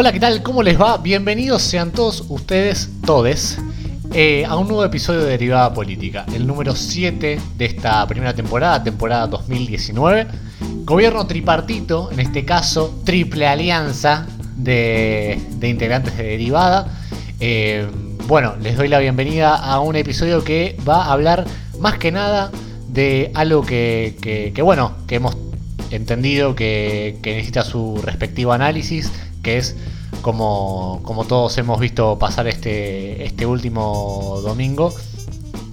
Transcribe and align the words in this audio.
Hola, 0.00 0.12
¿qué 0.12 0.20
tal? 0.20 0.44
¿Cómo 0.44 0.62
les 0.62 0.80
va? 0.80 0.98
Bienvenidos 0.98 1.60
sean 1.60 1.90
todos 1.90 2.24
ustedes, 2.28 2.88
todes, 3.04 3.58
eh, 4.14 4.44
a 4.44 4.54
un 4.54 4.68
nuevo 4.68 4.84
episodio 4.84 5.24
de 5.24 5.30
Derivada 5.30 5.74
Política, 5.74 6.24
el 6.32 6.46
número 6.46 6.76
7 6.76 7.40
de 7.56 7.64
esta 7.64 8.06
primera 8.06 8.32
temporada, 8.32 8.84
temporada 8.84 9.26
2019. 9.26 10.28
Gobierno 10.84 11.26
tripartito, 11.26 12.12
en 12.12 12.20
este 12.20 12.44
caso, 12.44 13.00
triple 13.04 13.48
alianza 13.48 14.24
de, 14.54 15.40
integrantes 15.62 16.16
de 16.16 16.22
Derivada. 16.22 16.86
Eh, 17.40 17.84
bueno, 18.28 18.54
les 18.62 18.76
doy 18.76 18.86
la 18.86 19.00
bienvenida 19.00 19.56
a 19.56 19.80
un 19.80 19.96
episodio 19.96 20.44
que 20.44 20.76
va 20.88 21.06
a 21.06 21.12
hablar 21.12 21.44
más 21.80 21.98
que 21.98 22.12
nada 22.12 22.52
de 22.86 23.32
algo 23.34 23.66
que, 23.66 24.54
bueno, 24.62 24.92
que 25.08 25.16
hemos 25.16 25.36
entendido 25.90 26.54
que, 26.54 27.18
que 27.20 27.32
necesita 27.32 27.64
su 27.64 28.00
respectivo 28.00 28.52
análisis 28.52 29.10
que 29.48 29.56
es 29.56 29.74
como, 30.20 31.00
como 31.04 31.24
todos 31.24 31.56
hemos 31.56 31.80
visto 31.80 32.18
pasar 32.18 32.46
este, 32.48 33.24
este 33.24 33.46
último 33.46 34.40
domingo, 34.42 34.92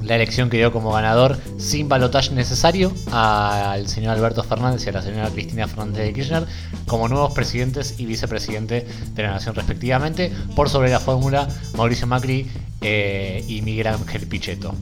la 0.02 0.16
elección 0.16 0.50
que 0.50 0.56
dio 0.56 0.72
como 0.72 0.94
ganador 0.94 1.38
sin 1.58 1.90
balotaje 1.90 2.34
necesario 2.34 2.94
al 3.12 3.90
señor 3.90 4.16
Alberto 4.16 4.44
Fernández 4.44 4.86
y 4.86 4.90
a 4.90 4.94
la 4.94 5.02
señora 5.02 5.30
Cristina 5.30 5.68
Fernández 5.68 6.06
de 6.06 6.14
Kirchner 6.14 6.46
como 6.86 7.10
nuevos 7.10 7.34
presidentes 7.34 7.96
y 7.98 8.06
vicepresidente 8.06 8.88
de 9.14 9.24
la 9.24 9.32
nación 9.32 9.56
respectivamente, 9.56 10.32
por 10.56 10.70
sobre 10.70 10.90
la 10.90 11.02
fórmula 11.02 11.50
Mauricio 11.76 12.08
Macri 12.08 12.48
eh, 12.80 13.44
y 13.46 13.62
Miguel 13.62 13.88
Ángel 13.88 14.26
Pichetto. 14.26 14.74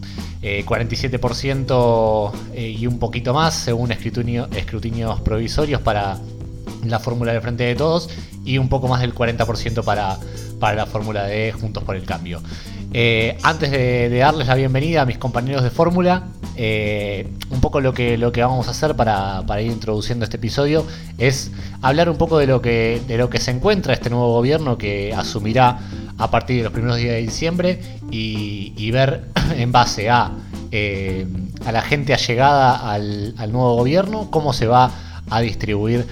47% 0.44 2.34
eh, 2.54 2.62
eh, 2.62 2.70
y 2.78 2.86
un 2.86 3.00
poquito 3.00 3.34
más 3.34 3.54
según 3.54 3.92
escrutinios 3.92 5.22
provisorios 5.22 5.82
para 5.82 6.20
la 6.86 7.00
fórmula 7.00 7.34
de 7.34 7.42
frente 7.42 7.64
de 7.64 7.76
todos 7.76 8.10
y 8.46 8.58
un 8.58 8.70
poco 8.70 8.88
más 8.88 9.02
del 9.02 9.14
40% 9.14 9.84
para, 9.84 10.18
para 10.60 10.76
la 10.76 10.86
fórmula 10.86 11.26
de 11.26 11.52
Juntos 11.52 11.84
por 11.84 11.96
el 11.96 12.06
Cambio. 12.06 12.42
Eh, 12.96 13.38
antes 13.42 13.72
de, 13.72 14.08
darles 14.10 14.48
la 14.48 14.54
bienvenida 14.54 15.02
a 15.02 15.06
mis 15.06 15.18
compañeros 15.18 15.64
de 15.64 15.72
fórmula, 15.72 16.28
eh, 16.56 17.28
un 17.50 17.60
poco 17.60 17.82
lo 17.82 17.92
que, 17.92 18.20
lo 18.20 18.32
que 18.32 18.44
vamos 18.44 18.68
a 18.68 18.72
hacer 18.72 18.96
para, 18.96 19.44
ir 19.62 19.72
introduciendo 19.72 20.26
este 20.26 20.38
episodio 20.38 20.86
es 21.18 21.52
hablar 21.82 22.08
un 22.08 22.18
poco 22.18 22.38
de 22.38 22.46
lo, 22.46 22.62
que, 22.62 23.02
de 23.08 23.18
lo 23.18 23.32
que 23.32 23.40
se 23.40 23.50
encuentra 23.50 23.94
este 23.94 24.12
nuevo 24.12 24.32
gobierno 24.34 24.78
que 24.78 25.12
asumirá 25.12 25.80
a 26.20 26.30
partir 26.30 26.58
de 26.58 26.64
los 26.64 26.72
primeros 26.72 26.98
días 26.98 27.16
de 27.16 27.22
diciembre 27.22 27.82
y, 28.12 28.92
ver 28.92 29.24
en 29.58 29.72
base 29.72 30.12
a, 30.12 30.32
eh, 30.70 31.26
a 31.66 31.72
la 31.72 31.82
gente 31.82 32.14
allegada 32.14 32.92
al, 32.92 33.34
al 33.38 33.52
nuevo 33.52 33.76
gobierno 33.76 34.30
cómo 34.30 34.54
se 34.54 34.68
va 34.68 34.92
a 35.32 35.42
distribuir 35.42 36.06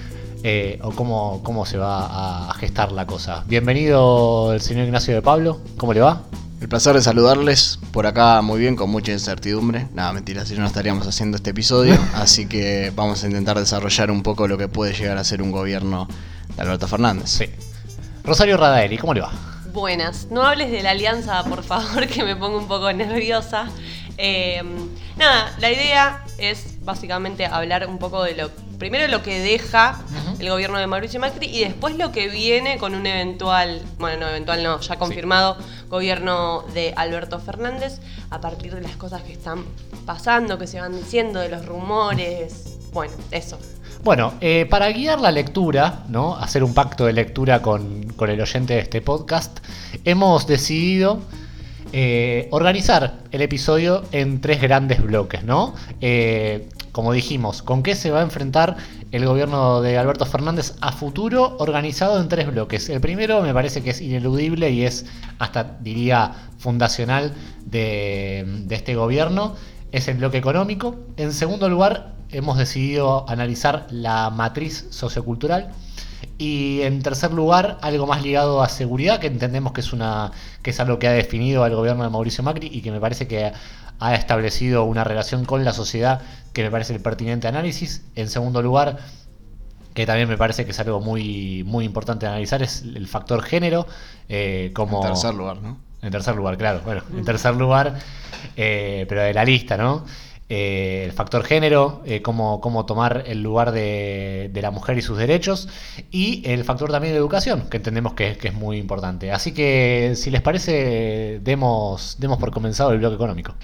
eh, 0.44 0.80
o 0.82 0.92
cómo, 0.92 1.42
cómo 1.44 1.66
se 1.66 1.78
va 1.78 2.50
a 2.50 2.54
gestar 2.56 2.92
la 2.92 3.06
cosa. 3.06 3.44
Bienvenido 3.48 4.54
el 4.54 4.62
señor 4.62 4.86
Ignacio 4.86 5.14
de 5.14 5.22
Pablo, 5.22 5.60
¿cómo 5.78 5.94
le 5.94 6.02
va? 6.02 6.24
El 6.62 6.70
placer 6.70 6.94
de 6.94 7.02
saludarles 7.02 7.80
por 7.92 8.06
acá 8.06 8.42
muy 8.42 8.60
bien, 8.60 8.76
con 8.76 8.90
mucha 8.90 9.12
incertidumbre. 9.12 9.88
Nada, 9.94 10.14
mentira, 10.14 10.46
si 10.46 10.56
no, 10.56 10.66
estaríamos 10.66 11.08
haciendo 11.08 11.38
este 11.38 11.50
episodio. 11.50 11.98
así 12.16 12.48
que 12.48 12.92
vamos 12.96 13.24
a 13.24 13.28
intentar 13.28 13.58
desarrollar 13.58 14.12
un 14.12 14.22
poco 14.22 14.48
lo 14.48 14.58
que 14.58 14.68
puede 14.68 14.94
llegar 14.94 15.18
a 15.18 15.24
ser 15.24 15.42
un 15.42 15.52
gobierno 15.52 16.08
de 16.56 16.62
Alberto 16.62 16.88
Fernández. 16.88 17.30
Sí. 17.30 17.46
Rosario 18.24 18.58
Radaeli, 18.58 18.98
¿cómo 18.98 19.14
le 19.14 19.22
va? 19.22 19.32
Buenas, 19.74 20.28
no 20.30 20.44
hables 20.44 20.70
de 20.70 20.84
la 20.84 20.92
alianza, 20.92 21.44
por 21.46 21.64
favor, 21.64 22.08
que 22.14 22.24
me 22.24 22.36
pongo 22.36 22.58
un 22.58 22.68
poco 22.68 22.92
nerviosa. 22.94 23.68
Eh, 24.18 24.62
nada, 25.18 25.56
la 25.60 25.72
idea 25.72 26.26
es 26.38 26.84
básicamente 26.84 27.46
hablar 27.48 27.88
un 27.88 27.98
poco 27.98 28.24
de 28.24 28.36
lo 28.36 28.52
primero 28.82 29.08
lo 29.10 29.22
que 29.22 29.40
deja 29.40 30.00
el 30.40 30.50
gobierno 30.50 30.80
de 30.80 30.88
Mauricio 30.88 31.20
Macri 31.20 31.46
y 31.46 31.60
después 31.60 32.00
lo 32.00 32.12
que 32.12 32.30
viene 32.30 32.80
con 32.80 32.96
un 32.96 33.06
eventual, 33.06 33.80
bueno, 34.00 34.22
no 34.22 34.30
eventual 34.30 34.64
no, 34.64 34.80
ya 34.80 34.96
confirmado 34.96 35.56
gobierno 35.88 36.64
de 36.74 36.92
Alberto 36.98 37.40
Fernández 37.40 38.00
a 38.32 38.42
partir 38.42 38.74
de 38.74 38.82
las 38.82 38.96
cosas 38.96 39.22
que 39.22 39.34
están 39.34 39.66
pasando, 40.08 40.58
que 40.58 40.66
se 40.66 40.82
van 40.82 40.98
diciendo, 40.98 41.40
de 41.42 41.50
los 41.50 41.64
rumores, 41.68 42.80
bueno, 42.92 43.14
eso. 43.30 43.60
Bueno, 44.04 44.34
eh, 44.42 44.66
para 44.68 44.92
guiar 44.92 45.22
la 45.22 45.32
lectura, 45.32 46.04
¿no? 46.10 46.36
Hacer 46.36 46.64
un 46.64 46.74
pacto 46.74 47.06
de 47.06 47.14
lectura 47.14 47.62
con, 47.62 48.06
con 48.14 48.32
el 48.32 48.42
oyente 48.42 48.74
de 48.74 48.80
este 48.80 49.00
podcast, 49.00 49.60
hemos 50.06 50.48
decidido 50.48 51.22
eh, 51.94 52.48
organizar 52.50 53.20
el 53.32 53.42
episodio 53.42 54.04
en 54.12 54.42
tres 54.42 54.60
grandes 54.60 55.04
bloques, 55.04 55.44
¿no? 55.44 55.76
Eh, 56.00 56.68
como 56.92 57.14
dijimos, 57.14 57.62
¿con 57.62 57.84
qué 57.84 57.96
se 57.96 58.12
va 58.12 58.20
a 58.20 58.24
enfrentar 58.24 58.78
el 59.12 59.26
gobierno 59.26 59.82
de 59.82 59.98
Alberto 59.98 60.26
Fernández 60.26 60.76
a 60.82 60.92
futuro 60.92 61.56
organizado 61.60 62.20
en 62.22 62.28
tres 62.28 62.48
bloques? 62.48 62.90
El 62.90 63.00
primero 63.00 63.42
me 63.42 63.54
parece 63.54 63.82
que 63.82 63.92
es 63.92 64.02
ineludible 64.02 64.70
y 64.72 64.84
es 64.86 65.06
hasta 65.40 65.78
diría 65.80 66.34
fundacional 66.58 67.34
de, 67.66 68.66
este 68.70 68.96
gobierno, 68.96 69.56
es 69.92 70.08
el 70.08 70.18
bloque 70.18 70.38
económico. 70.38 70.96
En 71.18 71.34
segundo 71.34 71.70
lugar, 71.70 72.14
hemos 72.30 72.58
decidido 72.58 73.30
analizar 73.30 73.88
la 73.90 74.30
matriz 74.30 74.88
sociocultural. 74.90 75.72
Y 76.38 76.82
en 76.82 77.02
tercer 77.02 77.32
lugar, 77.32 77.78
algo 77.82 78.08
más 78.08 78.24
ligado 78.24 78.62
a 78.62 78.70
seguridad, 78.70 79.20
que 79.20 79.28
entendemos 79.28 79.74
que 79.74 79.82
es 79.82 79.94
una 79.94 80.32
que 80.62 80.72
es 80.72 80.80
algo 80.80 81.00
que 81.00 81.08
ha 81.08 81.12
definido 81.12 81.64
al 81.64 81.76
gobierno 81.76 82.04
de 82.04 82.10
Mauricio 82.10 82.44
Macri 82.44 82.68
y 82.72 82.82
que 82.82 82.92
me 82.92 83.00
parece 83.00 83.28
que 83.28 83.52
ha 84.00 84.16
establecido 84.16 84.84
una 84.84 85.04
relación 85.04 85.46
con 85.46 85.64
la 85.64 85.74
sociedad 85.74 86.22
que 86.54 86.64
me 86.64 86.72
parece 86.72 86.94
el 86.94 87.02
pertinente 87.02 87.48
análisis. 87.48 88.04
En 88.16 88.30
segundo 88.30 88.62
lugar, 88.62 89.00
que 89.94 90.06
también 90.06 90.30
me 90.30 90.38
parece 90.38 90.66
que 90.66 90.72
es 90.72 90.80
algo 90.80 91.02
muy, 91.02 91.64
muy 91.66 91.86
importante 91.86 92.26
analizar, 92.26 92.62
es 92.62 92.84
el 92.84 93.08
factor 93.08 93.42
género. 93.44 93.88
Eh, 94.30 94.72
como... 94.74 95.02
En 95.02 95.10
tercer 95.10 95.34
lugar, 95.34 95.58
¿no? 95.62 95.78
En 96.02 96.12
tercer 96.12 96.36
lugar, 96.36 96.58
claro. 96.58 96.82
Bueno, 96.84 97.04
en 97.16 97.24
tercer 97.24 97.56
lugar, 97.56 98.00
eh, 98.56 99.06
pero 99.08 99.22
de 99.22 99.34
la 99.34 99.46
lista, 99.46 99.78
¿no? 99.78 100.06
Eh, 100.50 101.04
el 101.06 101.14
factor 101.14 101.44
género, 101.44 102.04
cómo, 102.24 102.60
cómo, 102.60 102.86
tomar 102.86 103.24
el 103.26 103.42
lugar 103.42 103.72
de, 103.72 104.50
de, 104.52 104.62
la 104.62 104.72
mujer 104.72 104.98
y 104.98 105.02
sus 105.02 105.18
derechos, 105.18 105.70
y 106.12 106.42
el 106.46 106.66
factor 106.66 106.92
también 106.92 107.14
de 107.14 107.20
educación, 107.20 107.70
que 107.70 107.78
entendemos 107.78 108.16
que, 108.16 108.36
que, 108.36 108.50
es 108.50 108.54
muy 108.54 108.78
importante. 108.78 109.32
Así 109.32 109.54
que, 109.54 110.14
si 110.16 110.30
les 110.30 110.42
parece, 110.42 111.40
demos, 111.42 112.18
demos 112.20 112.38
por 112.38 112.52
comenzado 112.52 112.92
el 112.92 112.98
bloque 112.98 113.16
económico. 113.16 113.56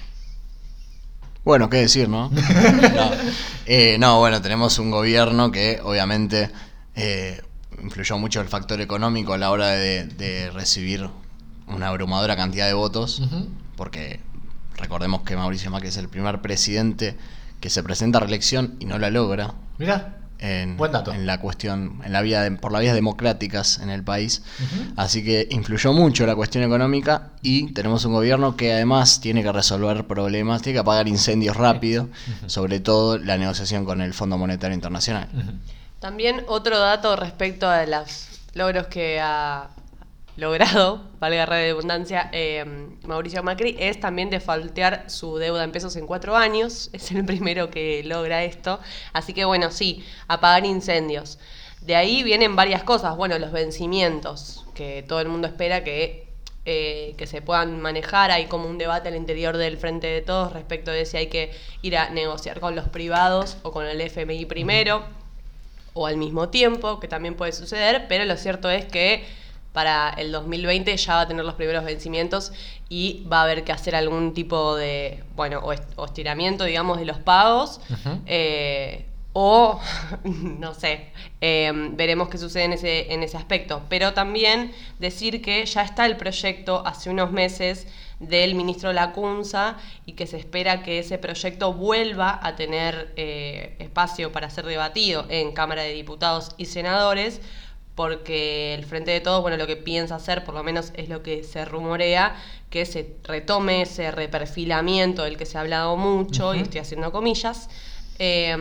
Bueno, 1.48 1.70
qué 1.70 1.78
decir, 1.78 2.08
¿no? 2.10 2.30
Eh, 3.64 3.96
no, 3.98 4.18
bueno, 4.18 4.42
tenemos 4.42 4.78
un 4.78 4.90
gobierno 4.90 5.50
que 5.50 5.80
obviamente 5.82 6.50
eh, 6.94 7.40
influyó 7.82 8.18
mucho 8.18 8.42
el 8.42 8.48
factor 8.48 8.82
económico 8.82 9.32
a 9.32 9.38
la 9.38 9.50
hora 9.50 9.68
de, 9.68 10.50
recibir 10.52 11.08
una 11.66 11.88
abrumadora 11.88 12.36
cantidad 12.36 12.66
de 12.66 12.74
votos, 12.74 13.22
porque 13.76 14.20
recordemos 14.76 15.22
que 15.22 15.36
Mauricio 15.36 15.70
Macri 15.70 15.88
es 15.88 15.96
el 15.96 16.10
primer 16.10 16.42
presidente 16.42 17.16
que 17.60 17.70
se 17.70 17.82
presenta 17.82 18.18
a 18.18 18.20
reelección 18.20 18.76
y 18.78 18.84
no 18.84 18.98
la 18.98 19.08
logra. 19.08 19.54
Mira 19.78 20.18
en, 20.40 20.76
en 20.78 21.26
la 21.26 21.40
cuestión, 21.40 22.00
en 22.04 22.12
la 22.12 22.22
vía 22.22 22.48
por 22.60 22.72
las 22.72 22.82
vías 22.82 22.94
democráticas 22.94 23.78
en 23.80 23.90
el 23.90 24.02
país. 24.02 24.42
Así 24.96 25.24
que 25.24 25.48
influyó 25.50 25.92
mucho 25.92 26.26
la 26.26 26.34
cuestión 26.34 26.64
económica 26.64 27.30
y 27.42 27.72
tenemos 27.72 28.04
un 28.04 28.12
gobierno 28.12 28.56
que 28.56 28.72
además 28.72 29.20
tiene 29.20 29.42
que 29.42 29.52
resolver 29.52 30.06
problemas, 30.06 30.62
tiene 30.62 30.76
que 30.76 30.80
apagar 30.80 31.08
incendios 31.08 31.56
rápido, 31.56 32.08
sobre 32.46 32.80
todo 32.80 33.18
la 33.18 33.36
negociación 33.36 33.84
con 33.84 34.00
el 34.00 34.14
Fondo 34.14 34.38
Monetario 34.38 34.74
Internacional. 34.74 35.28
También 36.00 36.44
otro 36.46 36.78
dato 36.78 37.16
respecto 37.16 37.68
a 37.68 37.84
los 37.86 38.28
logros 38.54 38.86
que 38.86 39.20
ha 39.20 39.68
logrado, 40.38 41.02
valga 41.20 41.38
la 41.38 41.46
redundancia, 41.46 42.30
eh, 42.32 42.64
Mauricio 43.04 43.42
Macri, 43.42 43.76
es 43.78 44.00
también 44.00 44.30
defaltear 44.30 45.10
su 45.10 45.36
deuda 45.36 45.64
en 45.64 45.72
pesos 45.72 45.96
en 45.96 46.06
cuatro 46.06 46.36
años. 46.36 46.90
Es 46.98 47.10
el 47.10 47.24
primero 47.24 47.70
que 47.70 48.02
logra 48.04 48.44
esto. 48.44 48.80
Así 49.12 49.34
que 49.34 49.44
bueno, 49.44 49.70
sí, 49.70 50.04
apagar 50.28 50.64
incendios. 50.64 51.38
De 51.82 51.96
ahí 51.96 52.22
vienen 52.22 52.56
varias 52.56 52.82
cosas. 52.82 53.16
Bueno, 53.16 53.38
los 53.38 53.52
vencimientos, 53.52 54.64
que 54.74 55.04
todo 55.06 55.20
el 55.20 55.28
mundo 55.28 55.48
espera 55.48 55.84
que, 55.84 56.28
eh, 56.64 57.14
que 57.18 57.26
se 57.26 57.42
puedan 57.42 57.80
manejar. 57.80 58.30
Hay 58.30 58.46
como 58.46 58.68
un 58.68 58.78
debate 58.78 59.08
al 59.08 59.16
interior 59.16 59.56
del 59.56 59.76
Frente 59.76 60.06
de 60.06 60.22
Todos 60.22 60.52
respecto 60.52 60.90
de 60.90 61.04
si 61.04 61.16
hay 61.16 61.26
que 61.28 61.50
ir 61.82 61.96
a 61.96 62.10
negociar 62.10 62.60
con 62.60 62.76
los 62.76 62.88
privados 62.88 63.56
o 63.62 63.72
con 63.72 63.86
el 63.86 64.00
FMI 64.00 64.44
primero, 64.46 65.02
o 65.94 66.06
al 66.06 66.16
mismo 66.16 66.48
tiempo, 66.48 67.00
que 67.00 67.08
también 67.08 67.34
puede 67.34 67.52
suceder, 67.52 68.06
pero 68.08 68.24
lo 68.24 68.36
cierto 68.36 68.70
es 68.70 68.84
que 68.84 69.24
para 69.78 70.10
el 70.16 70.32
2020 70.32 70.96
ya 70.96 71.14
va 71.14 71.20
a 71.20 71.28
tener 71.28 71.44
los 71.44 71.54
primeros 71.54 71.84
vencimientos 71.84 72.52
y 72.88 73.24
va 73.32 73.38
a 73.38 73.42
haber 73.44 73.62
que 73.62 73.70
hacer 73.70 73.94
algún 73.94 74.34
tipo 74.34 74.74
de, 74.74 75.22
bueno, 75.36 75.60
o, 75.60 76.04
estiramiento, 76.04 76.64
digamos, 76.64 76.98
de 76.98 77.04
los 77.04 77.18
pagos. 77.18 77.80
Eh, 78.26 79.06
o, 79.34 79.80
no 80.24 80.74
sé, 80.74 81.12
em, 81.40 81.96
veremos 81.96 82.28
qué 82.28 82.38
sucede 82.38 82.64
en 82.64 82.72
ese, 82.72 83.12
en 83.12 83.22
ese 83.22 83.36
aspecto. 83.36 83.82
Pero 83.88 84.14
también 84.14 84.72
decir 84.98 85.40
que 85.42 85.64
ya 85.64 85.82
está 85.82 86.06
el 86.06 86.16
proyecto 86.16 86.82
hace 86.84 87.08
unos 87.10 87.30
meses 87.30 87.86
del 88.18 88.56
ministro 88.56 88.92
Lacunza 88.92 89.76
y 90.06 90.14
que 90.14 90.26
se 90.26 90.38
espera 90.38 90.82
que 90.82 90.98
ese 90.98 91.18
proyecto 91.18 91.72
vuelva 91.72 92.40
a 92.42 92.56
tener 92.56 93.12
eh, 93.14 93.76
espacio 93.78 94.32
para 94.32 94.50
ser 94.50 94.66
debatido 94.66 95.24
en 95.28 95.52
Cámara 95.52 95.82
de 95.82 95.92
Diputados 95.92 96.56
y 96.56 96.64
Senadores 96.64 97.40
porque 97.98 98.74
el 98.74 98.84
Frente 98.84 99.10
de 99.10 99.20
Todos, 99.20 99.42
bueno, 99.42 99.56
lo 99.56 99.66
que 99.66 99.74
piensa 99.74 100.14
hacer, 100.14 100.44
por 100.44 100.54
lo 100.54 100.62
menos 100.62 100.92
es 100.94 101.08
lo 101.08 101.24
que 101.24 101.42
se 101.42 101.64
rumorea, 101.64 102.36
que 102.70 102.86
se 102.86 103.16
retome 103.24 103.82
ese 103.82 104.12
reperfilamiento 104.12 105.24
del 105.24 105.36
que 105.36 105.44
se 105.46 105.58
ha 105.58 105.62
hablado 105.62 105.96
mucho, 105.96 106.54
y 106.54 106.60
estoy 106.60 106.78
haciendo 106.78 107.10
comillas, 107.10 107.68
eh, 108.20 108.56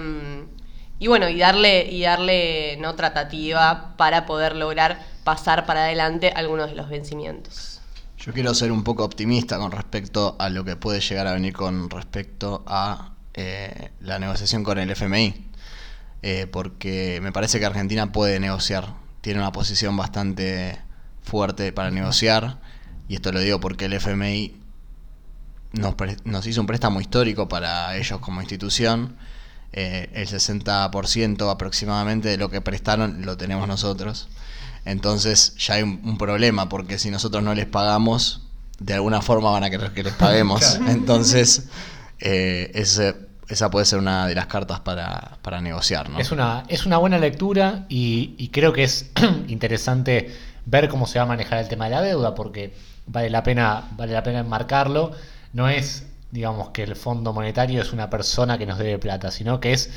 y 0.98 1.06
bueno, 1.06 1.30
y 1.30 1.38
darle, 1.38 1.86
y 1.86 2.02
darle 2.02 2.78
no 2.80 2.96
tratativa 2.96 3.94
para 3.96 4.26
poder 4.26 4.56
lograr 4.56 5.06
pasar 5.24 5.68
para 5.68 5.84
adelante 5.84 6.34
algunos 6.36 6.72
de 6.72 6.76
los 6.76 6.90
vencimientos. 6.90 7.80
Yo 8.18 8.34
quiero 8.34 8.56
ser 8.56 8.72
un 8.72 8.84
poco 8.84 9.04
optimista 9.04 9.60
con 9.60 9.72
respecto 9.72 10.36
a 10.40 10.50
lo 10.50 10.66
que 10.66 10.78
puede 10.78 11.00
llegar 11.00 11.28
a 11.28 11.34
venir 11.34 11.54
con 11.54 11.92
respecto 11.92 12.64
a 12.66 13.12
eh, 13.36 13.92
la 14.02 14.18
negociación 14.18 14.64
con 14.64 14.80
el 14.80 14.90
FMI, 14.90 15.46
eh, 16.24 16.48
porque 16.52 17.20
me 17.22 17.32
parece 17.32 17.60
que 17.60 17.68
Argentina 17.68 18.12
puede 18.12 18.40
negociar, 18.40 19.06
tiene 19.22 19.40
una 19.40 19.52
posición 19.52 19.96
bastante 19.98 20.80
fuerte 21.22 21.72
para 21.72 21.92
negociar, 21.92 22.60
y 23.08 23.16
esto 23.16 23.32
lo 23.32 23.40
digo 23.40 23.60
porque 23.60 23.86
el 23.86 23.94
FMI 23.94 24.56
nos, 25.74 25.96
nos 26.24 26.48
hizo 26.48 26.62
un 26.62 26.68
préstamo 26.68 27.02
histórico 27.02 27.48
para 27.48 27.96
ellos 27.98 28.20
como 28.20 28.42
institución, 28.42 29.16
eh, 29.74 30.10
el 30.14 30.28
60% 30.28 31.52
aproximadamente 31.52 32.30
de 32.30 32.38
lo 32.38 32.50
que 32.50 32.62
prestaron 32.62 33.26
lo 33.26 33.38
tenemos 33.38 33.68
nosotros. 33.68 34.30
Entonces 34.86 35.56
ya 35.58 35.76
hay 35.76 35.84
un, 35.84 36.18
problema, 36.18 36.70
porque 36.70 36.98
si 36.98 37.12
nosotros 37.12 37.44
no 37.44 37.54
les 37.54 37.66
pagamos, 37.66 38.48
de 38.80 38.94
alguna 38.94 39.22
forma 39.22 39.52
van 39.52 39.66
a 39.66 39.70
querer 39.70 39.94
que 39.94 40.04
les 40.04 40.14
paguemos. 40.14 40.80
Entonces, 40.88 41.68
eh, 42.20 42.72
esa 43.48 43.70
puede 43.70 43.86
ser 43.86 44.00
una 44.00 44.28
de 44.28 44.36
las 44.36 44.48
cartas 44.48 44.80
para, 44.82 45.62
negociar. 45.62 46.10
Es, 46.18 46.32
una, 46.32 46.64
es 46.68 46.86
una 46.86 46.98
buena 46.98 47.18
lectura 47.18 47.86
y, 47.90 48.50
creo 48.50 48.74
que 48.74 48.84
es 48.84 49.12
interesante 49.48 50.36
ver 50.66 50.90
cómo 50.90 51.08
se 51.08 51.20
va 51.20 51.24
a 51.24 51.28
manejar 51.28 51.60
el 51.60 51.68
tema 51.68 51.86
de 51.86 51.92
la 51.92 52.02
deuda, 52.02 52.36
porque 52.36 52.74
vale 53.06 53.30
la 53.30 53.44
pena, 53.44 53.84
vale 53.96 54.14
la 54.14 54.24
pena 54.24 54.40
enmarcarlo. 54.40 55.12
No 55.54 55.70
es 55.70 56.06
digamos, 56.32 56.70
que 56.70 56.84
el 56.84 56.96
Fondo 56.96 57.34
Monetario 57.34 57.82
es 57.82 57.94
una 57.94 58.10
persona 58.10 58.58
que 58.58 58.66
nos 58.66 58.78
debe 58.78 59.00
plata, 59.00 59.32
sino 59.32 59.60
que 59.60 59.74
es 59.74 59.90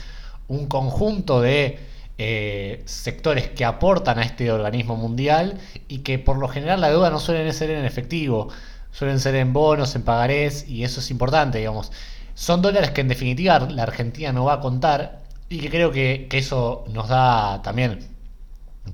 un 0.49 0.67
conjunto 0.67 1.41
de 1.41 1.79
eh, 2.19 2.83
sectores 2.87 3.51
que 3.51 3.65
aportan 3.65 4.19
a 4.19 4.23
este 4.23 4.51
organismo 4.53 4.97
mundial 4.97 5.59
y 5.89 5.99
que 5.99 6.19
por 6.19 6.39
lo 6.39 6.49
general 6.49 6.81
la 6.81 6.91
deuda 6.91 7.11
no 7.11 7.19
suelen 7.19 7.53
ser 7.53 7.71
en 7.71 7.85
efectivo, 7.85 8.49
suelen 8.93 9.21
ser 9.21 9.35
en 9.37 9.53
bonos, 9.53 9.95
en 9.95 10.03
pagarés, 10.03 10.69
y 10.69 10.85
eso 10.85 11.01
es 11.01 11.11
importante, 11.11 11.59
digamos. 11.59 11.93
Son 12.41 12.63
dólares 12.63 12.93
que 12.93 13.03
en 13.03 13.09
definitiva 13.09 13.59
la 13.59 13.83
Argentina 13.83 14.33
no 14.33 14.47
va 14.47 14.55
a 14.55 14.61
contar 14.61 15.25
y 15.51 15.59
que 15.59 15.69
creo 15.69 15.93
que, 15.93 16.27
eso 16.33 16.87
nos 16.91 17.09
da 17.09 17.61
también 17.61 17.99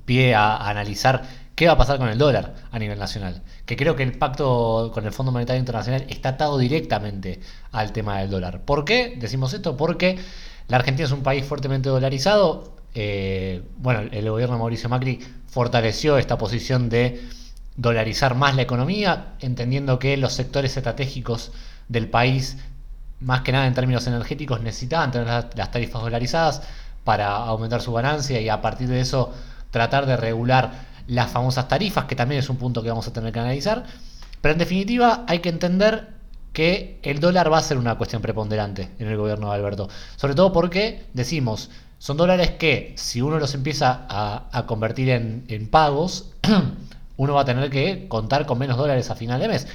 pie 0.03 0.35
a 0.35 0.69
analizar 0.69 1.23
qué 1.55 1.67
va 1.67 1.73
a 1.73 1.77
pasar 1.77 1.97
con 1.97 2.09
el 2.09 2.17
dólar 2.17 2.55
a 2.69 2.77
nivel 2.77 2.99
nacional. 2.99 3.41
Que 3.65 3.77
creo 3.77 3.95
que 3.95 4.03
el 4.03 4.17
pacto 4.17 4.91
con 4.93 5.05
el 5.05 5.13
Fondo 5.13 5.31
Monetario 5.31 5.61
Internacional 5.61 6.05
está 6.09 6.29
atado 6.29 6.57
directamente 6.57 7.39
al 7.71 7.93
tema 7.93 8.19
del 8.19 8.29
dólar. 8.29 8.63
¿Por 8.65 8.83
qué 8.83 9.15
decimos 9.17 9.53
esto? 9.53 9.77
Porque 9.77 10.19
la 10.67 10.75
Argentina 10.75 11.05
es 11.05 11.13
un 11.13 11.23
país 11.23 11.45
fuertemente 11.45 11.87
dolarizado. 11.87 12.75
Eh, 12.95 13.63
bueno, 13.77 14.09
el 14.11 14.29
gobierno 14.29 14.55
de 14.55 14.59
Mauricio 14.59 14.89
Macri 14.89 15.21
fortaleció 15.47 16.17
esta 16.17 16.37
posición 16.37 16.89
de 16.89 17.21
dolarizar 17.77 18.35
más 18.35 18.57
la 18.57 18.63
economía, 18.63 19.35
entendiendo 19.39 19.99
que 19.99 20.17
los 20.17 20.33
sectores 20.33 20.75
estratégicos 20.75 21.53
del 21.87 22.09
país, 22.09 22.57
más 23.19 23.41
que 23.41 23.51
nada 23.51 23.67
en 23.67 23.73
términos 23.73 24.05
energéticos, 24.07 24.61
necesitaban 24.61 25.11
tener 25.11 25.27
las 25.27 25.71
tarifas 25.71 26.01
dolarizadas 26.01 26.61
para 27.03 27.35
aumentar 27.35 27.81
su 27.81 27.93
ganancia 27.93 28.39
y 28.41 28.49
a 28.49 28.61
partir 28.61 28.87
de 28.87 28.99
eso 28.99 29.33
tratar 29.71 30.05
de 30.05 30.17
regular 30.17 30.71
las 31.07 31.31
famosas 31.31 31.67
tarifas, 31.67 32.05
que 32.05 32.15
también 32.15 32.39
es 32.39 32.49
un 32.49 32.57
punto 32.57 32.83
que 32.83 32.89
vamos 32.89 33.07
a 33.07 33.13
tener 33.13 33.31
que 33.31 33.39
analizar. 33.39 33.85
Pero 34.41 34.53
en 34.53 34.59
definitiva 34.59 35.23
hay 35.27 35.39
que 35.39 35.49
entender 35.49 36.09
que 36.53 36.99
el 37.03 37.19
dólar 37.19 37.51
va 37.51 37.59
a 37.59 37.61
ser 37.61 37.77
una 37.77 37.97
cuestión 37.97 38.21
preponderante 38.21 38.89
en 38.99 39.07
el 39.07 39.17
gobierno 39.17 39.49
de 39.49 39.55
Alberto. 39.55 39.89
Sobre 40.15 40.35
todo 40.35 40.51
porque, 40.51 41.05
decimos, 41.13 41.69
son 41.99 42.17
dólares 42.17 42.51
que 42.51 42.93
si 42.97 43.21
uno 43.21 43.39
los 43.39 43.53
empieza 43.53 44.05
a, 44.09 44.65
convertir 44.65 45.09
en, 45.09 45.67
pagos, 45.69 46.31
uno 47.17 47.33
va 47.33 47.41
a 47.41 47.45
tener 47.45 47.69
que 47.69 48.07
contar 48.07 48.45
con 48.45 48.59
menos 48.59 48.77
dólares 48.77 49.09
a 49.09 49.15
final 49.15 49.39
de 49.39 49.47
mes. 49.47 49.67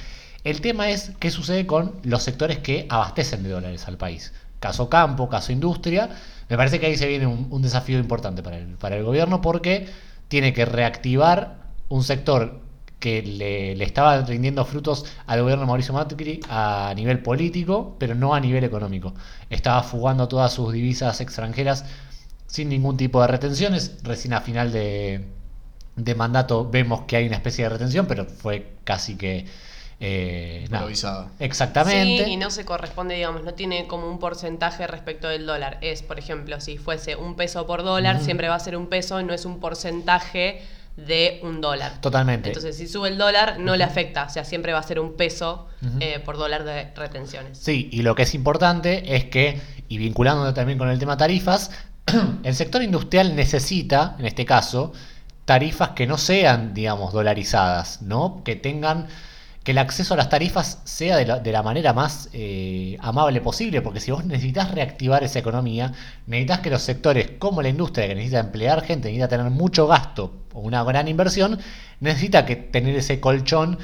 El 0.43 0.61
tema 0.61 0.89
es 0.89 1.11
qué 1.19 1.31
sucede 1.31 1.65
con 1.65 1.95
los 2.03 2.23
sectores 2.23 2.59
que 2.59 2.85
abastecen 2.89 3.43
de 3.43 3.49
dólares 3.49 3.87
al 3.87 3.97
país. 3.97 4.33
Caso 4.59 4.89
campo, 4.89 5.29
caso 5.29 5.51
industria. 5.51 6.09
Me 6.49 6.57
parece 6.57 6.79
que 6.79 6.87
ahí 6.87 6.97
se 6.97 7.07
viene 7.07 7.27
un, 7.27 7.61
desafío 7.61 7.99
importante 7.99 8.43
para 8.43 8.57
el, 8.57 8.75
para 8.75 8.97
el 8.97 9.03
gobierno 9.03 9.41
porque 9.41 9.87
tiene 10.27 10.53
que 10.53 10.65
reactivar 10.65 11.63
un 11.89 12.03
sector 12.03 12.61
que 12.99 13.21
le, 13.21 13.83
estaba 13.83 14.21
rindiendo 14.21 14.63
frutos 14.63 15.05
al 15.27 15.41
gobierno 15.41 15.63
de 15.63 15.67
Mauricio 15.67 15.93
Macri 15.93 16.39
a 16.49 16.93
nivel 16.95 17.19
político, 17.19 17.97
pero 17.99 18.15
no 18.15 18.33
a 18.33 18.39
nivel 18.39 18.63
económico. 18.63 19.13
Estaba 19.49 19.83
fugando 19.83 20.29
todas 20.29 20.53
sus 20.53 20.71
divisas 20.71 21.19
extranjeras 21.19 21.83
sin 22.47 22.69
ningún 22.69 22.95
tipo 22.95 23.21
de 23.21 23.27
retenciones. 23.27 23.97
Recién 24.03 24.33
a 24.33 24.39
final 24.39 24.71
de, 24.71 25.25
de 25.97 26.15
mandato 26.15 26.69
vemos 26.69 27.01
que 27.01 27.17
hay 27.17 27.27
una 27.27 27.35
especie 27.35 27.65
de 27.65 27.69
retención, 27.71 28.05
pero 28.07 28.25
fue 28.25 28.73
casi 28.85 29.17
que 29.17 29.47
eh, 30.05 30.67
Exactamente. 31.39 32.25
Sí, 32.25 32.31
y 32.31 32.35
no 32.35 32.51
se 32.51 32.65
corresponde, 32.65 33.15
digamos, 33.15 33.43
no 33.43 33.53
tiene 33.53 33.87
como 33.87 34.09
un 34.09 34.19
porcentaje 34.19 34.85
respecto 34.85 35.29
del 35.29 35.45
dólar. 35.45 35.77
Es, 35.79 36.03
por 36.03 36.19
ejemplo, 36.19 36.59
si 36.59 36.77
fuese 36.77 37.15
un 37.15 37.35
peso 37.35 37.65
por 37.65 37.83
dólar, 37.83 38.19
siempre 38.19 38.49
va 38.49 38.55
a 38.55 38.59
ser 38.59 38.75
un 38.75 38.87
peso, 38.87 39.21
no 39.23 39.33
es 39.33 39.45
un 39.45 39.61
porcentaje 39.61 40.61
de 40.97 41.39
un 41.43 41.61
dólar. 41.61 42.01
Totalmente. 42.01 42.49
Entonces, 42.49 42.75
si 42.75 42.87
sube 42.87 43.07
el 43.07 43.17
dólar, 43.17 43.59
no 43.59 43.77
le 43.77 43.85
afecta. 43.85 44.25
O 44.25 44.29
sea, 44.29 44.43
siempre 44.43 44.73
va 44.73 44.79
a 44.79 44.83
ser 44.83 44.99
un 44.99 45.15
peso 45.15 45.67
eh, 46.01 46.19
por 46.19 46.37
dólar 46.37 46.65
de 46.65 46.91
retenciones. 46.95 47.57
Sí, 47.57 47.87
y 47.91 48.01
lo 48.01 48.13
que 48.13 48.23
es 48.23 48.35
importante 48.35 49.15
es 49.15 49.23
que, 49.25 49.61
y 49.87 49.97
vinculándolo 49.97 50.53
también 50.53 50.77
con 50.77 50.89
el 50.89 50.99
tema 50.99 51.15
tarifas, 51.15 51.71
el 52.43 52.55
sector 52.55 52.83
industrial 52.83 53.37
necesita, 53.37 54.17
en 54.19 54.25
este 54.25 54.45
caso, 54.45 54.91
tarifas 55.45 55.91
que 55.91 56.07
no 56.07 56.17
sean, 56.17 56.73
digamos, 56.73 57.13
dolarizadas, 57.13 58.01
¿no? 58.01 58.43
Que 58.43 58.57
tengan 58.57 59.07
que 59.63 59.71
el 59.71 59.77
acceso 59.77 60.13
a 60.13 60.17
las 60.17 60.29
tarifas 60.29 60.81
sea 60.83 61.17
de 61.17 61.51
la, 61.51 61.63
manera 61.63 61.93
más 61.93 62.29
eh, 62.33 62.97
amable 62.99 63.39
posible, 63.39 63.81
porque 63.81 64.01
si 64.01 64.11
vos 64.11 64.25
necesitas 64.25 64.71
reactivar 64.71 65.23
esa 65.23 65.39
economía, 65.39 65.93
necesitas 66.27 66.59
que 66.59 66.69
los 66.69 66.81
sectores 66.81 67.31
como 67.39 67.61
la 67.61 67.69
industria, 67.69 68.07
que 68.07 68.15
necesita 68.15 68.39
emplear 68.39 68.83
gente, 68.83 69.07
necesita 69.07 69.29
tener 69.29 69.49
mucho 69.51 69.87
gasto 69.87 70.33
o 70.53 70.59
una 70.59 70.83
gran 70.83 71.07
inversión, 71.07 71.59
necesita 72.01 72.45
que 72.45 72.57
tener 72.57 72.95
ese 72.95 73.21
colchón 73.21 73.79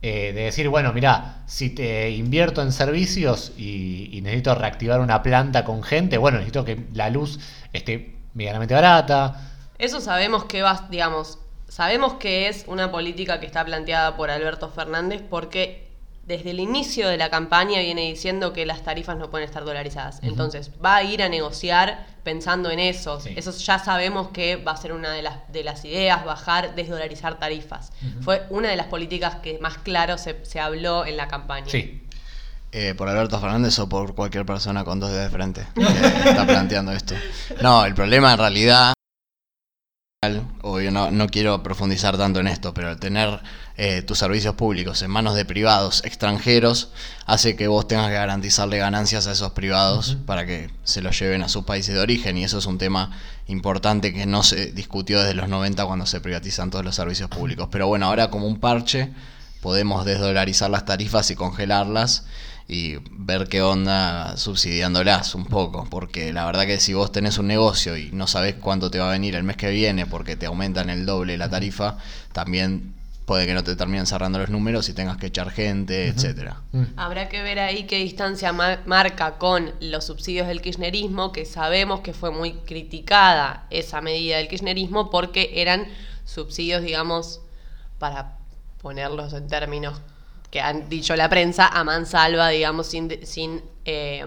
eh, 0.00 0.32
de 0.32 0.42
decir, 0.42 0.68
bueno, 0.68 0.92
mira, 0.92 1.42
si 1.46 1.70
te 1.70 2.10
invierto 2.10 2.62
en 2.62 2.70
servicios 2.70 3.52
y, 3.56 4.10
y, 4.12 4.20
necesito 4.20 4.54
reactivar 4.54 5.00
una 5.00 5.22
planta 5.22 5.64
con 5.64 5.82
gente, 5.82 6.18
bueno, 6.18 6.38
necesito 6.38 6.64
que 6.64 6.86
la 6.92 7.10
luz 7.10 7.40
esté 7.72 8.14
medianamente 8.34 8.74
barata. 8.74 9.50
Eso 9.78 10.00
sabemos 10.00 10.44
que 10.44 10.62
va, 10.62 10.86
digamos, 10.90 11.40
Sabemos 11.76 12.14
que 12.14 12.48
es 12.48 12.64
una 12.68 12.90
política 12.90 13.38
que 13.38 13.44
está 13.44 13.62
planteada 13.62 14.16
por 14.16 14.30
Alberto 14.30 14.70
Fernández 14.70 15.20
porque 15.28 15.90
desde 16.24 16.52
el 16.52 16.60
inicio 16.60 17.06
de 17.06 17.18
la 17.18 17.28
campaña 17.28 17.80
viene 17.80 18.00
diciendo 18.00 18.54
que 18.54 18.64
las 18.64 18.82
tarifas 18.82 19.18
no 19.18 19.28
pueden 19.28 19.46
estar 19.46 19.62
dolarizadas. 19.62 20.20
Entonces, 20.22 20.70
va 20.82 20.96
a 20.96 21.02
ir 21.02 21.22
a 21.22 21.28
negociar 21.28 22.06
pensando 22.24 22.70
en 22.70 22.78
eso. 22.78 23.20
Eso 23.26 23.50
ya 23.50 23.78
sabemos 23.78 24.28
que 24.28 24.56
va 24.56 24.72
a 24.72 24.76
ser 24.78 24.94
una 24.94 25.12
de 25.12 25.20
las, 25.20 25.52
de 25.52 25.64
las 25.64 25.84
ideas, 25.84 26.24
bajar, 26.24 26.74
desdolarizar 26.74 27.38
tarifas. 27.38 27.92
Fue 28.22 28.46
una 28.48 28.70
de 28.70 28.76
las 28.76 28.86
políticas 28.86 29.34
que 29.42 29.58
más 29.58 29.76
claro 29.76 30.16
se, 30.16 30.58
habló 30.58 31.04
en 31.04 31.18
la 31.18 31.28
campaña. 31.28 31.68
Sí. 31.68 32.02
Eh, 32.72 32.94
¿Por 32.96 33.06
Alberto 33.06 33.38
Fernández 33.38 33.78
o 33.80 33.86
por 33.86 34.14
cualquier 34.14 34.46
persona 34.46 34.82
con 34.82 34.98
dos 34.98 35.10
dedos 35.10 35.24
de 35.24 35.30
frente 35.30 35.66
que 35.74 36.30
está 36.30 36.46
planteando 36.46 36.92
esto? 36.92 37.14
No, 37.60 37.84
el 37.84 37.92
problema 37.92 38.32
en 38.32 38.38
realidad 38.38 38.95
Obvio, 40.62 40.90
no, 40.90 41.10
no 41.10 41.26
quiero 41.28 41.62
profundizar 41.62 42.16
tanto 42.16 42.40
en 42.40 42.46
esto, 42.46 42.72
pero 42.72 42.96
tener 42.96 43.38
eh, 43.76 44.00
tus 44.00 44.18
servicios 44.18 44.54
públicos 44.54 45.02
en 45.02 45.10
manos 45.10 45.34
de 45.34 45.44
privados 45.44 46.02
extranjeros 46.04 46.90
hace 47.26 47.54
que 47.54 47.68
vos 47.68 47.86
tengas 47.86 48.08
que 48.08 48.14
garantizarle 48.14 48.78
ganancias 48.78 49.26
a 49.26 49.32
esos 49.32 49.52
privados 49.52 50.16
para 50.24 50.46
que 50.46 50.70
se 50.84 51.02
los 51.02 51.18
lleven 51.18 51.42
a 51.42 51.50
sus 51.50 51.64
países 51.64 51.94
de 51.94 52.00
origen 52.00 52.38
y 52.38 52.44
eso 52.44 52.58
es 52.58 52.64
un 52.64 52.78
tema 52.78 53.10
importante 53.46 54.14
que 54.14 54.24
no 54.24 54.42
se 54.42 54.72
discutió 54.72 55.20
desde 55.20 55.34
los 55.34 55.50
90 55.50 55.84
cuando 55.84 56.06
se 56.06 56.22
privatizan 56.22 56.70
todos 56.70 56.84
los 56.84 56.96
servicios 56.96 57.28
públicos. 57.28 57.68
Pero 57.70 57.86
bueno, 57.86 58.06
ahora 58.06 58.30
como 58.30 58.46
un 58.46 58.58
parche 58.58 59.12
podemos 59.60 60.06
desdolarizar 60.06 60.70
las 60.70 60.86
tarifas 60.86 61.30
y 61.30 61.36
congelarlas 61.36 62.24
y 62.68 62.96
ver 63.10 63.48
qué 63.48 63.62
onda 63.62 64.36
subsidiándolas 64.36 65.34
un 65.34 65.44
poco, 65.44 65.86
porque 65.88 66.32
la 66.32 66.44
verdad 66.46 66.66
que 66.66 66.80
si 66.80 66.94
vos 66.94 67.12
tenés 67.12 67.38
un 67.38 67.46
negocio 67.46 67.96
y 67.96 68.10
no 68.12 68.26
sabés 68.26 68.56
cuánto 68.56 68.90
te 68.90 68.98
va 68.98 69.08
a 69.08 69.12
venir 69.12 69.36
el 69.36 69.44
mes 69.44 69.56
que 69.56 69.70
viene 69.70 70.06
porque 70.06 70.36
te 70.36 70.46
aumentan 70.46 70.90
el 70.90 71.06
doble 71.06 71.38
la 71.38 71.48
tarifa, 71.48 71.98
también 72.32 72.94
puede 73.24 73.46
que 73.46 73.54
no 73.54 73.62
te 73.64 73.76
terminen 73.76 74.06
cerrando 74.06 74.38
los 74.38 74.50
números 74.50 74.88
y 74.88 74.94
tengas 74.94 75.16
que 75.16 75.26
echar 75.26 75.50
gente, 75.50 76.08
etcétera. 76.08 76.62
Mm. 76.72 76.84
Habrá 76.96 77.28
que 77.28 77.42
ver 77.42 77.58
ahí 77.58 77.84
qué 77.84 77.98
distancia 77.98 78.52
marca 78.52 79.38
con 79.38 79.72
los 79.80 80.04
subsidios 80.04 80.46
del 80.46 80.62
kirchnerismo, 80.62 81.32
que 81.32 81.44
sabemos 81.44 82.00
que 82.00 82.12
fue 82.12 82.30
muy 82.30 82.52
criticada 82.52 83.66
esa 83.70 84.00
medida 84.00 84.38
del 84.38 84.48
kirchnerismo 84.48 85.10
porque 85.10 85.50
eran 85.54 85.86
subsidios, 86.24 86.82
digamos, 86.82 87.40
para 87.98 88.38
ponerlos 88.80 89.32
en 89.32 89.48
términos 89.48 90.00
que 90.50 90.60
han 90.60 90.88
dicho 90.88 91.16
la 91.16 91.28
prensa, 91.28 91.66
a 91.68 91.84
mansalva, 91.84 92.48
digamos, 92.48 92.86
sin, 92.86 93.26
sin 93.26 93.62
eh, 93.84 94.24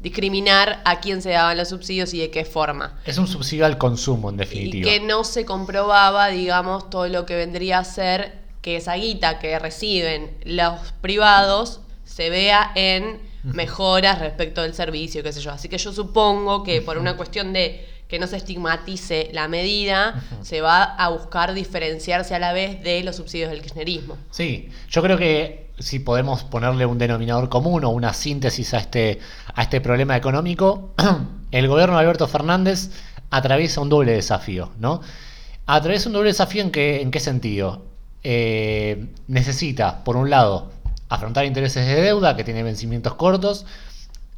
discriminar 0.00 0.82
a 0.84 1.00
quién 1.00 1.22
se 1.22 1.30
daban 1.30 1.56
los 1.56 1.68
subsidios 1.68 2.12
y 2.14 2.20
de 2.20 2.30
qué 2.30 2.44
forma. 2.44 2.98
Es 3.04 3.18
un 3.18 3.26
subsidio 3.26 3.66
al 3.66 3.78
consumo, 3.78 4.30
en 4.30 4.36
definitiva. 4.36 4.88
Y 4.88 4.98
que 4.98 5.04
no 5.04 5.24
se 5.24 5.44
comprobaba, 5.44 6.28
digamos, 6.28 6.90
todo 6.90 7.08
lo 7.08 7.26
que 7.26 7.36
vendría 7.36 7.78
a 7.78 7.84
ser 7.84 8.46
que 8.62 8.76
esa 8.76 8.94
guita 8.94 9.38
que 9.38 9.58
reciben 9.58 10.36
los 10.44 10.92
privados 11.00 11.80
se 12.04 12.30
vea 12.30 12.72
en 12.74 13.20
mejoras 13.44 14.18
respecto 14.18 14.62
del 14.62 14.74
servicio, 14.74 15.22
qué 15.22 15.32
sé 15.32 15.40
yo. 15.40 15.52
Así 15.52 15.68
que 15.68 15.78
yo 15.78 15.92
supongo 15.92 16.64
que 16.64 16.82
por 16.82 16.98
una 16.98 17.16
cuestión 17.16 17.52
de 17.52 17.86
que 18.08 18.18
no 18.18 18.26
se 18.26 18.36
estigmatice 18.36 19.30
la 19.32 19.48
medida, 19.48 20.22
se 20.42 20.60
va 20.60 20.82
a 20.82 21.08
buscar 21.08 21.54
diferenciarse 21.54 22.34
a 22.34 22.38
la 22.38 22.52
vez 22.52 22.82
de 22.82 23.02
los 23.02 23.16
subsidios 23.16 23.50
del 23.50 23.62
kirchnerismo. 23.62 24.16
Sí, 24.30 24.70
yo 24.88 25.02
creo 25.02 25.18
que 25.18 25.70
si 25.78 25.98
podemos 25.98 26.44
ponerle 26.44 26.86
un 26.86 26.98
denominador 26.98 27.48
común 27.48 27.84
o 27.84 27.90
una 27.90 28.12
síntesis 28.12 28.74
a 28.74 28.78
este, 28.78 29.18
a 29.54 29.62
este 29.62 29.80
problema 29.80 30.16
económico, 30.16 30.94
el 31.50 31.68
gobierno 31.68 31.96
de 31.96 32.00
Alberto 32.00 32.28
Fernández 32.28 32.90
atraviesa 33.30 33.80
un 33.80 33.88
doble 33.88 34.12
desafío, 34.12 34.70
¿no? 34.78 35.00
Atraviesa 35.66 36.08
un 36.08 36.14
doble 36.14 36.28
desafío 36.28 36.62
en 36.62 36.70
qué, 36.70 37.02
en 37.02 37.10
qué 37.10 37.20
sentido. 37.20 37.84
Eh, 38.22 39.06
necesita, 39.28 40.04
por 40.04 40.16
un 40.16 40.30
lado, 40.30 40.70
afrontar 41.08 41.44
intereses 41.44 41.86
de 41.86 42.00
deuda 42.00 42.36
que 42.36 42.44
tiene 42.44 42.62
vencimientos 42.62 43.14
cortos, 43.14 43.66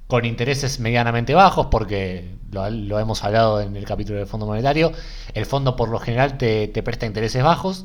con 0.09 0.25
intereses 0.25 0.81
medianamente 0.81 1.35
bajos, 1.35 1.67
porque 1.67 2.35
lo, 2.51 2.99
hemos 2.99 3.23
hablado 3.23 3.61
en 3.61 3.77
el 3.77 3.85
capítulo 3.85 4.19
del 4.19 4.27
Fondo 4.27 4.47
Monetario, 4.47 4.91
el 5.35 5.47
fondo 5.47 5.77
por 5.77 5.91
lo 5.91 5.99
general 5.99 6.39
te, 6.39 6.69
presta 6.83 7.07
intereses 7.07 7.43
bajos, 7.45 7.85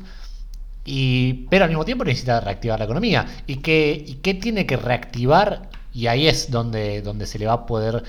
y, 0.86 1.46
pero 1.50 1.64
al 1.64 1.70
mismo 1.70 1.84
tiempo 1.84 2.04
necesita 2.04 2.40
reactivar 2.40 2.78
la 2.78 2.86
economía. 2.86 3.26
¿Y 3.46 3.56
qué, 3.56 4.02
y 4.06 4.14
qué 4.16 4.34
tiene 4.34 4.66
que 4.66 4.76
reactivar? 4.76 5.68
Y 5.92 6.06
ahí 6.06 6.26
es 6.26 6.50
donde, 6.50 7.02
donde 7.02 7.26
se 7.26 7.38
le 7.38 7.46
va 7.46 7.52
a 7.52 7.66
poder 7.66 8.02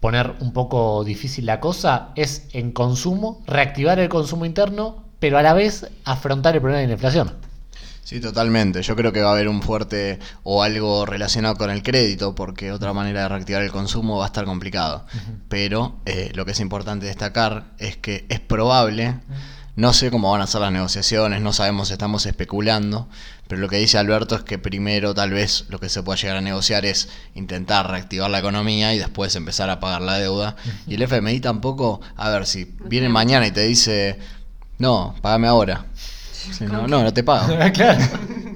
poner 0.00 0.34
un 0.40 0.52
poco 0.52 1.04
difícil 1.04 1.46
la 1.46 1.60
cosa, 1.60 2.10
es 2.16 2.48
en 2.52 2.72
consumo, 2.72 3.42
reactivar 3.46 3.98
el 4.00 4.08
consumo 4.08 4.44
interno, 4.44 5.04
pero 5.20 5.38
a 5.38 5.42
la 5.42 5.54
vez 5.54 5.88
afrontar 6.04 6.54
el 6.56 6.60
problema 6.60 6.80
de 6.80 6.88
la 6.88 6.92
inflación. 6.94 7.45
Sí, 8.06 8.20
totalmente. 8.20 8.82
Yo 8.82 8.94
creo 8.94 9.12
que 9.12 9.20
va 9.20 9.30
a 9.30 9.32
haber 9.32 9.48
un 9.48 9.62
fuerte 9.62 10.20
o 10.44 10.62
algo 10.62 11.06
relacionado 11.06 11.56
con 11.56 11.70
el 11.70 11.82
crédito, 11.82 12.36
porque 12.36 12.70
otra 12.70 12.92
manera 12.92 13.22
de 13.22 13.28
reactivar 13.30 13.62
el 13.62 13.72
consumo 13.72 14.18
va 14.18 14.22
a 14.22 14.26
estar 14.28 14.44
complicado. 14.44 15.04
Pero 15.48 15.96
eh, 16.06 16.30
lo 16.32 16.44
que 16.44 16.52
es 16.52 16.60
importante 16.60 17.06
destacar 17.06 17.64
es 17.78 17.96
que 17.96 18.24
es 18.28 18.38
probable, 18.38 19.16
no 19.74 19.92
sé 19.92 20.12
cómo 20.12 20.30
van 20.30 20.40
a 20.40 20.46
ser 20.46 20.60
las 20.60 20.70
negociaciones, 20.70 21.40
no 21.40 21.52
sabemos, 21.52 21.90
estamos 21.90 22.26
especulando, 22.26 23.08
pero 23.48 23.60
lo 23.60 23.68
que 23.68 23.78
dice 23.78 23.98
Alberto 23.98 24.36
es 24.36 24.44
que 24.44 24.56
primero 24.56 25.12
tal 25.12 25.32
vez 25.32 25.64
lo 25.68 25.80
que 25.80 25.88
se 25.88 26.04
pueda 26.04 26.16
llegar 26.16 26.36
a 26.36 26.40
negociar 26.42 26.86
es 26.86 27.08
intentar 27.34 27.90
reactivar 27.90 28.30
la 28.30 28.38
economía 28.38 28.94
y 28.94 28.98
después 28.98 29.34
empezar 29.34 29.68
a 29.68 29.80
pagar 29.80 30.02
la 30.02 30.16
deuda. 30.16 30.54
Y 30.86 30.94
el 30.94 31.02
FMI 31.02 31.40
tampoco, 31.40 32.00
a 32.14 32.30
ver, 32.30 32.46
si 32.46 32.72
viene 32.84 33.08
mañana 33.08 33.48
y 33.48 33.50
te 33.50 33.62
dice, 33.62 34.20
no, 34.78 35.16
pagame 35.22 35.48
ahora 35.48 35.86
no, 36.60 36.86
no, 36.86 37.02
no 37.02 37.12
te 37.12 37.22
pago. 37.22 37.56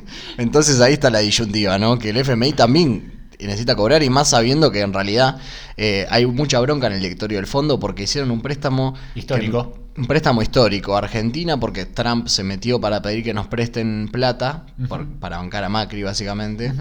Entonces 0.38 0.80
ahí 0.80 0.94
está 0.94 1.11
la 1.11 1.20
disyuntiva, 1.20 1.78
¿no? 1.78 1.99
Que 1.99 2.11
el 2.11 2.16
FMI 2.18 2.52
también 2.52 3.20
necesita 3.47 3.75
cobrar 3.75 4.02
y 4.02 4.11
más 4.11 4.28
sabiendo 4.28 4.70
que 4.70 4.80
en 4.80 4.92
realidad 4.92 5.38
eh, 5.76 6.06
hay 6.11 6.26
mucha 6.26 6.61
bronca 6.61 6.87
en 6.88 6.94
el 6.94 7.00
directorio 7.00 7.38
del 7.38 7.47
fondo 7.47 7.80
porque 7.80 8.02
hicieron 8.02 8.30
un 8.30 8.42
préstamo 8.42 8.94
histórico. 9.14 9.78
un 9.97 10.06
préstamo 10.06 10.42
histórico. 10.42 10.97
Argentina 10.97 11.59
porque 11.59 11.87
Trump 11.87 12.28
se 12.28 12.42
metió 12.42 12.80
para 12.80 13.02
pedir 13.02 13.25
que 13.25 13.35
nos 13.35 13.47
presten 13.47 14.09
plata 14.12 14.66
para 15.20 15.38
bancar 15.38 15.64
a 15.64 15.68
Macri 15.68 16.02
básicamente. 16.02 16.73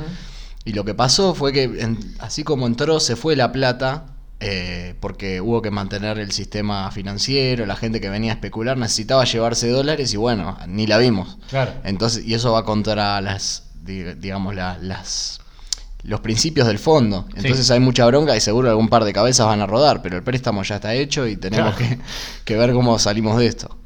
Y 0.65 0.73
lo 0.73 0.83
que 0.83 0.93
pasó 0.93 1.33
fue 1.33 1.53
que 1.53 1.95
así 2.19 2.43
como 2.43 2.67
entró 2.67 2.99
se 2.99 3.15
fue 3.15 3.35
la 3.35 3.51
plata 3.51 4.05
eh, 4.39 4.95
porque 4.99 5.41
hubo 5.41 5.61
que 5.61 5.71
mantener 5.71 6.17
el 6.19 6.31
sistema 6.31 6.89
financiero, 6.91 7.65
la 7.65 7.75
gente 7.75 7.99
que 7.99 8.09
venía 8.09 8.31
a 8.31 8.35
especular 8.35 8.77
necesitaba 8.77 9.25
llevarse 9.25 9.69
dólares 9.69 10.13
y 10.13 10.17
bueno, 10.17 10.57
ni 10.67 10.87
la 10.87 10.97
vimos. 10.97 11.37
Claro. 11.49 11.73
Entonces, 11.83 12.25
y 12.25 12.33
eso 12.33 12.53
va 12.53 12.63
contra 12.63 13.19
las, 13.21 13.63
digamos, 13.83 14.55
las 14.55 15.39
los 16.03 16.21
principios 16.21 16.67
del 16.67 16.79
fondo. 16.79 17.27
Entonces 17.35 17.69
hay 17.71 17.79
mucha 17.79 18.05
bronca 18.05 18.35
y 18.35 18.39
seguro 18.39 18.69
algún 18.69 18.87
par 18.87 19.03
de 19.03 19.11
cabezas 19.11 19.45
van 19.45 19.61
a 19.61 19.65
rodar, 19.65 20.01
pero 20.01 20.15
el 20.15 20.23
préstamo 20.23 20.63
ya 20.63 20.75
está 20.75 20.93
hecho 20.93 21.27
y 21.27 21.35
tenemos 21.35 21.75
que, 21.75 21.99
que 22.45 22.55
ver 22.55 22.71
cómo 22.73 22.97
salimos 22.99 23.37
de 23.37 23.47
esto. 23.47 23.78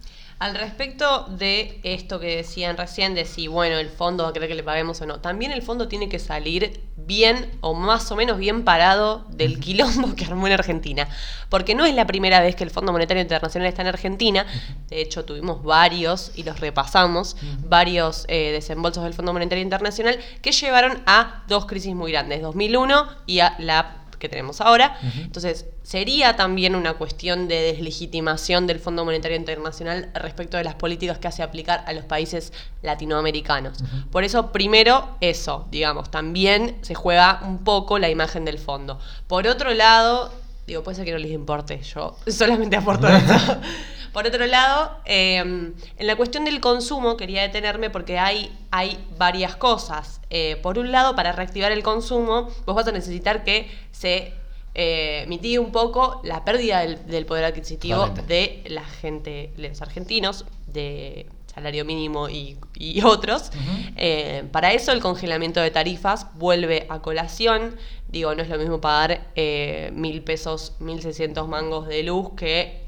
Al 0.44 0.56
respecto 0.56 1.24
de 1.30 1.80
esto 1.84 2.20
que 2.20 2.36
decían 2.36 2.76
recién, 2.76 3.16
de 3.16 3.24
si, 3.24 3.48
bueno, 3.48 3.78
el 3.78 3.88
fondo 3.88 4.26
va 4.26 4.32
a 4.32 4.34
querer 4.34 4.50
que 4.50 4.56
le 4.56 4.64
paguemos 4.64 5.00
o 5.00 5.06
no, 5.06 5.22
también 5.22 5.54
el 5.54 5.62
fondo 5.62 5.88
tiene 5.88 6.10
que 6.10 6.20
salir 6.20 6.82
bien 6.98 7.50
o 7.62 7.74
más 7.74 8.12
o 8.12 8.18
menos 8.18 8.38
bien 8.38 8.66
parado 8.66 9.26
del 9.30 9.62
quilombo 9.62 10.14
que 10.18 10.26
armó 10.26 10.48
en 10.48 10.52
Argentina. 10.52 11.08
Porque 11.48 11.76
no 11.76 11.86
es 11.86 11.96
la 11.96 12.06
primera 12.06 12.42
vez 12.42 12.58
que 12.58 12.66
el 12.66 12.72
Fondo 12.72 12.92
Monetario 12.92 13.24
Internacional 13.24 13.70
está 13.70 13.84
en 13.84 13.88
Argentina. 13.88 14.46
De 14.90 15.00
hecho, 15.00 15.24
tuvimos 15.24 15.64
varios, 15.64 16.34
y 16.36 16.44
los 16.44 16.60
repasamos, 16.60 17.38
varios 17.70 18.26
eh, 18.28 18.52
desembolsos 18.52 19.06
del 19.06 19.14
Fondo 19.14 19.32
Monetario 19.32 19.64
Internacional 19.64 20.20
que 20.42 20.52
llevaron 20.52 21.04
a 21.06 21.46
dos 21.48 21.68
crisis 21.68 21.96
muy 21.96 22.12
grandes, 22.12 22.42
2001 22.42 23.08
y 23.28 23.40
a 23.40 23.56
la 23.60 24.03
que 24.17 24.29
tenemos 24.29 24.62
ahora. 24.62 24.98
Entonces, 25.17 25.65
sería 25.84 26.36
también 26.36 26.75
una 26.75 26.93
cuestión 26.93 27.48
de 27.48 27.62
deslegitimación 27.62 28.67
del 28.67 28.79
Fondo 28.79 29.05
Monetario 29.05 29.38
Internacional 29.38 30.10
respecto 30.13 30.58
de 30.58 30.63
las 30.63 30.75
políticas 30.75 31.17
que 31.17 31.27
hace 31.27 31.43
aplicar 31.43 31.84
a 31.88 31.93
los 31.93 32.05
países 32.05 32.53
latinoamericanos. 32.82 33.79
Por 34.12 34.24
eso, 34.24 34.51
primero, 34.51 35.17
eso, 35.22 35.67
digamos, 35.72 36.12
también 36.12 36.77
se 36.82 36.96
juega 36.96 37.41
un 37.43 37.63
poco 37.63 38.00
la 38.00 38.10
imagen 38.10 38.46
del 38.46 38.60
fondo. 38.60 39.00
Por 39.27 39.48
otro 39.48 39.74
lado, 39.74 40.32
digo, 40.67 40.84
puede 40.84 40.96
ser 40.96 41.05
que 41.05 41.12
no 41.12 41.17
les 41.17 41.32
importe, 41.32 41.82
yo 41.82 42.17
solamente 42.27 42.75
aporto 42.75 43.08
eso. 43.10 43.62
Por 44.13 44.27
otro 44.27 44.46
lado, 44.46 44.98
em, 45.05 45.74
en 45.98 46.08
la 46.08 46.15
cuestión 46.15 46.46
del 46.46 46.62
consumo 46.62 47.17
quería 47.17 47.41
detenerme 47.41 47.89
porque 47.89 48.20
hay, 48.20 48.55
hay 48.72 49.03
varias 49.17 49.55
cosas. 49.55 50.22
Eh, 50.29 50.58
por 50.62 50.77
un 50.77 50.91
lado, 50.91 51.15
para 51.15 51.32
reactivar 51.32 51.72
el 51.72 51.84
consumo, 51.84 52.50
vos 52.65 52.75
vas 52.75 52.88
a 52.88 52.91
necesitar 52.91 53.43
que 53.43 53.70
se 53.91 54.34
eh, 54.75 55.25
mitigue 55.27 55.60
un 55.60 55.72
poco 55.72 56.22
la 56.24 56.46
pérdida 56.46 56.82
del, 56.82 57.25
poder 57.25 57.46
adquisitivo 57.46 58.10
de 58.27 58.63
la 58.67 58.84
gente, 58.84 59.51
los 59.58 59.82
argentinos, 59.82 60.46
de 60.67 61.27
salario 61.53 61.86
mínimo 61.86 62.29
y, 62.29 62.58
otros. 63.03 63.51
Eh, 63.96 64.43
para 64.51 64.74
eso 64.74 64.91
el 64.91 65.00
congelamiento 65.00 65.62
de 65.62 65.72
tarifas 65.72 66.27
vuelve 66.36 66.86
a 66.89 67.00
colación. 67.00 67.75
Digo, 68.10 68.34
no 68.36 68.43
es 68.43 68.50
lo 68.50 68.58
mismo 68.58 68.82
pagar 68.82 69.27
eh, 69.36 69.91
mil 69.93 70.22
pesos, 70.22 70.74
mil 70.79 71.01
seiscientos 71.01 71.48
mangos 71.48 71.88
de 71.88 72.03
luz 72.03 72.32
que 72.36 72.83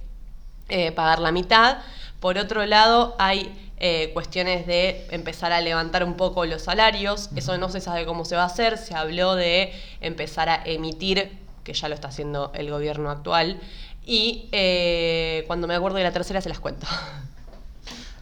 eh, 0.70 0.92
pagar 0.92 1.20
la 1.20 1.32
mitad. 1.32 1.78
Por 2.20 2.38
otro 2.38 2.66
lado, 2.66 3.16
hay 3.20 3.54
eh, 3.78 4.12
cuestiones 4.14 4.66
de 4.66 5.06
empezar 5.12 5.52
a 5.52 5.62
levantar 5.62 6.04
un 6.04 6.16
poco 6.16 6.46
los 6.46 6.64
salarios. 6.64 7.30
Eso 7.36 7.58
no 7.58 7.70
se 7.70 7.82
sabe 7.82 8.06
cómo 8.06 8.26
se 8.26 8.36
va 8.36 8.44
a 8.44 8.48
hacer. 8.48 8.78
Se 8.78 8.96
habló 8.96 9.36
de 9.36 9.74
empezar 10.02 10.50
a 10.50 10.64
emitir, 10.66 11.38
que 11.64 11.74
ya 11.74 11.90
lo 11.90 11.96
está 11.96 12.08
haciendo 12.08 12.52
el 12.56 12.70
gobierno 12.70 13.12
actual. 13.12 13.60
Y 14.06 14.50
eh, 14.52 15.44
cuando 15.48 15.68
me 15.68 15.76
acuerdo 15.76 15.98
de 15.98 16.04
la 16.04 16.14
tercera 16.14 16.42
se 16.42 16.50
las 16.50 16.60
cuento. 16.60 16.88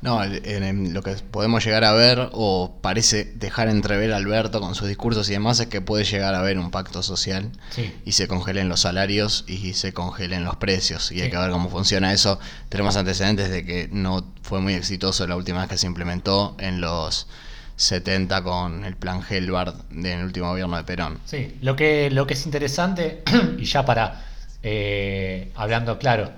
No, 0.03 0.21
en, 0.21 0.93
lo 0.93 1.01
que 1.01 1.11
podemos 1.13 1.63
llegar 1.63 1.85
a 1.85 1.93
ver, 1.93 2.27
o 2.33 2.77
parece 2.81 3.23
dejar 3.23 3.69
entrever 3.69 4.11
Alberto 4.11 4.59
con 4.59 4.75
sus 4.75 4.89
discursos 4.89 5.29
y 5.29 5.31
demás, 5.31 5.61
es 5.61 5.67
que 5.67 5.79
puede 5.79 6.03
llegar 6.03 6.35
a 6.35 6.39
haber 6.39 6.59
un 6.59 6.71
pacto 6.71 7.01
social 7.01 7.49
y 8.03 8.11
se 8.11 8.27
congelen 8.27 8.67
los 8.67 8.81
salarios 8.81 9.45
y 9.47 9.75
se 9.75 9.93
congelen 9.93 10.43
los 10.43 10.57
precios. 10.57 11.09
Y 11.13 11.21
hay 11.21 11.29
que 11.29 11.37
ver 11.37 11.51
cómo 11.51 11.69
funciona 11.69 12.11
eso. 12.11 12.37
Tenemos 12.67 12.97
antecedentes 12.97 13.49
de 13.49 13.63
que 13.63 13.87
no 13.93 14.25
fue 14.41 14.59
muy 14.59 14.73
exitoso 14.73 15.25
la 15.25 15.37
última 15.37 15.61
vez 15.61 15.69
que 15.69 15.77
se 15.77 15.87
implementó 15.87 16.57
en 16.59 16.81
los 16.81 17.27
70 17.77 18.43
con 18.43 18.83
el 18.83 18.97
plan 18.97 19.21
Helbard 19.27 19.85
del 19.89 20.25
último 20.25 20.49
gobierno 20.49 20.75
de 20.75 20.83
Perón. 20.83 21.19
Sí, 21.23 21.57
lo 21.61 21.77
que, 21.77 22.11
lo 22.11 22.27
que 22.27 22.33
es 22.33 22.45
interesante, 22.45 23.23
y 23.57 23.63
ya 23.63 23.85
para, 23.85 24.25
eh, 24.63 25.49
hablando 25.55 25.97
claro, 25.97 26.33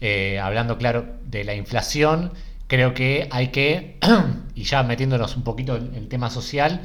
eh, 0.00 0.40
hablando 0.40 0.78
claro 0.78 1.18
de 1.26 1.44
la 1.44 1.54
inflación, 1.54 2.32
creo 2.74 2.92
que 2.92 3.28
hay 3.30 3.48
que, 3.48 3.98
y 4.56 4.64
ya 4.64 4.82
metiéndonos 4.82 5.36
un 5.36 5.44
poquito 5.44 5.76
en 5.76 5.94
el 5.94 6.08
tema 6.08 6.28
social, 6.28 6.80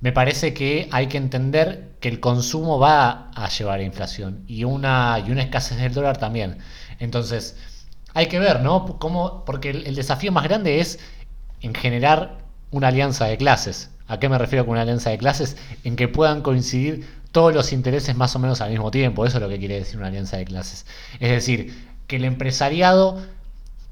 me 0.00 0.12
parece 0.12 0.54
que 0.54 0.88
hay 0.92 1.08
que 1.08 1.18
entender 1.18 1.96
que 2.00 2.08
el 2.08 2.20
consumo 2.20 2.78
va 2.78 3.30
a 3.34 3.48
llevar 3.48 3.80
a 3.80 3.82
inflación 3.82 4.44
y 4.46 4.62
una, 4.62 5.20
y 5.26 5.32
una 5.32 5.42
escasez 5.42 5.78
del 5.78 5.94
dólar 5.94 6.18
también. 6.18 6.58
Entonces, 7.00 7.56
hay 8.14 8.26
que 8.26 8.38
ver, 8.38 8.60
¿no? 8.60 8.98
Cómo, 9.00 9.44
porque 9.44 9.70
el, 9.70 9.94
desafío 9.96 10.30
más 10.30 10.44
grande 10.44 10.78
es 10.80 11.00
en 11.60 11.74
generar 11.74 12.38
una 12.70 12.88
alianza 12.88 13.24
de 13.26 13.36
clases. 13.36 13.90
¿A 14.06 14.20
qué 14.20 14.28
me 14.28 14.38
refiero 14.38 14.64
con 14.64 14.72
una 14.72 14.82
alianza 14.82 15.10
de 15.10 15.18
clases? 15.18 15.56
En 15.82 15.96
que 15.96 16.06
puedan 16.06 16.42
coincidir 16.42 17.04
todos 17.32 17.52
los 17.52 17.72
intereses 17.72 18.14
más 18.14 18.36
o 18.36 18.38
menos 18.38 18.60
al 18.60 18.70
mismo 18.70 18.92
tiempo. 18.92 19.26
Eso 19.26 19.38
es 19.38 19.42
lo 19.42 19.48
que 19.48 19.58
quiere 19.58 19.80
decir 19.80 19.98
una 19.98 20.08
alianza 20.08 20.36
de 20.36 20.44
clases. 20.44 20.86
Es 21.18 21.30
decir, 21.30 21.74
que 22.06 22.16
el 22.16 22.24
empresariado 22.24 23.18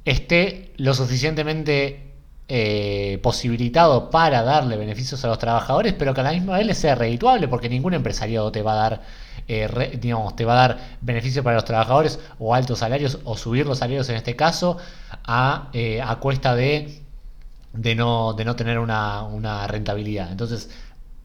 esté 0.04 0.72
lo 0.76 0.94
suficientemente 0.94 2.10
eh, 2.48 3.20
posibilitado 3.22 4.10
para 4.10 4.42
darle 4.42 4.76
beneficios 4.76 5.24
a 5.24 5.28
los 5.28 5.38
trabajadores, 5.38 5.94
pero 5.94 6.14
que 6.14 6.20
a 6.20 6.24
la 6.24 6.32
misma 6.32 6.56
vez 6.56 6.66
le 6.66 6.74
sea 6.74 6.96
redituable, 6.96 7.46
porque 7.46 7.68
ningún 7.68 7.94
empresariado 7.94 8.50
te 8.50 8.62
va 8.62 8.72
a 8.72 8.76
dar, 8.76 9.02
eh, 9.46 9.98
digamos, 10.00 10.34
te 10.34 10.44
va 10.44 10.54
a 10.54 10.68
dar 10.68 10.78
beneficios 11.00 11.44
para 11.44 11.54
los 11.54 11.64
trabajadores 11.64 12.18
o 12.40 12.54
altos 12.54 12.80
salarios 12.80 13.18
o 13.24 13.36
subir 13.36 13.66
los 13.66 13.78
salarios 13.78 14.08
en 14.08 14.16
este 14.16 14.34
caso 14.34 14.78
a, 15.24 15.68
eh, 15.72 16.02
a 16.02 16.16
cuesta 16.16 16.56
de, 16.56 17.02
de, 17.72 17.94
no, 17.94 18.32
de 18.32 18.44
no 18.44 18.56
tener 18.56 18.80
una, 18.80 19.22
una 19.22 19.66
rentabilidad. 19.68 20.32
Entonces, 20.32 20.70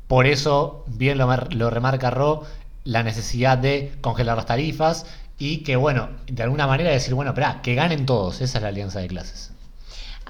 por 0.07 0.27
eso, 0.27 0.83
bien 0.87 1.17
lo, 1.17 1.35
lo 1.49 1.69
remarca 1.71 2.11
Ro, 2.11 2.43
la 2.83 3.01
necesidad 3.01 3.57
de 3.57 3.93
congelar 4.01 4.37
las 4.37 4.45
tarifas 4.45 5.07
y 5.37 5.63
que, 5.63 5.75
bueno, 5.75 6.09
de 6.27 6.43
alguna 6.43 6.67
manera 6.67 6.89
decir, 6.89 7.13
bueno, 7.13 7.31
espera, 7.31 7.61
que 7.61 7.75
ganen 7.75 8.05
todos, 8.05 8.41
esa 8.41 8.57
es 8.57 8.61
la 8.61 8.69
alianza 8.69 8.99
de 8.99 9.07
clases. 9.07 9.51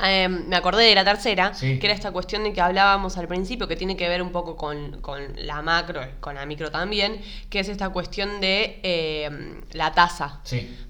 Em, 0.03 0.47
me 0.47 0.57
acordé 0.57 0.83
de 0.83 0.95
la 0.95 1.05
tercera, 1.05 1.53
que 1.57 1.79
era 1.81 1.93
esta 1.93 2.11
cuestión 2.11 2.43
de 2.43 2.51
que 2.51 2.59
hablábamos 2.59 3.17
al 3.17 3.29
principio, 3.29 3.67
que 3.67 3.77
tiene 3.77 3.95
que 3.95 4.09
ver 4.09 4.21
un 4.21 4.31
poco 4.31 4.57
con, 4.57 5.01
la 5.37 5.61
macro, 5.61 6.01
con 6.19 6.35
la 6.35 6.45
micro 6.45 6.69
también, 6.69 7.21
que 7.49 7.59
es 7.59 7.69
esta 7.69 7.89
cuestión 7.89 8.41
de 8.41 8.79
em, 8.83 9.61
la 9.71 9.93
tasa. 9.93 10.41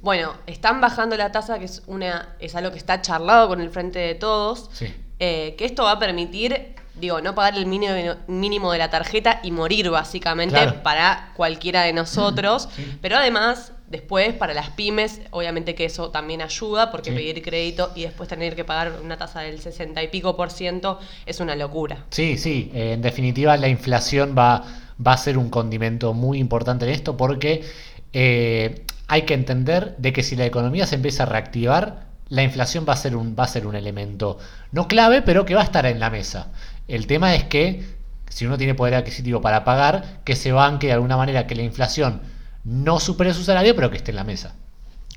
Bueno, 0.01 0.34
están 0.48 0.81
bajando 0.81 1.15
la 1.17 1.31
tasa, 1.31 1.60
que 1.60 1.65
es, 1.65 1.84
una, 1.86 2.36
es 2.39 2.55
algo 2.55 2.72
que 2.72 2.77
está 2.77 3.01
charlado 3.01 3.48
con 3.48 3.62
el 3.62 3.69
frente 3.69 4.00
de 4.00 4.15
todos, 4.15 4.72
eh, 5.19 5.55
que 5.55 5.65
esto 5.65 5.84
va 5.84 5.91
a 5.91 6.00
permitir 6.00 6.74
digo, 6.95 7.19
no 7.19 7.36
pagar 7.36 7.57
el 7.57 7.65
mínimo, 7.65 7.93
mínimo 8.27 8.72
de 8.72 8.77
la 8.77 8.89
tarjeta 8.89 9.41
y 9.43 9.51
morir 9.51 9.89
básicamente 9.89 10.72
para 10.81 11.34
cualquiera 11.36 11.84
de 11.84 11.93
nosotros, 11.93 12.69
pero 13.01 13.17
además 13.17 13.74
Después, 13.95 14.33
para 14.33 14.53
las 14.53 14.71
pymes, 14.71 15.21
obviamente 15.31 15.73
que 15.73 15.85
eso 15.85 16.09
también 16.09 16.41
ayuda, 16.41 16.91
porque 16.91 17.13
pedir 17.13 17.41
crédito 17.41 17.93
y 17.95 18.01
después 18.01 18.27
tener 18.27 18.53
que 18.53 18.65
pagar 18.65 18.99
una 19.01 19.15
tasa 19.15 19.39
del 19.39 19.61
60 19.61 20.03
y 20.03 20.09
pico 20.09 20.35
por 20.35 20.51
ciento 20.51 20.99
es 21.25 21.39
una 21.39 21.55
locura. 21.55 22.03
Sí, 22.09 22.37
sí, 22.37 22.69
eh, 22.73 22.91
en 22.91 23.01
definitiva 23.01 23.55
la 23.55 23.69
inflación 23.69 24.35
va, 24.37 24.65
va 24.99 25.13
a 25.13 25.17
ser 25.17 25.37
un 25.37 25.49
condimento 25.49 26.13
muy 26.13 26.39
importante 26.39 26.83
en 26.83 26.91
esto, 26.91 27.15
porque 27.15 27.63
eh, 28.11 28.83
hay 29.07 29.21
que 29.21 29.33
entender 29.33 29.95
de 29.97 30.11
que 30.11 30.23
si 30.23 30.35
la 30.35 30.45
economía 30.45 30.85
se 30.85 30.95
empieza 30.95 31.23
a 31.23 31.27
reactivar, 31.27 32.07
la 32.27 32.43
inflación 32.43 32.85
va 32.85 32.91
a 32.91 32.97
ser 32.97 33.15
un, 33.15 33.33
va 33.39 33.45
a 33.45 33.47
ser 33.47 33.65
un 33.65 33.77
elemento 33.77 34.39
no 34.73 34.89
clave, 34.89 35.21
pero 35.21 35.45
que 35.45 35.55
va 35.55 35.61
a 35.61 35.63
estar 35.63 35.85
en 35.85 36.01
la 36.01 36.09
mesa. 36.09 36.51
El 36.89 37.07
tema 37.07 37.33
es 37.33 37.45
que 37.45 37.85
si 38.27 38.45
uno 38.45 38.57
tiene 38.57 38.75
poder 38.75 38.95
adquisitivo 38.95 39.39
para 39.39 39.63
pagar, 39.63 40.19
que 40.25 40.35
se 40.35 40.51
banque 40.51 40.87
de 40.87 40.93
alguna 40.93 41.15
manera 41.15 41.47
que 41.47 41.55
la 41.55 41.63
inflación 41.63 42.34
no 42.65 43.00
supere 43.00 43.34
su 43.34 43.43
salario, 43.43 43.75
pero 43.75 43.89
que 43.89 43.98
esté 43.98 44.12
en 44.12 44.17
la 44.17 44.24
mesa. 44.24 44.55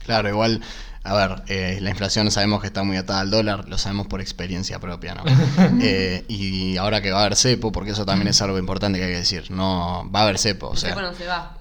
Claro, 0.04 0.28
igual, 0.28 0.60
a 1.02 1.14
ver, 1.14 1.42
eh, 1.48 1.78
la 1.80 1.90
inflación 1.90 2.30
sabemos 2.30 2.60
que 2.60 2.66
está 2.68 2.82
muy 2.82 2.96
atada 2.96 3.20
al 3.20 3.30
dólar, 3.30 3.68
lo 3.68 3.78
sabemos 3.78 4.06
por 4.06 4.20
experiencia 4.20 4.78
propia, 4.78 5.14
¿no? 5.14 5.24
Eh, 5.82 6.24
y 6.28 6.76
ahora 6.76 7.00
que 7.02 7.10
va 7.10 7.18
a 7.18 7.20
haber 7.22 7.36
cepo, 7.36 7.72
porque 7.72 7.92
eso 7.92 8.04
también 8.04 8.28
es 8.28 8.40
algo 8.42 8.58
importante 8.58 8.98
que 8.98 9.06
hay 9.06 9.12
que 9.12 9.18
decir, 9.18 9.50
no 9.50 10.10
va 10.14 10.20
a 10.20 10.22
haber 10.24 10.38
cepo, 10.38 10.68
o 10.68 10.76
sea, 10.76 10.90
cepo 10.90 11.02
no 11.02 11.14
se 11.14 11.26
va. 11.26 11.56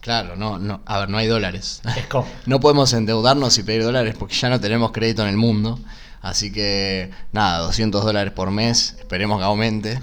Claro, 0.00 0.34
no, 0.34 0.58
no, 0.58 0.80
a 0.86 0.98
ver, 0.98 1.10
no 1.10 1.18
hay 1.18 1.26
dólares. 1.26 1.82
no 2.46 2.60
podemos 2.60 2.92
endeudarnos 2.92 3.56
y 3.58 3.62
pedir 3.62 3.84
dólares 3.84 4.16
porque 4.18 4.34
ya 4.34 4.48
no 4.48 4.58
tenemos 4.58 4.92
crédito 4.92 5.22
en 5.22 5.28
el 5.28 5.36
mundo. 5.36 5.78
Así 6.22 6.52
que, 6.52 7.10
nada, 7.32 7.58
200 7.58 8.04
dólares 8.04 8.32
por 8.32 8.50
mes, 8.50 8.96
esperemos 8.98 9.38
que 9.38 9.44
aumente. 9.44 10.00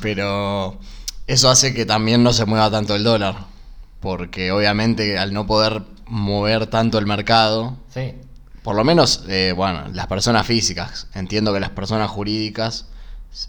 Pero 0.00 0.78
eso 1.26 1.50
hace 1.50 1.74
que 1.74 1.86
también 1.86 2.22
no 2.22 2.32
se 2.32 2.44
mueva 2.46 2.70
tanto 2.70 2.94
el 2.94 3.04
dólar 3.04 3.51
porque 4.02 4.50
obviamente 4.50 5.16
al 5.16 5.32
no 5.32 5.46
poder 5.46 5.82
mover 6.06 6.66
tanto 6.66 6.98
el 6.98 7.06
mercado, 7.06 7.78
por 8.62 8.76
lo 8.76 8.84
menos, 8.84 9.24
eh, 9.28 9.54
bueno, 9.56 9.88
las 9.94 10.08
personas 10.08 10.46
físicas, 10.46 11.06
entiendo 11.14 11.54
que 11.54 11.60
las 11.60 11.70
personas 11.70 12.10
jurídicas, 12.10 12.88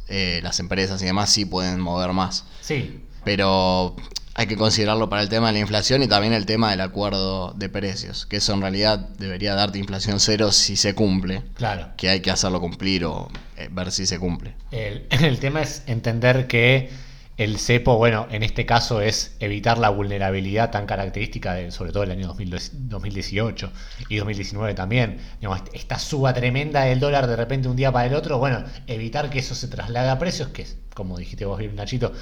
eh, 0.08 0.40
las 0.44 0.60
empresas 0.60 1.02
y 1.02 1.06
demás 1.06 1.30
sí 1.32 1.46
pueden 1.46 1.82
mover 1.82 2.14
más. 2.14 2.46
Sí. 2.62 3.04
Pero 3.26 3.96
hay 4.36 4.46
que 4.46 4.56
considerarlo 4.56 5.10
para 5.10 5.24
el 5.24 5.30
tema 5.30 5.48
de 5.48 5.54
la 5.54 5.60
inflación 5.60 6.04
y 6.04 6.08
también 6.08 6.34
el 6.34 6.46
tema 6.46 6.70
del 6.70 6.82
acuerdo 6.82 7.54
de 7.54 7.68
precios, 7.68 8.28
que 8.28 8.38
eso 8.38 8.54
en 8.54 8.62
realidad 8.62 9.00
debería 9.18 9.56
darte 9.56 9.80
inflación 9.80 10.20
cero 10.20 10.52
si 10.52 10.76
se 10.76 10.94
cumple. 10.94 11.42
Claro. 11.56 11.90
Que 11.98 12.10
hay 12.10 12.20
que 12.22 12.30
hacerlo 12.30 12.62
cumplir 12.62 13.06
o 13.06 13.28
eh, 13.58 13.70
ver 13.72 13.92
si 13.92 14.06
se 14.06 14.20
cumple. 14.20 14.54
El, 14.70 15.08
el 15.10 15.40
tema 15.40 15.64
es 15.64 15.82
entender 15.88 16.46
que 16.46 16.92
el 17.38 17.58
cepo, 17.58 17.98
bueno, 17.98 18.28
en 18.30 18.44
este 18.44 18.66
caso 18.66 19.02
es 19.02 19.36
evitar 19.40 19.78
la 19.80 19.90
vulnerabilidad 19.90 20.70
tan 20.70 20.86
característica 20.86 21.56
de, 21.56 21.72
sobre 21.72 21.92
todo 21.92 22.04
el 22.04 22.12
año 22.12 22.28
2018 22.28 23.72
y 24.10 24.18
2019 24.18 24.74
también. 24.76 25.20
esta 25.74 25.98
suba 25.98 26.34
tremenda 26.34 26.82
del 26.82 27.00
dólar 27.00 27.26
de 27.28 27.36
repente 27.36 27.68
un 27.68 27.76
día 27.76 27.92
para 27.92 28.08
el 28.08 28.14
otro, 28.14 28.38
bueno, 28.38 28.64
evitar 28.86 29.30
que 29.30 29.40
eso 29.40 29.56
se 29.56 29.68
traslade 29.68 30.10
a 30.10 30.20
precios, 30.20 30.50
que 30.50 30.62
es, 30.62 30.78
como 30.94 31.18
dijiste 31.18 31.46
vos 31.46 31.58
bien, 31.58 31.76
Nachito, 31.76 32.14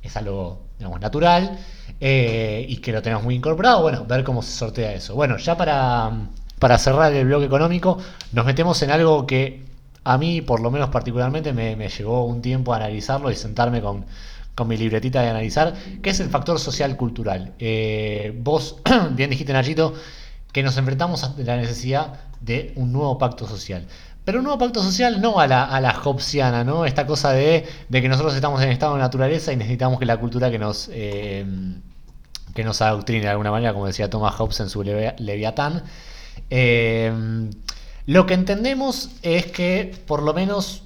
es 0.00 0.16
algo, 0.16 0.66
digamos, 0.78 1.00
natural 1.00 1.58
eh, 2.00 2.64
y 2.68 2.76
que 2.78 2.92
lo 2.92 3.02
tenemos 3.02 3.24
muy 3.24 3.34
incorporado. 3.34 3.82
Bueno, 3.82 4.04
ver 4.04 4.24
cómo 4.24 4.42
se 4.42 4.52
sortea 4.52 4.92
eso. 4.92 5.14
Bueno, 5.14 5.38
ya 5.38 5.56
para, 5.56 6.28
para 6.58 6.78
cerrar 6.78 7.12
el 7.12 7.26
bloque 7.26 7.46
económico, 7.46 7.98
nos 8.32 8.44
metemos 8.44 8.80
en 8.82 8.90
algo 8.90 9.26
que 9.26 9.64
a 10.04 10.18
mí, 10.18 10.40
por 10.40 10.60
lo 10.60 10.70
menos 10.70 10.88
particularmente, 10.90 11.52
me, 11.52 11.76
me 11.76 11.88
llevó 11.88 12.24
un 12.24 12.42
tiempo 12.42 12.72
a 12.72 12.76
analizarlo 12.76 13.30
y 13.30 13.36
sentarme 13.36 13.80
con 13.80 14.04
con 14.54 14.68
mi 14.68 14.76
libretita 14.76 15.22
de 15.22 15.30
analizar, 15.30 15.74
que 16.02 16.10
es 16.10 16.20
el 16.20 16.28
factor 16.28 16.58
social 16.58 16.96
cultural. 16.96 17.54
Eh, 17.58 18.38
vos 18.42 18.76
bien 19.12 19.30
dijiste, 19.30 19.52
Nachito, 19.52 19.94
que 20.52 20.62
nos 20.62 20.76
enfrentamos 20.76 21.24
a 21.24 21.34
la 21.38 21.56
necesidad 21.56 22.20
de 22.40 22.72
un 22.76 22.92
nuevo 22.92 23.18
pacto 23.18 23.46
social. 23.46 23.86
Pero 24.24 24.38
un 24.38 24.44
nuevo 24.44 24.58
pacto 24.58 24.82
social 24.82 25.20
no 25.20 25.40
a 25.40 25.46
la, 25.46 25.64
a 25.64 25.80
la 25.80 25.98
Hobbesiana, 26.00 26.62
¿no? 26.62 26.84
Esta 26.84 27.06
cosa 27.06 27.32
de, 27.32 27.66
que 27.90 28.08
nosotros 28.08 28.34
estamos 28.34 28.62
en 28.62 28.68
estado 28.68 28.94
de 28.94 29.00
naturaleza 29.00 29.52
y 29.52 29.56
necesitamos 29.56 29.98
que 29.98 30.06
la 30.06 30.18
cultura 30.18 30.50
que 30.50 30.58
nos, 30.58 30.88
eh, 30.92 31.44
que 32.54 32.62
nos 32.62 32.80
adoctrine 32.82 33.22
de 33.22 33.28
alguna 33.30 33.50
manera, 33.50 33.72
como 33.72 33.86
decía 33.86 34.10
Thomas 34.10 34.34
Hobbes 34.36 34.60
en 34.60 34.68
su 34.68 34.82
Leviatán. 34.84 35.82
Eh, 36.50 37.50
lo 38.06 38.26
que 38.26 38.34
entendemos 38.34 39.10
es 39.22 39.46
que 39.46 39.96
por 40.06 40.22
lo 40.22 40.34
menos 40.34 40.84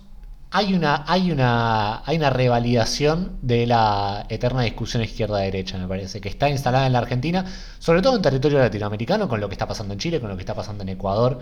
hay 0.56 0.72
una, 0.72 1.04
hay 1.06 1.30
una, 1.32 2.02
hay 2.06 2.16
una 2.16 2.30
revalidación 2.30 3.32
de 3.42 3.66
la 3.66 4.24
eterna 4.30 4.62
discusión 4.62 5.02
izquierda-derecha, 5.02 5.76
me 5.76 5.86
parece, 5.86 6.18
que 6.18 6.30
está 6.30 6.48
instalada 6.48 6.86
en 6.86 6.94
la 6.94 7.00
Argentina, 7.00 7.44
sobre 7.78 8.00
todo 8.00 8.16
en 8.16 8.22
territorio 8.22 8.58
latinoamericano, 8.60 9.28
con 9.28 9.38
lo 9.38 9.50
que 9.50 9.54
está 9.54 9.68
pasando 9.68 9.92
en 9.92 10.00
Chile, 10.00 10.18
con 10.18 10.30
lo 10.30 10.36
que 10.36 10.40
está 10.40 10.54
pasando 10.54 10.82
en 10.82 10.88
Ecuador. 10.88 11.40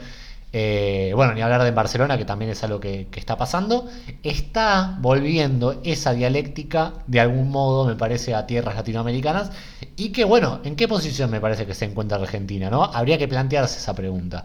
Eh, 0.52 1.12
bueno, 1.14 1.32
ni 1.32 1.42
hablar 1.42 1.62
de 1.62 1.70
Barcelona, 1.70 2.18
que 2.18 2.24
también 2.24 2.50
es 2.50 2.64
algo 2.64 2.80
que, 2.80 3.06
está 3.14 3.38
pasando. 3.38 3.86
Está 4.24 4.96
volviendo 4.98 5.80
esa 5.84 6.12
dialéctica, 6.12 6.94
de 7.06 7.20
algún 7.20 7.50
modo, 7.50 7.86
me 7.86 7.94
parece, 7.94 8.34
a 8.34 8.48
tierras 8.48 8.74
latinoamericanas. 8.74 9.52
Y 9.96 10.08
que, 10.08 10.24
bueno, 10.24 10.58
¿en 10.64 10.74
qué 10.74 10.88
posición 10.88 11.30
me 11.30 11.40
parece 11.40 11.66
que 11.66 11.74
se 11.74 11.84
encuentra 11.84 12.18
Argentina? 12.18 12.68
¿no? 12.68 12.82
Habría 12.82 13.16
que 13.16 13.28
plantearse 13.28 13.78
esa 13.78 13.94
pregunta. 13.94 14.44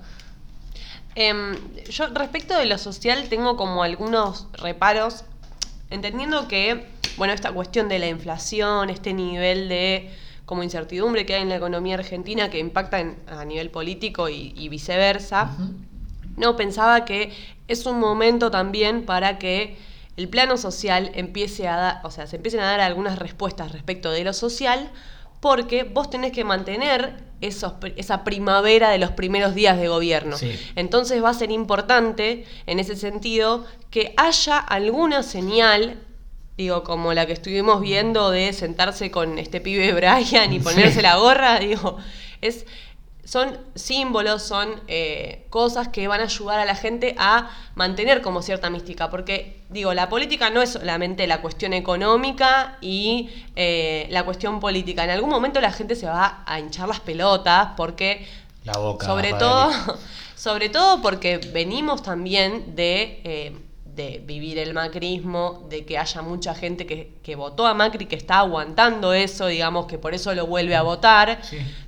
Em, 1.15 1.55
yo 1.89 2.07
respecto 2.07 2.57
de 2.57 2.65
lo 2.65 2.77
social 2.77 3.27
tengo 3.29 3.57
como 3.57 3.83
algunos 3.83 4.47
reparos, 4.53 5.23
entendiendo 5.89 6.47
que, 6.47 6.85
bueno, 7.17 7.33
esta 7.33 7.51
cuestión 7.51 7.89
de 7.89 7.99
la 7.99 8.07
inflación, 8.07 8.89
este 8.89 9.13
nivel 9.13 9.69
de 9.69 10.11
como 10.45 10.63
incertidumbre 10.63 11.25
que 11.25 11.35
hay 11.35 11.43
en 11.43 11.49
la 11.49 11.57
economía 11.57 11.95
argentina 11.95 12.49
que 12.49 12.57
impacta 12.57 13.03
a 13.27 13.45
nivel 13.45 13.69
político 13.69 14.29
y, 14.29 14.67
viceversa, 14.67 15.51
no 16.37 16.55
pensaba 16.55 17.05
que 17.05 17.31
es 17.67 17.85
un 17.85 17.99
momento 17.99 18.49
también 18.49 19.05
para 19.05 19.37
que 19.37 19.77
el 20.17 20.27
plano 20.27 20.57
social 20.57 21.11
empiece 21.13 21.67
a 21.67 21.75
dar, 21.75 22.01
o 22.03 22.09
sea, 22.09 22.25
se 22.25 22.37
empiecen 22.37 22.61
a 22.61 22.65
dar 22.65 22.81
algunas 22.81 23.19
respuestas 23.19 23.71
respecto 23.71 24.09
de 24.09 24.23
lo 24.23 24.33
social, 24.33 24.89
porque 25.39 25.83
vos 25.83 26.09
tenés 26.09 26.31
que 26.31 26.43
mantener 26.43 27.29
esa 27.41 28.23
primavera 28.23 28.89
de 28.89 28.97
los 28.97 29.11
primeros 29.11 29.55
días 29.55 29.77
de 29.79 29.87
gobierno. 29.87 30.35
Entonces 30.75 31.23
va 31.23 31.29
a 31.29 31.33
ser 31.33 31.51
importante, 31.51 32.45
en 32.65 32.79
ese 32.79 32.95
sentido, 32.95 33.65
que 33.89 34.13
haya 34.17 34.57
alguna 34.57 35.23
señal, 35.23 35.97
digo, 36.57 36.83
como 36.83 37.13
la 37.13 37.25
que 37.25 37.33
estuvimos 37.33 37.81
viendo 37.81 38.29
de 38.31 38.51
sentarse 38.51 39.09
con 39.11 39.39
este 39.39 39.61
pibe 39.61 39.93
Brian 39.93 40.51
y 40.51 40.59
ponerse 40.59 41.01
la 41.01 41.15
gorra, 41.15 41.59
digo, 41.59 41.97
es 42.41 42.65
son 43.29 43.59
símbolos, 43.75 44.41
son 44.41 44.81
eh, 44.87 45.45
cosas 45.51 45.89
que 45.89 46.07
van 46.07 46.19
a 46.19 46.23
ayudar 46.23 46.57
a 46.57 46.65
la 46.65 46.73
gente 46.73 47.13
a 47.19 47.51
mantener 47.75 48.23
como 48.23 48.41
cierta 48.41 48.71
mística, 48.71 49.11
porque 49.11 49.61
digo, 49.69 49.93
la 49.93 50.09
política 50.09 50.49
no 50.49 50.63
es 50.63 50.71
solamente 50.71 51.27
la 51.27 51.39
cuestión 51.39 51.73
económica 51.73 52.79
y 52.81 53.29
eh, 53.55 54.07
la 54.09 54.23
cuestión 54.25 54.59
política, 54.59 55.03
en 55.03 55.11
algún 55.11 55.29
momento 55.29 55.61
la 55.61 55.71
gente 55.71 55.95
se 55.95 56.07
va 56.07 56.41
a 56.43 56.59
hinchar 56.59 56.87
las 56.87 57.01
pelotas 57.01 57.73
porque... 57.77 58.27
La 58.65 58.79
boca. 58.79 59.05
Sobre 59.05 59.33
todo, 59.33 59.69
sobre 60.35 60.69
todo 60.69 60.99
porque 61.03 61.37
venimos 61.37 62.01
también 62.01 62.75
de... 62.75 63.21
Eh, 63.23 63.57
de 63.85 64.23
vivir 64.25 64.57
el 64.59 64.73
macrismo, 64.73 65.67
de 65.67 65.83
que 65.83 65.97
haya 65.97 66.21
mucha 66.21 66.55
gente 66.55 66.85
que, 66.85 67.15
que, 67.21 67.35
votó 67.35 67.67
a 67.67 67.73
Macri, 67.73 68.05
que 68.05 68.15
está 68.15 68.39
aguantando 68.39 69.13
eso, 69.13 69.47
digamos 69.47 69.87
que 69.87 69.97
por 69.97 70.13
eso 70.13 70.33
lo 70.33 70.47
vuelve 70.47 70.77
a 70.77 70.83
votar, 70.83 71.41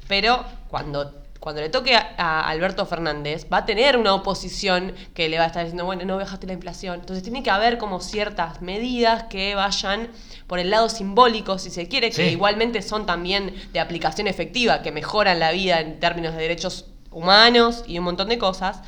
pero 0.09 0.43
cuando 0.67 1.20
cuando 1.41 1.59
le 1.59 1.69
toque 1.69 1.95
a, 1.95 2.13
a 2.17 2.47
Alberto 2.49 2.85
Fernández, 2.85 3.47
va 3.51 3.57
a 3.57 3.65
tener 3.65 3.97
una 3.97 4.13
oposición 4.13 4.93
que 5.15 5.27
le 5.27 5.37
va 5.39 5.45
a 5.45 5.47
estar 5.47 5.63
diciendo, 5.63 5.85
bueno, 5.85 6.05
no 6.05 6.15
bajaste 6.17 6.45
la 6.45 6.53
inflación. 6.53 6.99
Entonces 6.99 7.23
tiene 7.23 7.41
que 7.41 7.49
haber 7.49 7.79
como 7.79 7.99
ciertas 7.99 8.61
medidas 8.61 9.23
que 9.23 9.55
vayan 9.55 10.09
por 10.45 10.59
el 10.59 10.69
lado 10.69 10.87
simbólico, 10.87 11.57
si 11.57 11.71
se 11.71 11.87
quiere, 11.87 12.09
que 12.11 12.27
Sí. 12.27 12.33
igualmente 12.33 12.83
son 12.83 13.07
también 13.07 13.55
de 13.73 13.79
aplicación 13.79 14.27
efectiva, 14.27 14.83
que 14.83 14.91
mejoran 14.91 15.39
la 15.39 15.51
vida 15.51 15.79
en 15.81 15.99
términos 15.99 16.35
de 16.35 16.41
derechos 16.43 16.85
humanos 17.09 17.83
y 17.87 17.97
un 17.97 18.05
montón 18.05 18.29
de 18.29 18.37
cosas. 18.37 18.81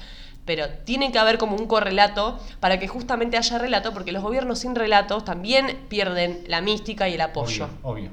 Pero 0.46 0.70
tiene 0.86 1.12
que 1.12 1.18
haber 1.18 1.40
como 1.40 1.56
un 1.56 1.66
correlato 1.68 2.38
para 2.60 2.78
que 2.78 2.88
justamente 2.88 3.36
haya 3.38 3.58
relato, 3.58 3.94
porque 3.94 4.12
los 4.12 4.22
gobiernos 4.22 4.60
sin 4.60 4.76
relatos 4.76 5.26
también 5.26 5.86
pierden 5.90 6.44
la 6.48 6.62
mística 6.62 7.10
y 7.10 7.16
el 7.16 7.22
apoyo. 7.22 7.68
Obvio. 7.82 8.12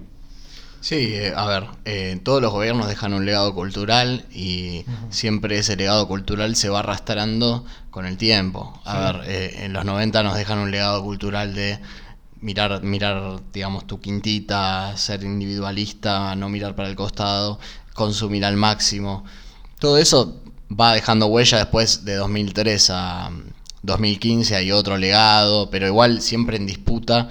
Sí, 0.81 1.13
eh, 1.13 1.35
a 1.37 1.47
ver, 1.47 1.67
eh, 1.85 2.19
todos 2.25 2.41
los 2.41 2.53
gobiernos 2.53 2.89
dejan 2.89 3.13
un 3.13 3.27
legado 3.27 3.55
cultural 3.55 4.25
y 4.33 4.85
siempre 5.11 5.59
ese 5.59 5.77
legado 5.77 6.09
cultural 6.09 6.57
se 6.57 6.71
va 6.71 6.79
arrastrando 6.79 7.67
con 7.91 8.07
el 8.07 8.17
tiempo. 8.17 8.81
A 8.87 8.99
ver, 9.13 9.29
eh, 9.29 9.65
en 9.65 9.75
los 9.75 9.85
90 9.85 10.23
nos 10.23 10.37
dejan 10.37 10.59
un 10.59 10.71
legado 10.71 11.03
cultural 11.03 11.55
de 11.55 11.79
mirar, 12.41 12.83
mirar, 12.83 13.41
digamos, 13.53 13.87
tu 13.87 14.01
quintita, 14.01 14.97
ser 14.97 15.23
individualista, 15.23 16.35
no 16.35 16.49
mirar 16.49 16.75
para 16.75 16.89
el 16.89 16.97
costado, 16.97 17.61
consumir 17.93 18.47
al 18.47 18.57
máximo. 18.57 19.25
Todo 19.79 19.99
eso 19.99 20.41
va 20.71 20.95
dejando 20.95 21.27
huella 21.27 21.59
después 21.59 22.07
de 22.07 22.15
2003 22.15 22.91
a 22.91 23.31
2015, 23.83 24.57
hay 24.57 24.73
otro 24.73 24.97
legado, 24.97 25.69
pero 25.69 25.87
igual 25.87 26.23
siempre 26.23 26.57
en 26.57 26.67
disputa 26.67 27.29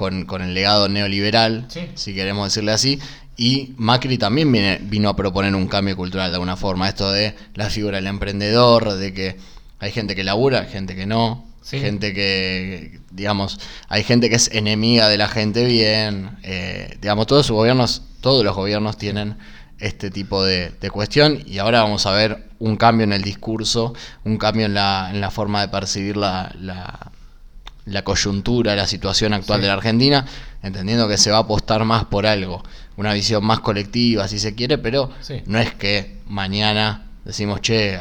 con, 0.00 0.24
con 0.24 0.40
el 0.40 0.54
legado 0.54 0.88
neoliberal, 0.88 1.66
Sí. 1.68 1.82
si 1.94 2.14
queremos 2.14 2.46
decirle 2.48 2.72
así. 2.72 2.98
Y 3.36 3.74
Macri 3.76 4.16
también 4.16 4.50
viene- 4.50 4.78
vino 4.82 5.10
a 5.10 5.14
proponer 5.14 5.54
un 5.54 5.66
cambio 5.68 5.94
cultural 5.94 6.30
de 6.30 6.36
alguna 6.36 6.56
forma. 6.56 6.88
Esto 6.88 7.12
de 7.12 7.34
la 7.54 7.68
figura 7.68 7.96
del 7.98 8.06
emprendedor, 8.06 8.94
de 8.94 9.12
que 9.12 9.36
hay 9.78 9.90
gente 9.92 10.14
que 10.16 10.24
labura, 10.24 10.64
gente 10.64 10.96
que 10.96 11.04
no, 11.04 11.44
Sí. 11.62 11.78
gente 11.78 12.14
que, 12.14 12.98
digamos, 13.10 13.60
hay 13.90 14.02
gente 14.02 14.30
que 14.30 14.36
es 14.36 14.48
enemiga 14.54 15.08
de 15.10 15.18
la 15.18 15.28
gente 15.28 15.66
bien. 15.66 16.38
eh, 16.44 16.96
digamos, 17.02 17.26
todos 17.26 17.44
sus 17.46 17.54
gobiernos, 17.56 18.02
todos 18.22 18.42
los 18.42 18.56
gobiernos 18.56 18.96
tienen 18.96 19.36
este 19.78 20.10
tipo 20.10 20.42
de, 20.44 20.70
de 20.80 20.90
cuestión 20.90 21.42
y 21.46 21.58
ahora 21.58 21.82
vamos 21.82 22.06
a 22.06 22.12
ver 22.12 22.48
un 22.58 22.76
cambio 22.76 23.04
en 23.04 23.12
el 23.12 23.22
discurso, 23.22 23.92
un 24.24 24.36
cambio 24.38 24.64
en 24.66 24.72
la, 24.74 25.10
en 25.12 25.20
la 25.20 25.30
forma 25.30 25.60
de 25.60 25.68
percibir 25.68 26.16
la, 26.16 26.54
la, 26.58 27.10
la 27.90 28.02
coyuntura, 28.02 28.74
la 28.76 28.86
situación 28.86 29.32
actual 29.34 29.58
Sí. 29.58 29.62
de 29.62 29.68
la 29.68 29.74
Argentina, 29.74 30.24
entendiendo 30.62 31.08
que 31.08 31.16
se 31.18 31.30
va 31.30 31.38
a 31.38 31.40
apostar 31.40 31.84
más 31.84 32.04
por 32.06 32.26
algo, 32.26 32.62
una 32.96 33.12
visión 33.12 33.44
más 33.44 33.60
colectiva, 33.60 34.28
si 34.28 34.38
se 34.38 34.54
quiere, 34.54 34.78
pero 34.78 35.10
Sí. 35.20 35.42
no 35.46 35.58
es 35.58 35.74
que 35.74 36.18
mañana 36.26 37.06
decimos, 37.24 37.60
che, 37.60 37.98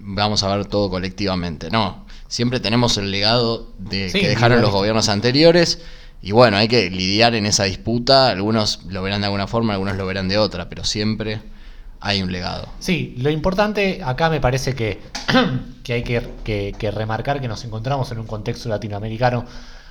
vamos 0.00 0.42
a 0.42 0.56
ver 0.56 0.66
todo 0.66 0.90
colectivamente. 0.90 1.70
No, 1.70 2.04
siempre 2.28 2.60
tenemos 2.60 2.96
el 2.98 3.10
legado 3.10 3.72
de 3.78 4.10
Sí, 4.10 4.20
que 4.20 4.28
dejaron 4.28 4.60
los 4.60 4.70
gobiernos 4.70 5.08
anteriores 5.08 5.80
y 6.22 6.32
bueno, 6.32 6.56
hay 6.56 6.68
que 6.68 6.90
lidiar 6.90 7.34
en 7.34 7.46
esa 7.46 7.64
disputa. 7.64 8.28
Algunos 8.28 8.84
lo 8.88 9.02
verán 9.02 9.20
de 9.20 9.26
alguna 9.26 9.46
forma, 9.46 9.74
algunos 9.74 9.96
lo 9.96 10.06
verán 10.06 10.28
de 10.28 10.38
otra, 10.38 10.68
pero 10.68 10.84
siempre 10.84 11.40
hay 12.00 12.22
un 12.22 12.32
legado. 12.32 12.68
Sí, 12.80 13.14
lo 13.18 13.30
importante 13.30 14.00
acá 14.04 14.28
me 14.30 14.40
parece 14.40 14.74
que, 14.74 15.00
que 15.84 15.92
hay 15.94 16.02
que, 16.02 16.20
que- 16.42 16.74
que 16.78 16.90
remarcar 16.90 17.40
que 17.40 17.46
nos 17.48 17.64
encontramos 17.64 18.10
en 18.10 18.18
un 18.18 18.26
contexto 18.26 18.68
latinoamericano 18.68 19.44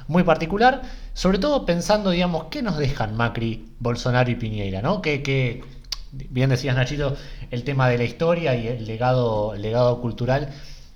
muy 0.08 0.24
particular, 0.24 0.82
sobre 1.14 1.38
todo 1.40 1.66
pensando, 1.66 2.10
digamos, 2.10 2.46
qué 2.52 2.62
nos 2.62 2.78
dejan 2.78 3.16
Macri, 3.16 3.70
Bolsonaro 3.80 4.30
y 4.30 4.36
Piñera, 4.36 4.82
¿no? 4.82 5.02
Que, 5.02 5.24
que 5.24 5.64
bien 6.12 6.50
decías 6.50 6.76
Nachito, 6.76 7.16
el 7.52 7.64
tema 7.64 7.88
de 7.90 7.98
la 7.98 8.04
historia 8.04 8.56
y 8.56 8.68
el 8.68 8.86
legado, 8.86 9.54
el 9.54 9.62
legado 9.62 10.02
cultural. 10.02 10.50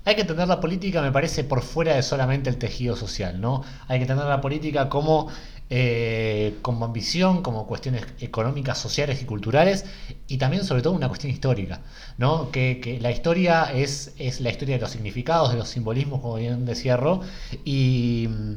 Hay 0.06 0.16
que 0.16 0.22
entender 0.22 0.48
la 0.48 0.60
política, 0.62 1.02
me 1.02 1.12
parece, 1.12 1.44
por 1.44 1.62
fuera 1.62 1.96
de 1.96 2.02
solamente 2.04 2.50
el 2.50 2.58
tejido 2.58 2.96
social, 2.96 3.42
¿no? 3.42 3.64
Hay 3.88 4.00
que 4.00 4.04
entender 4.04 4.26
la 4.26 4.40
política 4.42 4.88
como, 4.90 5.28
eh, 5.70 6.56
como 6.62 6.86
ambición, 6.86 7.42
como 7.42 7.68
cuestiones 7.68 8.06
económicas, 8.22 8.78
sociales 8.78 9.22
y 9.22 9.26
culturales, 9.26 9.84
y 10.28 10.38
también, 10.38 10.64
sobre 10.64 10.82
todo, 10.82 10.94
una 10.94 11.10
cuestión 11.10 11.32
histórica, 11.34 11.82
¿no? 12.18 12.52
Que, 12.52 12.98
la 13.02 13.12
historia 13.12 13.64
es, 13.74 14.14
la 14.40 14.50
historia 14.50 14.76
de 14.76 14.82
los 14.82 14.92
significados, 14.92 15.52
de 15.52 15.58
los 15.58 15.68
simbolismos, 15.68 16.22
como 16.22 16.36
bien 16.36 16.66
decía 16.66 16.96
Ro, 16.96 17.20
y 17.66 18.28
mm, 18.30 18.54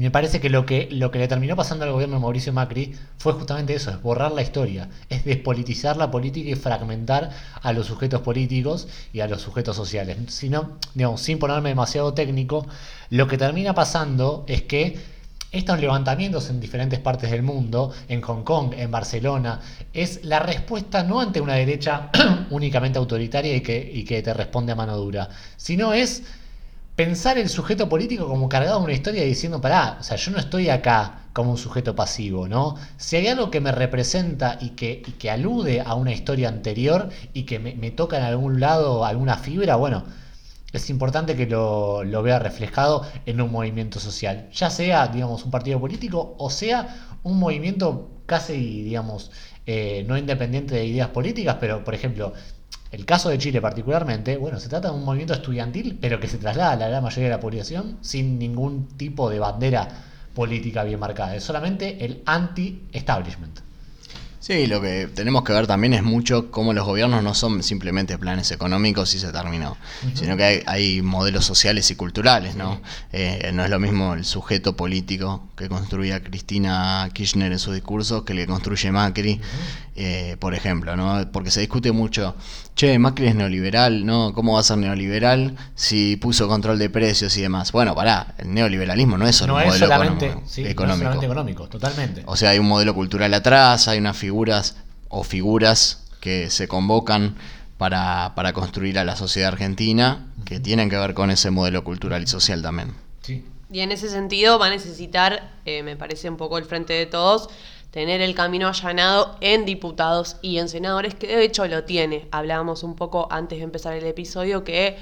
me 0.00 0.10
parece 0.10 0.40
que 0.40 0.50
lo 0.50 0.66
que 0.66 0.88
le 0.90 1.28
terminó 1.28 1.54
pasando 1.54 1.84
al 1.84 1.92
gobierno 1.92 2.16
de 2.16 2.22
Mauricio 2.22 2.52
Macri 2.52 2.96
fue 3.18 3.32
justamente 3.34 3.74
eso, 3.74 3.90
es 3.90 4.02
borrar 4.02 4.32
la 4.32 4.42
historia, 4.42 4.88
es 5.08 5.24
despolitizar 5.24 5.96
la 5.96 6.10
política 6.10 6.50
y 6.50 6.56
fragmentar 6.56 7.30
a 7.62 7.72
los 7.72 7.86
sujetos 7.86 8.22
políticos 8.22 8.88
y 9.12 9.20
a 9.20 9.28
los 9.28 9.40
sujetos 9.40 9.76
sociales. 9.76 10.16
Si 10.34 10.50
digamos, 10.94 11.20
sin 11.20 11.38
ponerme 11.38 11.68
demasiado 11.68 12.12
técnico, 12.12 12.66
lo 13.10 13.28
que 13.28 13.38
termina 13.38 13.72
pasando 13.72 14.44
es 14.48 14.62
que 14.62 15.13
estos 15.54 15.80
levantamientos 15.80 16.50
en 16.50 16.60
diferentes 16.60 16.98
partes 16.98 17.30
del 17.30 17.42
mundo, 17.42 17.92
en 18.08 18.20
Hong 18.22 18.42
Kong, 18.42 18.74
en 18.76 18.90
Barcelona, 18.90 19.60
es 19.92 20.24
la 20.24 20.40
respuesta 20.40 21.04
no 21.04 21.20
ante 21.20 21.40
una 21.40 21.54
derecha 21.54 22.10
únicamente 22.50 22.98
autoritaria 22.98 23.54
y 23.54 23.60
que, 23.60 24.22
te 24.22 24.34
responde 24.34 24.72
a 24.72 24.74
mano 24.74 24.96
dura, 24.96 25.28
sino 25.56 25.92
es 25.92 26.24
pensar 26.96 27.38
el 27.38 27.48
sujeto 27.48 27.88
político 27.88 28.26
como 28.26 28.48
cargado 28.48 28.78
de 28.78 28.84
una 28.84 28.92
historia 28.94 29.22
diciendo, 29.22 29.60
pará, 29.60 29.98
o 30.00 30.02
sea, 30.02 30.16
yo 30.16 30.32
no 30.32 30.38
estoy 30.38 30.70
acá 30.70 31.20
como 31.32 31.52
un 31.52 31.58
sujeto 31.58 31.94
pasivo, 31.94 32.48
¿no? 32.48 32.76
Si 32.96 33.16
hay 33.16 33.28
algo 33.28 33.50
que 33.50 33.60
me 33.60 33.72
representa 33.72 34.58
y 34.60 34.70
que, 34.70 35.02
y 35.06 35.12
que 35.12 35.30
alude 35.30 35.80
a 35.80 35.94
una 35.94 36.12
historia 36.12 36.48
anterior 36.48 37.08
y 37.32 37.44
que 37.44 37.58
me, 37.58 37.74
me 37.74 37.90
toca 37.90 38.18
en 38.18 38.24
algún 38.24 38.60
lado 38.60 39.04
alguna 39.04 39.36
fibra, 39.36 39.76
bueno, 39.76 40.04
es 40.78 40.90
importante 40.90 41.36
que 41.36 41.46
lo, 41.46 42.22
vea 42.22 42.38
reflejado 42.38 43.06
en 43.26 43.40
un 43.40 43.50
movimiento 43.52 44.00
social, 44.00 44.48
ya 44.52 44.70
sea, 44.70 45.08
digamos, 45.08 45.44
un 45.44 45.50
partido 45.50 45.80
político 45.80 46.34
o 46.38 46.50
sea 46.50 47.18
un 47.22 47.38
movimiento 47.38 48.10
casi, 48.26 48.82
digamos, 48.82 49.30
eh, 49.66 50.04
no 50.06 50.18
independiente 50.18 50.74
de 50.74 50.84
ideas 50.84 51.08
políticas, 51.08 51.56
pero, 51.60 51.84
por 51.84 51.94
ejemplo, 51.94 52.32
el 52.90 53.04
caso 53.06 53.28
de 53.28 53.38
Chile 53.38 53.60
particularmente, 53.60 54.36
bueno, 54.36 54.60
se 54.60 54.68
trata 54.68 54.88
de 54.88 54.94
un 54.94 55.04
movimiento 55.04 55.34
estudiantil, 55.34 55.98
pero 56.00 56.20
que 56.20 56.28
se 56.28 56.38
traslada 56.38 56.72
a 56.72 56.76
la 56.76 56.88
gran 56.88 57.02
mayoría 57.02 57.24
de 57.24 57.34
la 57.36 57.40
población 57.40 57.98
sin 58.02 58.38
ningún 58.38 58.88
tipo 58.96 59.30
de 59.30 59.38
bandera 59.38 59.88
política 60.34 60.84
bien 60.84 61.00
marcada. 61.00 61.34
Es 61.34 61.44
solamente 61.44 62.04
el 62.04 62.22
anti-establishment. 62.26 63.60
Sí, 64.46 64.66
lo 64.66 64.82
que 64.82 65.08
tenemos 65.14 65.42
que 65.42 65.54
ver 65.54 65.66
también 65.66 65.94
es 65.94 66.02
mucho 66.02 66.50
cómo 66.50 66.74
los 66.74 66.84
gobiernos 66.84 67.22
no 67.22 67.32
son 67.32 67.62
simplemente 67.62 68.18
planes 68.18 68.50
económicos 68.50 69.14
y 69.14 69.18
se 69.18 69.32
terminó, 69.32 69.78
sino 70.12 70.36
que 70.36 70.44
hay, 70.44 70.62
hay 70.66 71.00
modelos 71.00 71.46
sociales 71.46 71.90
y 71.90 71.94
culturales, 71.94 72.54
¿no? 72.54 72.82
Eh, 73.10 73.52
no 73.54 73.64
es 73.64 73.70
lo 73.70 73.80
mismo 73.80 74.12
el 74.12 74.26
sujeto 74.26 74.76
político 74.76 75.48
que 75.56 75.70
construía 75.70 76.22
Cristina 76.22 77.08
Kirchner 77.14 77.52
en 77.52 77.58
sus 77.58 77.72
discursos 77.72 78.24
que 78.24 78.34
el 78.34 78.40
que 78.40 78.46
construye 78.46 78.92
Macri, 78.92 79.40
eh, 79.96 80.36
por 80.40 80.54
ejemplo, 80.54 80.94
¿no? 80.94 81.26
Porque 81.32 81.50
se 81.50 81.60
discute 81.60 81.92
mucho, 81.92 82.36
che, 82.74 82.98
Macri 82.98 83.28
es 83.28 83.34
neoliberal, 83.36 84.04
¿no? 84.04 84.34
¿Cómo 84.34 84.54
va 84.54 84.60
a 84.60 84.62
ser 84.62 84.76
neoliberal 84.76 85.56
si 85.74 86.16
puso 86.16 86.48
control 86.48 86.78
de 86.78 86.90
precios 86.90 87.34
y 87.38 87.40
demás? 87.40 87.72
Bueno, 87.72 87.94
pará, 87.94 88.34
el 88.36 88.52
neoliberalismo 88.52 89.16
no 89.16 89.26
es 89.26 89.36
solo 89.36 89.54
no 89.54 89.58
un 89.58 89.62
es 89.62 89.68
modelo 89.68 89.86
solamente, 89.86 90.26
económico. 90.26 90.50
sí, 90.50 90.62
no 90.62 90.68
es 90.68 90.74
solamente 90.74 91.26
económico, 91.26 91.68
totalmente. 91.68 92.22
O 92.26 92.36
sea, 92.36 92.50
hay 92.50 92.58
un 92.58 92.66
modelo 92.66 92.92
cultural 92.92 93.32
atrás, 93.32 93.88
hay 93.88 93.98
unas 93.98 94.16
figuras 94.34 94.76
o 95.08 95.22
figuras 95.22 96.08
que 96.20 96.50
se 96.50 96.66
convocan 96.66 97.36
para, 97.78 98.32
para 98.34 98.52
construir 98.52 98.98
a 98.98 99.04
la 99.04 99.14
sociedad 99.14 99.52
argentina 99.52 100.26
que 100.44 100.58
tienen 100.58 100.90
que 100.90 100.96
ver 100.96 101.14
con 101.14 101.30
ese 101.30 101.52
modelo 101.52 101.84
cultural 101.84 102.24
y 102.24 102.26
social 102.26 102.60
también. 102.60 102.94
Sí. 103.22 103.44
Y 103.70 103.80
en 103.80 103.92
ese 103.92 104.08
sentido 104.08 104.58
va 104.58 104.66
a 104.66 104.70
necesitar, 104.70 105.52
eh, 105.66 105.84
me 105.84 105.94
parece 105.94 106.28
un 106.28 106.36
poco 106.36 106.58
el 106.58 106.64
frente 106.64 106.94
de 106.94 107.06
todos, 107.06 107.48
tener 107.92 108.20
el 108.20 108.34
camino 108.34 108.66
allanado 108.66 109.36
en 109.40 109.64
diputados 109.64 110.36
y 110.42 110.58
en 110.58 110.68
senadores, 110.68 111.14
que 111.14 111.28
de 111.28 111.44
hecho 111.44 111.64
lo 111.68 111.84
tiene. 111.84 112.26
Hablábamos 112.32 112.82
un 112.82 112.96
poco 112.96 113.28
antes 113.30 113.58
de 113.58 113.64
empezar 113.64 113.94
el 113.94 114.04
episodio 114.04 114.64
que 114.64 114.96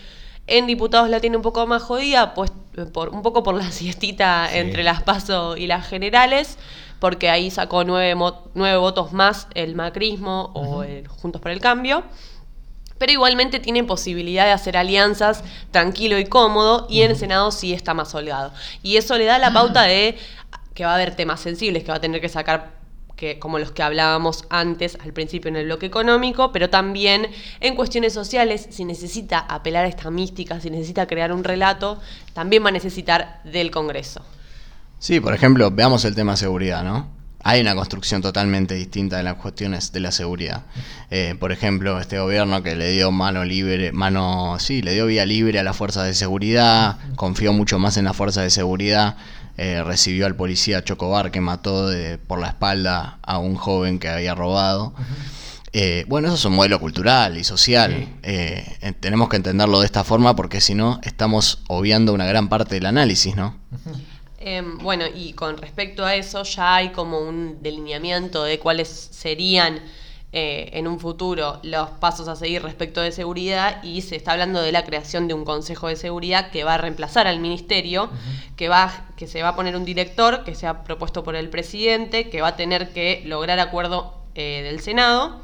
en 0.46 0.66
diputados 0.66 1.08
la 1.08 1.20
tiene 1.20 1.36
un 1.38 1.42
poco 1.42 1.66
más 1.66 1.82
jodida, 1.82 2.34
pues 2.34 2.52
por, 2.92 3.08
un 3.08 3.22
poco 3.22 3.42
por 3.42 3.54
la 3.54 3.70
siestita 3.70 4.48
Sí. 4.50 4.58
entre 4.58 4.82
las 4.82 5.02
PASO 5.02 5.56
y 5.56 5.66
las 5.66 5.86
generales, 5.88 6.58
porque 7.02 7.28
ahí 7.28 7.50
sacó 7.50 7.82
nueve, 7.82 8.14
nueve 8.54 8.76
votos 8.76 9.12
más 9.12 9.48
el 9.54 9.74
macrismo 9.74 10.52
o 10.54 10.84
el 10.84 11.08
Juntos 11.08 11.42
por 11.42 11.50
el 11.50 11.58
Cambio 11.58 12.04
pero 12.96 13.10
igualmente 13.10 13.58
tiene 13.58 13.82
posibilidad 13.82 14.44
de 14.44 14.52
hacer 14.52 14.76
alianzas 14.76 15.42
tranquilo 15.72 16.16
y 16.20 16.26
cómodo 16.26 16.86
y 16.88 17.02
en 17.02 17.10
el 17.10 17.16
Senado 17.16 17.50
sí 17.50 17.72
está 17.72 17.94
más 17.94 18.14
holgado. 18.14 18.52
Y 18.84 18.96
eso 18.96 19.18
le 19.18 19.24
da 19.24 19.40
la 19.40 19.52
pauta 19.52 19.82
de 19.82 20.16
que 20.74 20.84
va 20.84 20.92
a 20.92 20.94
haber 20.94 21.16
temas 21.16 21.40
sensibles 21.40 21.82
que 21.82 21.90
va 21.90 21.96
a 21.96 22.00
tener 22.00 22.20
que 22.20 22.28
sacar 22.28 22.70
que, 23.16 23.40
como 23.40 23.58
los 23.58 23.72
que 23.72 23.82
hablábamos 23.82 24.44
antes 24.50 24.96
al 25.02 25.12
principio 25.12 25.48
en 25.48 25.56
el 25.56 25.64
bloque 25.64 25.86
económico, 25.86 26.52
pero 26.52 26.70
también 26.70 27.26
en 27.58 27.74
cuestiones 27.74 28.12
sociales, 28.12 28.68
si 28.70 28.84
necesita 28.84 29.40
apelar 29.40 29.84
a 29.84 29.88
esta 29.88 30.08
mística, 30.12 30.60
si 30.60 30.70
necesita 30.70 31.08
crear 31.08 31.32
un 31.32 31.42
relato, 31.42 32.00
también 32.34 32.64
va 32.64 32.68
a 32.68 32.72
necesitar 32.72 33.40
del 33.42 33.72
Congreso. 33.72 34.24
Sí, 35.02 35.18
por 35.18 35.34
ejemplo, 35.34 35.68
veamos 35.72 36.04
el 36.04 36.14
tema 36.14 36.36
seguridad, 36.36 36.84
¿no? 36.84 37.08
hay 37.42 37.60
una 37.60 37.74
construcción 37.74 38.22
totalmente 38.22 38.76
distinta 38.76 39.16
de 39.16 39.24
las 39.24 39.34
cuestiones 39.34 39.90
de 39.90 39.98
la 39.98 40.12
seguridad. 40.12 40.62
Eh, 41.10 41.34
por 41.40 41.50
ejemplo, 41.50 41.98
este 41.98 42.20
gobierno 42.20 42.62
que 42.62 42.76
le 42.76 42.92
dio 42.92 43.10
mano 43.10 43.44
libre, 43.44 43.90
mano, 43.90 44.58
sí, 44.60 44.80
le 44.80 44.94
dio 44.94 45.06
vía 45.06 45.26
libre 45.26 45.58
a 45.58 45.64
las 45.64 45.76
fuerzas 45.76 46.06
de 46.06 46.14
seguridad, 46.14 46.98
confió 47.16 47.52
mucho 47.52 47.80
más 47.80 47.96
en 47.96 48.04
las 48.04 48.16
fuerzas 48.16 48.44
de 48.44 48.50
seguridad, 48.50 49.16
eh, 49.58 49.82
recibió 49.84 50.26
al 50.26 50.36
policía 50.36 50.84
Chocobar 50.84 51.32
que 51.32 51.40
mató 51.40 51.88
de, 51.88 52.18
por 52.18 52.38
la 52.38 52.50
espalda 52.50 53.18
a 53.22 53.38
un 53.38 53.56
joven 53.56 53.98
que 53.98 54.08
había 54.08 54.36
robado. 54.36 54.94
Eh, 55.72 56.04
bueno, 56.06 56.28
eso 56.28 56.36
es 56.36 56.44
un 56.44 56.52
modelo 56.54 56.78
cultural 56.78 57.36
y 57.38 57.42
social. 57.42 58.08
tenemos 59.00 59.28
que 59.28 59.36
entenderlo 59.36 59.80
de 59.80 59.86
esta 59.86 60.04
forma 60.04 60.36
porque 60.36 60.60
si 60.60 60.76
no 60.76 61.00
estamos 61.02 61.62
obviando 61.66 62.12
una 62.12 62.26
gran 62.26 62.48
parte 62.48 62.76
del 62.76 62.86
análisis, 62.86 63.34
¿no? 63.34 63.56
Em, 64.44 64.76
bueno, 64.78 65.04
y 65.14 65.34
con 65.34 65.56
respecto 65.56 66.04
a 66.04 66.16
eso 66.16 66.42
ya 66.42 66.74
hay 66.74 66.88
como 66.90 67.20
un 67.20 67.62
delineamiento 67.62 68.42
de 68.42 68.58
cuáles 68.58 68.88
serían 68.88 69.80
eh, 70.32 70.70
en 70.72 70.88
un 70.88 70.98
futuro 70.98 71.60
los 71.62 71.90
pasos 71.90 72.26
a 72.26 72.34
seguir 72.34 72.60
respecto 72.62 73.00
de 73.00 73.12
seguridad 73.12 73.80
y 73.84 74.00
se 74.00 74.16
está 74.16 74.32
hablando 74.32 74.60
de 74.60 74.72
la 74.72 74.84
creación 74.84 75.28
de 75.28 75.34
un 75.34 75.44
Consejo 75.44 75.86
de 75.86 75.94
Seguridad 75.94 76.50
que 76.50 76.64
va 76.64 76.74
a 76.74 76.78
reemplazar 76.78 77.28
al 77.28 77.38
Ministerio, 77.38 78.10
que, 78.56 78.68
va, 78.68 79.06
que 79.16 79.28
se 79.28 79.42
va 79.42 79.50
a 79.50 79.54
poner 79.54 79.76
un 79.76 79.84
director 79.84 80.42
que 80.42 80.56
sea 80.56 80.82
propuesto 80.82 81.22
por 81.22 81.36
el 81.36 81.48
presidente, 81.48 82.28
que 82.28 82.42
va 82.42 82.48
a 82.48 82.56
tener 82.56 82.92
que 82.92 83.22
lograr 83.24 83.60
acuerdo 83.60 84.14
eh, 84.34 84.62
del 84.64 84.80
Senado 84.80 85.40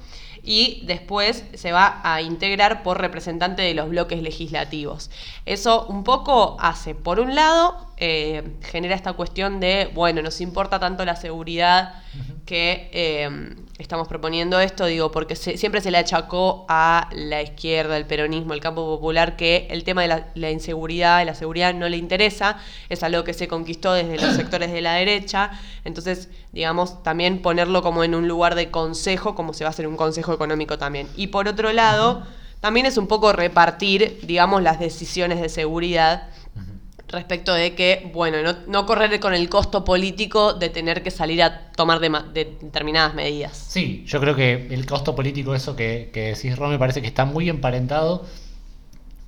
y 0.50 0.80
después 0.86 1.44
se 1.52 1.72
va 1.72 2.00
a 2.02 2.22
integrar 2.22 2.82
por 2.82 2.98
representante 2.98 3.60
de 3.60 3.74
los 3.74 3.90
bloques 3.90 4.22
legislativos. 4.22 5.10
Eso 5.44 5.84
un 5.88 6.04
poco 6.04 6.56
hace, 6.58 6.94
por 6.94 7.20
un 7.20 7.34
lado, 7.34 7.76
eh, 7.98 8.56
genera 8.62 8.94
esta 8.94 9.12
cuestión 9.12 9.60
de, 9.60 9.90
bueno, 9.94 10.22
nos 10.22 10.40
importa 10.40 10.80
tanto 10.80 11.04
la 11.04 11.16
seguridad 11.16 12.02
que 12.46 12.88
eh, 12.94 13.56
estamos 13.78 14.08
proponiendo 14.08 14.58
esto, 14.58 14.86
digo, 14.86 15.12
porque 15.12 15.36
siempre 15.36 15.80
se 15.80 15.92
le 15.92 15.98
achacó 15.98 16.66
a 16.68 17.08
la 17.12 17.42
izquierda, 17.42 17.96
el 17.96 18.06
peronismo, 18.06 18.52
el 18.52 18.60
campo 18.60 18.84
popular, 18.84 19.36
que 19.36 19.68
el 19.70 19.84
tema 19.84 20.02
de 20.02 20.24
la, 20.34 20.50
inseguridad 20.50 21.22
y 21.22 21.24
la 21.24 21.34
seguridad 21.34 21.72
no 21.74 21.88
le 21.88 21.96
interesa, 21.96 22.58
es 22.88 23.04
algo 23.04 23.22
que 23.22 23.34
se 23.34 23.46
conquistó 23.46 23.92
desde 23.92 24.16
los 24.16 24.34
sectores 24.34 24.72
de 24.72 24.80
la 24.80 24.94
derecha, 24.94 25.52
entonces, 25.84 26.28
digamos, 26.52 27.02
también 27.04 27.40
ponerlo 27.40 27.82
como 27.82 28.02
en 28.02 28.16
un 28.16 28.26
lugar 28.26 28.56
de 28.56 28.70
consejo, 28.70 29.36
como 29.36 29.54
se 29.54 29.62
va 29.62 29.68
a 29.68 29.70
hacer 29.70 29.86
un 29.86 29.96
consejo 29.96 30.32
económico 30.32 30.76
también. 30.76 31.08
Y 31.16 31.28
por 31.28 31.46
otro 31.46 31.72
lado, 31.72 32.24
también 32.60 32.86
es 32.86 32.98
un 32.98 33.06
poco 33.06 33.32
repartir, 33.32 34.20
digamos, 34.24 34.62
las 34.62 34.80
decisiones 34.80 35.40
de 35.40 35.48
seguridad 35.48 36.28
respecto 37.08 37.54
de 37.54 37.74
que, 37.74 38.10
bueno, 38.14 38.38
no, 38.66 38.86
correr 38.86 39.18
con 39.18 39.34
el 39.34 39.48
costo 39.48 39.84
político 39.84 40.54
de 40.54 40.68
tener 40.68 41.02
que 41.02 41.10
salir 41.10 41.42
a 41.42 41.70
tomar 41.72 42.00
de, 42.00 42.10
determinadas 42.60 43.14
medidas. 43.14 43.56
Sí, 43.56 44.04
yo 44.06 44.20
creo 44.20 44.36
que 44.36 44.68
el 44.70 44.86
costo 44.86 45.16
político, 45.16 45.54
eso 45.54 45.74
que, 45.74 46.10
que 46.12 46.34
decís, 46.34 46.56
Ron, 46.56 46.70
me 46.70 46.78
parece 46.78 47.00
que 47.00 47.06
está 47.06 47.24
muy 47.24 47.48
emparentado 47.48 48.26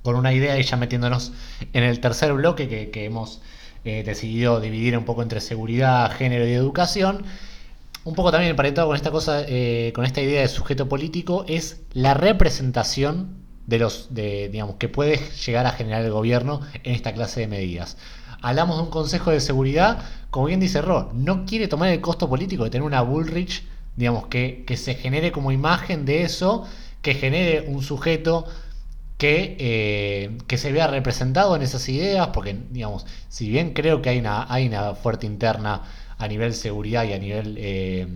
con 0.03 0.15
una 0.15 0.33
idea, 0.33 0.57
y 0.59 0.63
ya 0.63 0.77
metiéndonos 0.77 1.31
en 1.73 1.83
el 1.83 1.99
tercer 1.99 2.33
bloque 2.33 2.89
que, 2.91 3.05
hemos 3.05 3.41
eh, 3.85 4.03
decidido 4.03 4.59
dividir 4.59 4.97
un 4.97 5.05
poco 5.05 5.21
entre 5.21 5.41
seguridad, 5.41 6.11
género 6.11 6.47
y 6.47 6.53
educación. 6.53 7.23
Un 8.03 8.15
poco 8.15 8.31
también 8.31 8.51
emparentado 8.51 8.87
con 8.87 8.95
esta 8.95 9.11
cosa, 9.11 9.43
eh, 9.47 9.91
con 9.93 10.05
esta 10.05 10.21
idea 10.21 10.41
de 10.41 10.47
sujeto 10.47 10.89
político, 10.89 11.45
es 11.47 11.81
la 11.93 12.15
representación 12.15 13.40
de 13.67 13.79
los 13.79 14.13
de, 14.13 14.49
digamos, 14.49 14.75
que 14.75 14.89
puede 14.89 15.17
llegar 15.45 15.65
a 15.65 15.71
generar 15.71 16.03
el 16.03 16.11
gobierno 16.11 16.61
en 16.83 16.93
esta 16.93 17.13
clase 17.13 17.41
de 17.41 17.47
medidas. 17.47 17.97
Hablamos 18.41 18.77
de 18.77 18.83
un 18.83 18.89
Consejo 18.89 19.31
de 19.31 19.39
Seguridad, 19.39 19.99
como 20.29 20.47
bien 20.47 20.59
dice 20.59 20.81
Ro, 20.81 21.11
no 21.13 21.45
quiere 21.45 21.67
tomar 21.67 21.89
el 21.89 22.01
costo 22.01 22.27
político 22.27 22.63
de 22.63 22.71
tener 22.71 22.85
una 22.85 23.01
Bullrich, 23.01 23.63
digamos, 23.95 24.27
que, 24.27 24.63
que 24.65 24.77
se 24.77 24.95
genere 24.95 25.31
como 25.31 25.51
imagen 25.51 26.05
de 26.05 26.23
eso, 26.23 26.65
que 27.01 27.13
genere 27.13 27.65
un 27.67 27.83
sujeto 27.83 28.45
que, 29.17 29.55
eh, 29.59 30.37
que 30.47 30.57
se 30.57 30.71
vea 30.71 30.87
representado 30.87 31.55
en 31.55 31.61
esas 31.61 31.87
ideas, 31.89 32.29
porque, 32.29 32.57
digamos, 32.71 33.05
si 33.29 33.49
bien 33.49 33.73
creo 33.73 34.01
que 34.01 34.09
hay 34.09 34.17
una, 34.17 34.51
hay 34.51 34.67
una 34.67 34.95
fuerte 34.95 35.27
interna 35.27 35.83
a 36.17 36.27
nivel 36.27 36.55
seguridad 36.55 37.03
y 37.03 37.13
a 37.13 37.19
nivel 37.19 37.55
eh, 37.59 38.07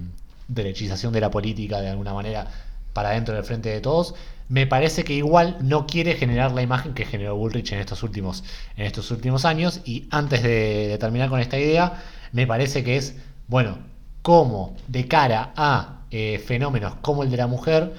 derechización 0.47 1.13
de 1.13 1.21
la 1.21 1.29
política 1.29 1.81
de 1.81 1.89
alguna 1.89 2.13
manera 2.13 2.47
para 2.95 3.09
dentro 3.09 3.35
del 3.35 3.43
frente 3.43 3.67
de 3.67 3.81
todos, 3.81 4.15
me 4.47 4.67
parece 4.67 5.03
que 5.03 5.13
igual 5.13 5.57
no 5.59 5.85
quiere 5.85 6.15
generar 6.15 6.53
la 6.53 6.61
imagen 6.61 6.93
que 6.93 7.03
generó 7.03 7.35
Bullrich 7.35 7.73
en 7.73 7.79
estos 7.79 8.03
últimos, 8.03 8.45
en 8.77 8.85
estos 8.85 9.11
últimos 9.11 9.43
años. 9.43 9.81
Y 9.83 10.07
antes 10.11 10.41
de, 10.43 10.97
terminar 10.97 11.27
con 11.29 11.41
esta 11.41 11.59
idea, 11.59 12.01
me 12.31 12.47
parece 12.47 12.85
que 12.85 12.95
es, 12.95 13.17
bueno, 13.47 13.79
cómo 14.21 14.77
de 14.87 15.09
cara 15.09 15.51
a 15.57 16.03
eh, 16.09 16.41
fenómenos 16.47 16.95
como 17.01 17.23
el 17.23 17.31
de 17.31 17.37
la 17.37 17.47
mujer, 17.47 17.93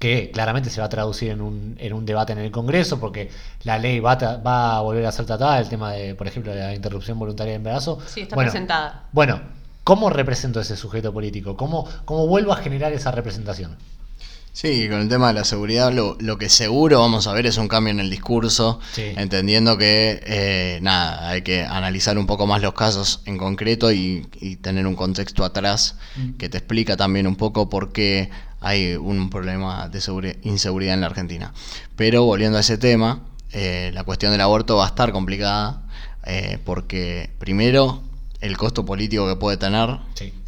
que 0.00 0.32
claramente 0.32 0.70
se 0.70 0.80
va 0.80 0.86
a 0.86 0.90
traducir 0.90 1.30
en 1.30 1.40
un, 1.40 1.76
en 1.78 1.92
un 1.92 2.04
debate 2.04 2.32
en 2.32 2.40
el 2.40 2.50
Congreso, 2.50 2.98
porque 2.98 3.30
la 3.62 3.78
ley 3.78 4.00
va 4.00 4.12
a, 4.12 4.36
va 4.38 4.76
a 4.76 4.80
volver 4.80 5.06
a 5.06 5.12
ser 5.12 5.24
tratada, 5.24 5.60
el 5.60 5.68
tema 5.68 5.92
de, 5.92 6.16
por 6.16 6.26
ejemplo, 6.26 6.52
de 6.52 6.60
la 6.60 6.74
interrupción 6.74 7.16
voluntaria 7.16 7.52
de 7.52 7.58
embarazo. 7.58 8.00
Sí, 8.06 8.22
está 8.22 8.34
presentada. 8.34 9.04
Bueno, 9.12 9.40
¿cómo 9.84 10.10
represento 10.10 10.60
ese 10.60 10.76
sujeto 10.76 11.12
político? 11.12 11.56
¿Cómo, 11.56 11.86
¿Cómo 12.04 12.26
vuelvo 12.26 12.52
a 12.52 12.56
generar 12.56 12.92
esa 12.92 13.10
representación? 13.10 13.76
Sí, 14.54 14.88
con 14.88 15.00
el 15.00 15.08
tema 15.08 15.28
de 15.28 15.34
la 15.34 15.44
seguridad, 15.44 15.92
lo, 15.92 16.16
lo, 16.20 16.38
que 16.38 16.48
seguro 16.48 17.00
vamos 17.00 17.26
a 17.26 17.32
ver 17.32 17.44
es 17.44 17.58
un 17.58 17.66
cambio 17.66 17.90
en 17.90 17.98
el 17.98 18.08
discurso, 18.08 18.78
entendiendo 18.96 19.76
que, 19.76 20.22
eh, 20.24 20.78
nada, 20.80 21.28
hay 21.28 21.42
que 21.42 21.64
analizar 21.64 22.16
un 22.18 22.28
poco 22.28 22.46
más 22.46 22.62
los 22.62 22.72
casos 22.72 23.22
en 23.26 23.36
concreto 23.36 23.90
y, 23.90 24.28
tener 24.62 24.86
un 24.86 24.94
contexto 24.94 25.44
atrás 25.44 25.96
mm. 26.14 26.34
que 26.34 26.48
te 26.48 26.58
explica 26.58 26.96
también 26.96 27.26
un 27.26 27.34
poco 27.34 27.68
por 27.68 27.90
qué 27.90 28.30
hay 28.60 28.94
un 28.94 29.28
problema 29.28 29.88
de 29.88 30.38
inseguridad 30.42 30.94
en 30.94 31.00
la 31.00 31.08
Argentina. 31.08 31.52
Pero 31.96 32.22
volviendo 32.22 32.56
a 32.56 32.60
ese 32.60 32.78
tema, 32.78 33.24
eh, 33.50 33.90
la 33.92 34.04
cuestión 34.04 34.30
del 34.30 34.40
aborto 34.40 34.76
va 34.76 34.84
a 34.84 34.88
estar 34.88 35.10
complicada, 35.10 35.82
eh, 36.26 36.60
porque 36.64 37.30
primero 37.40 38.02
el 38.44 38.58
costo 38.58 38.84
político 38.84 39.26
que 39.26 39.36
puede 39.36 39.56
tener. 39.56 39.98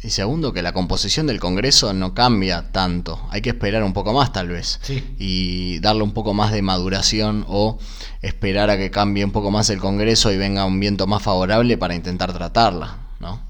Y 0.03 0.11
segundo, 0.11 0.53
que 0.53 0.61
la 0.61 0.71
composición 0.71 1.25
del 1.25 1.39
Congreso 1.39 1.93
no 1.93 2.13
cambia 2.13 2.71
tanto. 2.71 3.19
Hay 3.31 3.41
que 3.41 3.49
esperar 3.49 3.81
un 3.83 3.93
poco 3.93 4.13
más 4.13 4.31
tal 4.31 4.49
vez. 4.49 4.79
Y 5.17 5.79
darle 5.79 6.03
un 6.03 6.13
poco 6.13 6.35
más 6.35 6.51
de 6.51 6.61
maduración 6.61 7.43
o 7.47 7.79
esperar 8.21 8.69
a 8.69 8.77
que 8.77 8.91
cambie 8.91 9.25
un 9.25 9.31
poco 9.31 9.49
más 9.49 9.71
el 9.71 9.79
Congreso 9.79 10.31
y 10.31 10.37
venga 10.37 10.65
un 10.65 10.79
viento 10.79 11.07
más 11.07 11.23
favorable 11.23 11.75
para 11.79 11.95
intentar 11.95 12.31
tratarla, 12.33 12.97
¿no? 13.19 13.41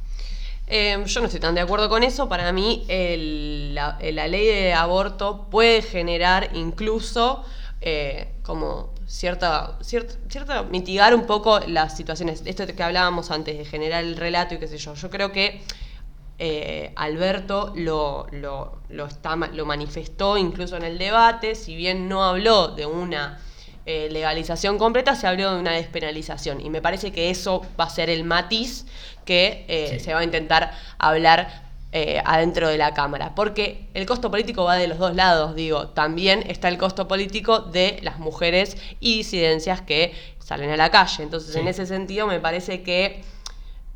Em, 0.65 1.03
yo 1.03 1.19
no 1.19 1.25
estoy 1.25 1.41
tan 1.41 1.55
de 1.55 1.61
acuerdo 1.61 1.89
con 1.89 2.03
eso. 2.03 2.29
Para 2.29 2.53
mí, 2.53 2.85
la, 2.87 3.97
ley 3.99 4.45
de 4.45 4.73
aborto 4.73 5.47
puede 5.51 5.81
generar 5.81 6.51
incluso 6.53 7.43
eh, 7.81 8.29
como 8.43 8.93
cierta, 9.07 9.79
cierta, 9.81 10.63
mitigar 10.63 11.15
un 11.15 11.25
poco 11.25 11.59
las 11.61 11.95
situaciones, 11.97 12.43
esto 12.45 12.67
que 12.67 12.83
hablábamos 12.83 13.31
antes, 13.31 13.57
de 13.57 13.65
generar 13.65 14.03
el 14.03 14.17
relato 14.17 14.53
y 14.53 14.59
qué 14.59 14.67
sé 14.67 14.77
yo. 14.77 14.93
Yo 14.93 15.09
creo 15.09 15.31
que 15.31 15.61
eh, 16.37 16.91
Alberto 16.95 17.73
lo, 17.75 18.27
lo, 18.31 18.79
lo, 18.89 19.05
está, 19.05 19.35
lo 19.35 19.65
manifestó 19.65 20.37
incluso 20.37 20.77
en 20.77 20.83
el 20.83 20.97
debate, 20.97 21.55
si 21.55 21.75
bien 21.75 22.07
no 22.07 22.23
habló 22.23 22.67
de 22.67 22.85
una 22.85 23.39
eh, 23.85 24.09
legalización 24.11 24.77
completa, 24.77 25.15
se 25.15 25.25
habló 25.25 25.53
de 25.53 25.59
una 25.61 25.71
despenalización. 25.71 26.59
Y 26.59 26.69
me 26.69 26.81
parece 26.81 27.13
que 27.13 27.29
eso 27.29 27.65
va 27.79 27.85
a 27.85 27.89
ser 27.89 28.09
el 28.09 28.25
matiz 28.25 28.85
que 29.23 29.65
eh, 29.69 29.99
se 29.99 30.13
va 30.13 30.19
a 30.19 30.23
intentar 30.25 30.73
hablar 30.99 31.66
eh, 31.99 32.21
adentro 32.23 32.69
de 32.69 32.77
la 32.77 32.93
Cámara. 32.93 33.33
Porque 33.33 33.87
el 33.95 34.05
costo 34.05 34.29
político 34.29 34.63
va 34.65 34.75
de 34.75 34.87
los 34.87 34.99
dos 34.99 35.15
lados, 35.15 35.55
digo. 35.55 35.87
También 35.87 36.43
está 36.47 36.67
el 36.67 36.77
costo 36.77 37.07
político 37.07 37.59
de 37.59 37.97
las 38.03 38.19
mujeres 38.19 38.77
y 38.99 39.17
disidencias 39.17 39.81
que 39.81 40.13
salen 40.37 40.69
a 40.69 40.77
la 40.77 40.91
calle. 40.91 41.23
Entonces, 41.23 41.55
en 41.55 41.67
ese 41.67 41.87
sentido, 41.87 42.27
me 42.27 42.39
parece 42.39 42.83
que, 42.83 43.23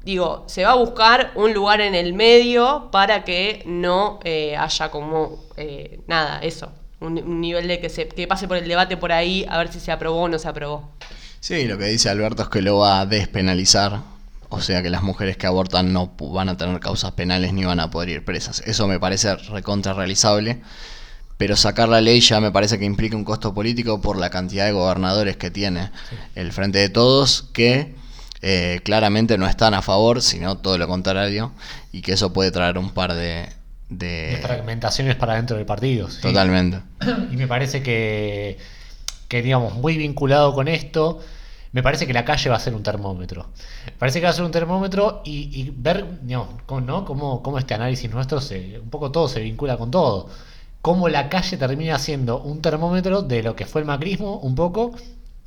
digo, 0.04 0.46
se 0.48 0.64
va 0.64 0.72
a 0.72 0.76
buscar 0.76 1.32
un 1.36 1.54
lugar 1.54 1.80
en 1.80 1.94
el 1.94 2.14
medio 2.14 2.90
para 2.92 3.24
que 3.24 3.62
no 3.68 4.20
eh, 4.24 4.58
haya 4.58 4.90
como, 4.90 5.46
eh, 5.58 6.00
nada, 6.08 6.40
eso. 6.42 6.72
Un, 7.02 7.20
un, 7.20 7.40
nivel 7.40 7.68
de 7.68 7.80
que, 7.80 7.90
se, 7.90 8.08
que 8.08 8.26
pase 8.26 8.48
por 8.48 8.58
el 8.58 8.68
debate 8.68 8.98
por 8.98 9.12
ahí 9.12 9.46
a 9.48 9.60
ver 9.60 9.72
si 9.72 9.80
se 9.80 9.92
aprobó 9.92 10.24
o 10.24 10.28
no 10.28 10.40
se 10.40 10.48
aprobó. 10.48 10.90
Sí, 11.40 11.66
lo 11.66 11.78
que 11.78 11.86
dice 11.86 12.10
Alberto 12.10 12.42
es 12.42 12.50
que 12.50 12.64
lo 12.64 12.80
va 12.80 13.02
a 13.02 13.06
despenalizar 13.06 14.00
o 14.52 14.62
sea 14.62 14.84
que 14.84 14.90
las 14.90 15.02
mujeres 15.02 15.38
que 15.38 15.48
abortan 15.48 15.94
no 15.94 16.14
van 16.20 16.50
a 16.50 16.58
tener 16.58 16.80
causas 16.80 17.14
penales 17.14 17.54
ni 17.54 17.64
van 17.64 17.80
a 17.80 17.90
poder 17.90 18.10
ir 18.10 18.26
presas. 18.26 18.62
Eso 18.66 18.88
me 18.88 19.00
parece 19.00 19.36
recontra 19.36 19.94
realizable. 19.94 20.62
Pero 21.38 21.56
sacar 21.56 21.90
la 21.90 22.02
ley 22.02 22.20
ya 22.20 22.40
me 22.40 22.52
parece 22.52 22.78
que 22.78 22.86
implica 22.86 23.16
un 23.16 23.24
costo 23.24 23.52
político 23.54 24.00
por 24.00 24.16
la 24.16 24.30
cantidad 24.30 24.66
de 24.66 24.74
gobernadores 24.74 25.38
que 25.38 25.50
tiene 25.50 25.90
el 26.36 26.52
Frente 26.52 26.78
de 26.78 26.90
Todos, 26.90 27.50
que 27.54 27.96
eh, 28.44 28.82
claramente 28.84 29.40
no 29.40 29.48
están 29.48 29.74
a 29.74 29.82
favor, 29.82 30.22
sino 30.22 30.58
todo 30.58 30.78
lo 30.78 30.88
contrario, 30.88 31.52
y 31.92 32.02
que 32.02 32.14
eso 32.14 32.32
puede 32.32 32.52
traer 32.52 32.78
un 32.78 32.92
par 32.92 33.16
de, 33.16 33.50
de, 33.90 34.38
fragmentaciones 34.42 35.16
para 35.16 35.36
dentro 35.36 35.58
del 35.58 35.66
partido. 35.66 36.10
Totalmente. 36.22 36.82
Y 37.32 37.38
me 37.38 37.48
parece 37.48 37.82
que, 37.82 38.60
que, 39.28 39.42
digamos, 39.42 39.74
muy 39.76 39.98
vinculado 39.98 40.54
con 40.54 40.68
esto, 40.68 41.24
me 41.72 41.82
parece 41.82 42.06
que 42.06 42.14
la 42.14 42.26
calle 42.26 42.50
va 42.50 42.58
a 42.58 42.60
ser 42.60 42.76
un 42.76 42.84
termómetro. 42.84 43.48
Me 43.86 43.94
parece 43.94 44.20
que 44.20 44.26
va 44.26 44.32
a 44.32 44.34
ser 44.34 44.44
un 44.44 44.52
termómetro 44.52 45.22
y, 45.24 45.72
ver 45.76 46.06
¿no? 46.24 47.06
cómo, 47.06 47.42
cómo, 47.42 47.58
este 47.58 47.74
análisis 47.74 48.12
nuestro, 48.12 48.42
se, 48.42 48.80
un 48.80 48.90
poco 48.90 49.12
todo 49.12 49.28
se 49.28 49.40
vincula 49.40 49.78
con 49.78 49.92
todo. 49.92 50.28
Cómo 50.82 51.08
la 51.10 51.30
calle 51.30 51.58
termina 51.58 51.98
siendo 52.00 52.42
un 52.42 52.62
termómetro 52.62 53.22
de 53.22 53.44
lo 53.44 53.56
que 53.56 53.66
fue 53.66 53.82
el 53.82 53.88
macrismo, 53.88 54.38
un 54.40 54.56
poco, 54.56 54.92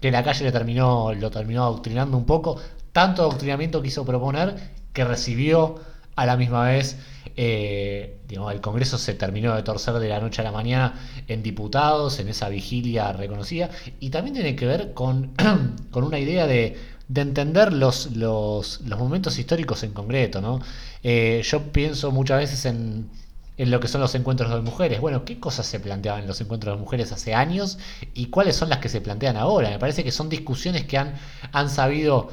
que 0.01 0.11
la 0.11 0.23
calle 0.23 0.45
le 0.45 0.53
terminó, 0.53 1.13
lo 1.13 1.31
terminó 1.31 1.65
adoctrinando 1.65 2.17
un 2.17 2.25
poco, 2.25 2.57
tanto 2.93 3.23
adoctrinamiento 3.23 3.83
quiso 3.83 4.05
proponer 4.05 4.55
que 4.93 5.05
recibió 5.05 5.81
a 6.17 6.27
la 6.27 6.37
misma 6.37 6.65
vez 6.65 6.97
eh, 7.37 8.19
el 8.29 8.61
Congreso 8.61 8.99
se 8.99 9.15
terminó 9.15 9.55
de 9.55 9.63
torcer 9.63 9.95
de 9.95 10.09
la 10.09 10.21
noche 10.21 10.41
a 10.41 10.45
la 10.45 10.53
mañana 10.53 10.95
en 11.29 11.43
diputados, 11.43 12.19
en 12.19 12.29
esa 12.29 12.49
vigilia 12.49 13.13
reconocida, 13.13 13.71
y 14.01 14.11
también 14.11 14.35
tiene 14.35 14.57
que 14.57 14.67
ver 14.67 14.93
con, 14.95 15.33
con 15.91 16.05
una 16.05 16.19
idea 16.19 16.47
de, 16.47 16.77
entender 17.15 17.73
los, 17.73 18.13
los, 18.13 18.81
momentos 18.83 19.39
históricos 19.39 19.83
en 19.83 19.93
concreto. 19.93 20.41
¿no? 20.41 20.61
Eh, 21.03 21.43
yo 21.45 21.63
pienso 21.73 22.11
muchas 22.11 22.39
veces 22.39 22.65
en, 22.65 23.09
en 23.57 23.71
lo 23.71 23.81
que 23.81 23.89
son 23.89 24.01
los 24.01 24.15
encuentros 24.15 24.51
de 24.53 24.61
mujeres. 24.61 25.01
Bueno, 25.01 25.25
¿qué 25.25 25.39
cosas 25.39 25.67
se 25.67 25.81
planteaban 25.81 26.23
en 26.23 26.27
los 26.27 26.41
encuentros 26.41 26.77
de 26.77 26.81
mujeres 26.81 27.13
hace 27.13 27.35
años 27.35 27.79
y 28.15 28.27
cuáles 28.27 28.57
son 28.57 28.69
las 28.69 28.79
que 28.79 28.89
se 28.89 29.01
plantean 29.01 29.37
ahora? 29.37 29.71
Me 29.71 29.79
parece 29.79 30.03
que 30.03 30.11
son 30.11 30.29
discusiones 30.29 30.85
que 30.85 30.99
han, 30.99 31.15
han 31.53 31.71
sabido 31.71 32.31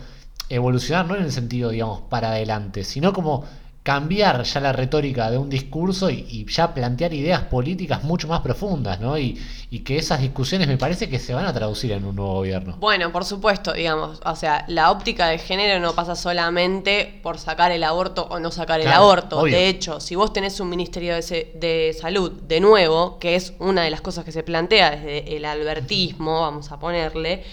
evolucionar, 0.50 1.06
no 1.06 1.16
en 1.16 1.24
el 1.24 1.32
sentido, 1.32 1.70
digamos, 1.70 2.02
para 2.10 2.32
adelante, 2.32 2.84
sino 2.84 3.14
como 3.14 3.46
cambiar 3.84 4.44
ya 4.44 4.60
la 4.60 4.74
retórica 4.74 5.32
de 5.32 5.40
un 5.40 5.50
discurso 5.50 6.10
y, 6.10 6.46
ya 6.46 6.74
plantear 6.74 7.14
ideas 7.14 7.42
políticas 7.44 8.04
mucho 8.04 8.28
más 8.28 8.42
profundas, 8.42 9.00
¿no? 9.00 9.18
Y, 9.18 9.40
que 9.84 9.98
esas 9.98 10.20
discusiones 10.20 10.68
me 10.68 10.78
parece 10.78 11.10
que 11.10 11.18
se 11.18 11.34
van 11.34 11.46
a 11.46 11.54
traducir 11.54 11.94
en 11.94 12.06
un 12.06 12.16
nuevo 12.16 12.34
gobierno. 12.34 12.76
Bueno, 12.78 13.12
por 13.12 13.24
supuesto, 13.26 13.74
digamos, 13.74 14.20
o 14.24 14.36
sea, 14.36 14.66
la 14.68 14.92
óptica 14.92 15.28
de 15.28 15.40
género 15.40 15.80
no 15.80 15.94
pasa 15.94 16.16
solamente 16.16 17.20
por 17.24 17.40
sacar 17.40 17.72
el 17.72 17.84
aborto 17.84 18.28
o 18.30 18.40
no 18.40 18.52
sacar 18.52 18.82
el 18.82 18.90
aborto. 18.90 19.44
De 19.44 19.70
hecho, 19.70 20.00
si 20.00 20.16
vos 20.16 20.34
tenés 20.34 20.60
un 20.60 20.70
ministerio 20.70 21.16
de, 21.16 21.52
de, 21.56 21.96
salud, 22.00 22.32
de 22.32 22.60
nuevo, 22.60 23.18
que 23.18 23.36
es 23.36 23.54
una 23.60 23.84
de 23.84 23.90
las 23.90 24.02
cosas 24.02 24.26
que 24.26 24.32
se 24.32 24.44
plantea 24.44 24.92
desde 24.92 25.38
el 25.38 25.46
albertismo, 25.46 26.42
vamos 26.42 26.72
a 26.72 26.78
ponerle, 26.78 27.44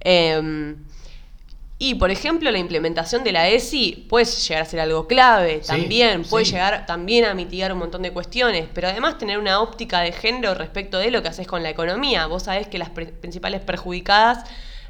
eh, 0.00 0.74
y, 1.80 1.94
por 1.94 2.10
ejemplo, 2.10 2.50
la 2.50 2.58
implementación 2.58 3.22
de 3.22 3.30
la 3.30 3.48
ESI 3.48 4.06
puede 4.08 4.24
llegar 4.24 4.62
a 4.62 4.64
ser 4.64 4.80
algo 4.80 5.06
clave 5.06 5.60
también, 5.64 6.24
puede 6.24 6.44
llegar 6.44 6.86
también 6.86 7.24
a 7.24 7.34
mitigar 7.34 7.72
un 7.72 7.78
montón 7.78 8.02
de 8.02 8.10
cuestiones, 8.10 8.66
pero 8.74 8.88
además 8.88 9.16
tener 9.16 9.38
una 9.38 9.60
óptica 9.60 10.00
de 10.00 10.10
género 10.10 10.54
respecto 10.54 10.98
de 10.98 11.12
lo 11.12 11.22
que 11.22 11.28
haces 11.28 11.46
con 11.46 11.62
la 11.62 11.70
economía. 11.70 12.26
Vos 12.26 12.44
sabés 12.44 12.66
que 12.66 12.78
las 12.78 12.90
principales 12.90 13.60
perjudicadas 13.60 14.44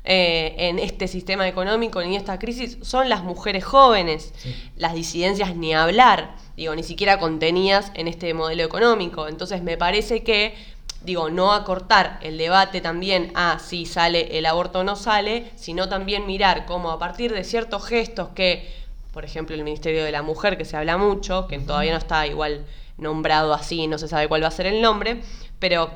eh, 0.05 0.55
en 0.57 0.79
este 0.79 1.09
sistema 1.09 1.46
económico, 1.46 2.01
en 2.01 2.14
esta 2.14 2.38
crisis, 2.38 2.79
son 2.81 3.11
las 3.11 3.22
mujeres 3.22 3.64
jóvenes, 3.64 4.33
las 4.74 4.94
disidencias 4.94 5.55
ni 5.57 5.74
hablar, 5.74 6.37
digo, 6.57 6.74
ni 6.74 6.83
siquiera 6.83 7.18
contenidas 7.18 7.92
en 7.92 8.09
este 8.09 8.33
modelo 8.33 8.62
económico. 8.62 9.29
Entonces 9.29 9.62
me 9.62 9.77
parece 9.77 10.22
que 10.22 10.55
digo, 11.02 11.30
no 11.30 11.52
acortar 11.52 12.18
el 12.22 12.38
debate 12.38 12.80
también 12.80 13.30
a 13.34 13.58
si 13.58 13.87
sale 13.87 14.38
el 14.38 14.46
aborto 14.46 14.80
o 14.80 14.84
no 14.84 14.96
sale, 14.96 15.50
sino 15.56 15.88
también 15.88 16.26
mirar 16.26 16.66
cómo 16.66 16.90
a 16.90 16.98
partir 16.98 17.32
de 17.32 17.44
ciertos 17.44 17.87
gestos 17.87 18.30
que, 18.30 18.72
por 19.12 19.24
ejemplo, 19.24 19.54
el 19.54 19.64
Ministerio 19.64 20.04
de 20.04 20.12
la 20.12 20.22
Mujer, 20.22 20.58
que 20.58 20.64
se 20.64 20.76
habla 20.76 20.96
mucho, 20.96 21.46
que 21.46 21.58
todavía 21.58 21.92
no 21.92 21.98
está 21.98 22.26
igual 22.26 22.66
nombrado 22.96 23.54
así, 23.54 23.87
no 23.87 23.96
se 23.98 24.08
sabe 24.08 24.28
cuál 24.28 24.42
va 24.42 24.48
a 24.48 24.52
ser 24.52 24.66
el 24.66 24.82
nombre, 24.82 25.22
pero 25.58 25.90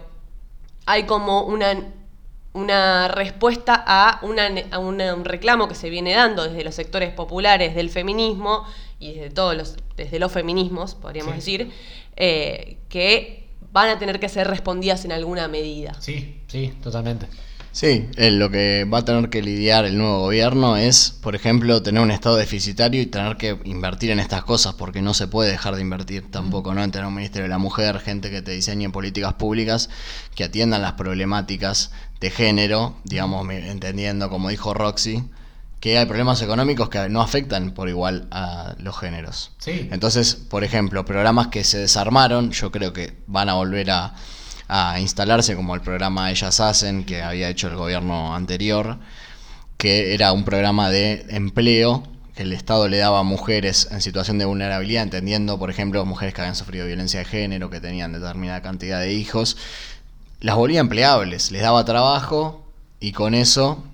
hay 0.87 1.05
como 1.05 1.43
una, 1.43 1.93
una 2.53 3.09
respuesta 3.09 3.83
a, 3.85 4.21
una, 4.23 4.49
a 4.71 4.79
un 4.79 5.25
reclamo 5.25 5.67
que 5.67 5.75
se 5.75 5.91
viene 5.91 6.15
dando 6.15 6.45
desde 6.45 6.65
los 6.65 6.75
sectores 6.75 7.13
populares 7.13 7.75
del 7.75 7.91
feminismo 7.91 8.65
y 9.01 9.15
desde 9.15 9.31
todos 9.31 9.57
los, 9.57 9.77
desde 9.97 10.21
los 10.21 10.31
feminismos, 10.31 10.95
podríamos 10.95 11.35
decir, 11.35 11.73
eh, 12.15 12.79
que 12.89 13.42
van 13.73 13.89
a 13.89 13.99
tener 13.99 14.21
que 14.21 14.29
ser 14.29 14.47
respondidas 14.49 15.05
en 15.05 15.13
alguna 15.13 15.49
medida. 15.49 15.95
Sí, 16.01 16.41
sí, 16.47 16.73
totalmente. 16.83 17.27
Sí, 17.73 18.07
lo 18.19 18.51
que 18.51 18.85
va 18.85 18.99
a 18.99 19.05
tener 19.07 19.31
que 19.31 19.41
lidiar 19.41 19.87
el 19.87 19.97
nuevo 19.97 20.21
gobierno 20.21 20.77
es, 20.77 21.19
por 21.23 21.35
ejemplo, 21.35 21.83
tener 21.83 22.03
un 22.03 22.11
estado 22.11 22.37
deficitario 22.37 23.01
y 23.01 23.07
tener 23.07 23.39
que 23.39 23.59
invertir 23.65 24.11
en 24.11 24.21
estas 24.21 24.45
cosas, 24.45 24.75
porque 24.75 25.01
no 25.01 25.15
se 25.15 25.27
puede 25.27 25.51
dejar 25.51 25.77
de 25.77 25.81
invertir 25.81 26.31
tampoco, 26.31 26.75
¿no? 26.75 26.85
En 26.85 26.91
tener 26.91 27.07
un 27.07 27.15
ministerio 27.15 27.45
de 27.45 27.49
la 27.49 27.57
mujer, 27.57 27.99
gente 28.01 28.31
que 28.31 28.43
te 28.43 28.51
diseñe 28.51 28.91
políticas 28.93 29.33
públicas 29.35 29.89
que 30.35 30.45
atiendan 30.45 30.83
las 30.83 30.93
problemáticas 30.93 31.93
de 32.21 32.29
género, 32.29 32.95
digamos, 33.05 33.51
entendiendo, 33.51 34.29
como 34.29 34.51
dijo 34.51 34.75
Roxy, 34.75 35.25
que 35.83 35.99
hay 35.99 36.07
problemas 36.07 36.41
económicos 36.41 36.89
que 36.89 37.09
no 37.09 37.21
afectan 37.21 37.73
por 37.73 37.89
igual 37.89 38.29
a 38.31 38.77
los 38.79 38.97
géneros. 38.97 39.51
Entonces, 39.67 40.37
por 40.37 40.63
ejemplo, 40.63 41.05
programas 41.05 41.49
que 41.49 41.65
se 41.65 41.79
desarmaron, 41.79 42.53
yo 42.53 42.71
creo 42.71 42.93
que 42.93 43.15
van 43.27 43.49
a 43.49 43.55
volver 43.55 43.91
a, 43.91 44.15
instalarse, 45.01 45.57
como 45.57 45.75
el 45.75 45.81
programa 45.81 46.31
Ellas 46.31 46.61
Hacen, 46.61 47.05
que 47.05 47.21
había 47.21 47.49
hecho 47.49 47.67
el 47.67 47.75
gobierno 47.75 48.33
anterior, 48.33 48.99
que 49.77 50.15
era 50.15 50.33
un 50.33 50.45
programa 50.45 50.89
de 50.89 51.27
empleo 51.31 52.05
que 52.37 52.45
el 52.45 52.53
Estado 52.53 52.87
le 52.87 52.99
daba 52.99 53.19
a 53.19 53.25
mujeres 53.25 53.89
en 53.91 54.01
situación 54.01 54.39
de 54.39 54.45
vulnerabilidad, 54.45 55.03
entendiendo, 55.03 55.59
por 55.59 55.69
ejemplo, 55.69 56.05
mujeres 56.07 56.33
que 56.33 56.43
habían 56.43 56.55
sufrido 56.55 56.87
violencia 56.87 57.19
de 57.19 57.25
género, 57.25 57.71
que 57.71 57.81
tenían 57.81 58.13
determinada 58.13 58.63
cantidad 58.63 59.01
de 59.01 59.13
hijos, 59.15 59.57
las 60.39 60.55
volvía 60.55 60.79
empleables, 60.79 61.51
les 61.51 61.61
daba 61.61 61.85
trabajo 61.85 62.65
y 63.01 63.11
con 63.11 63.35
eso 63.35 63.85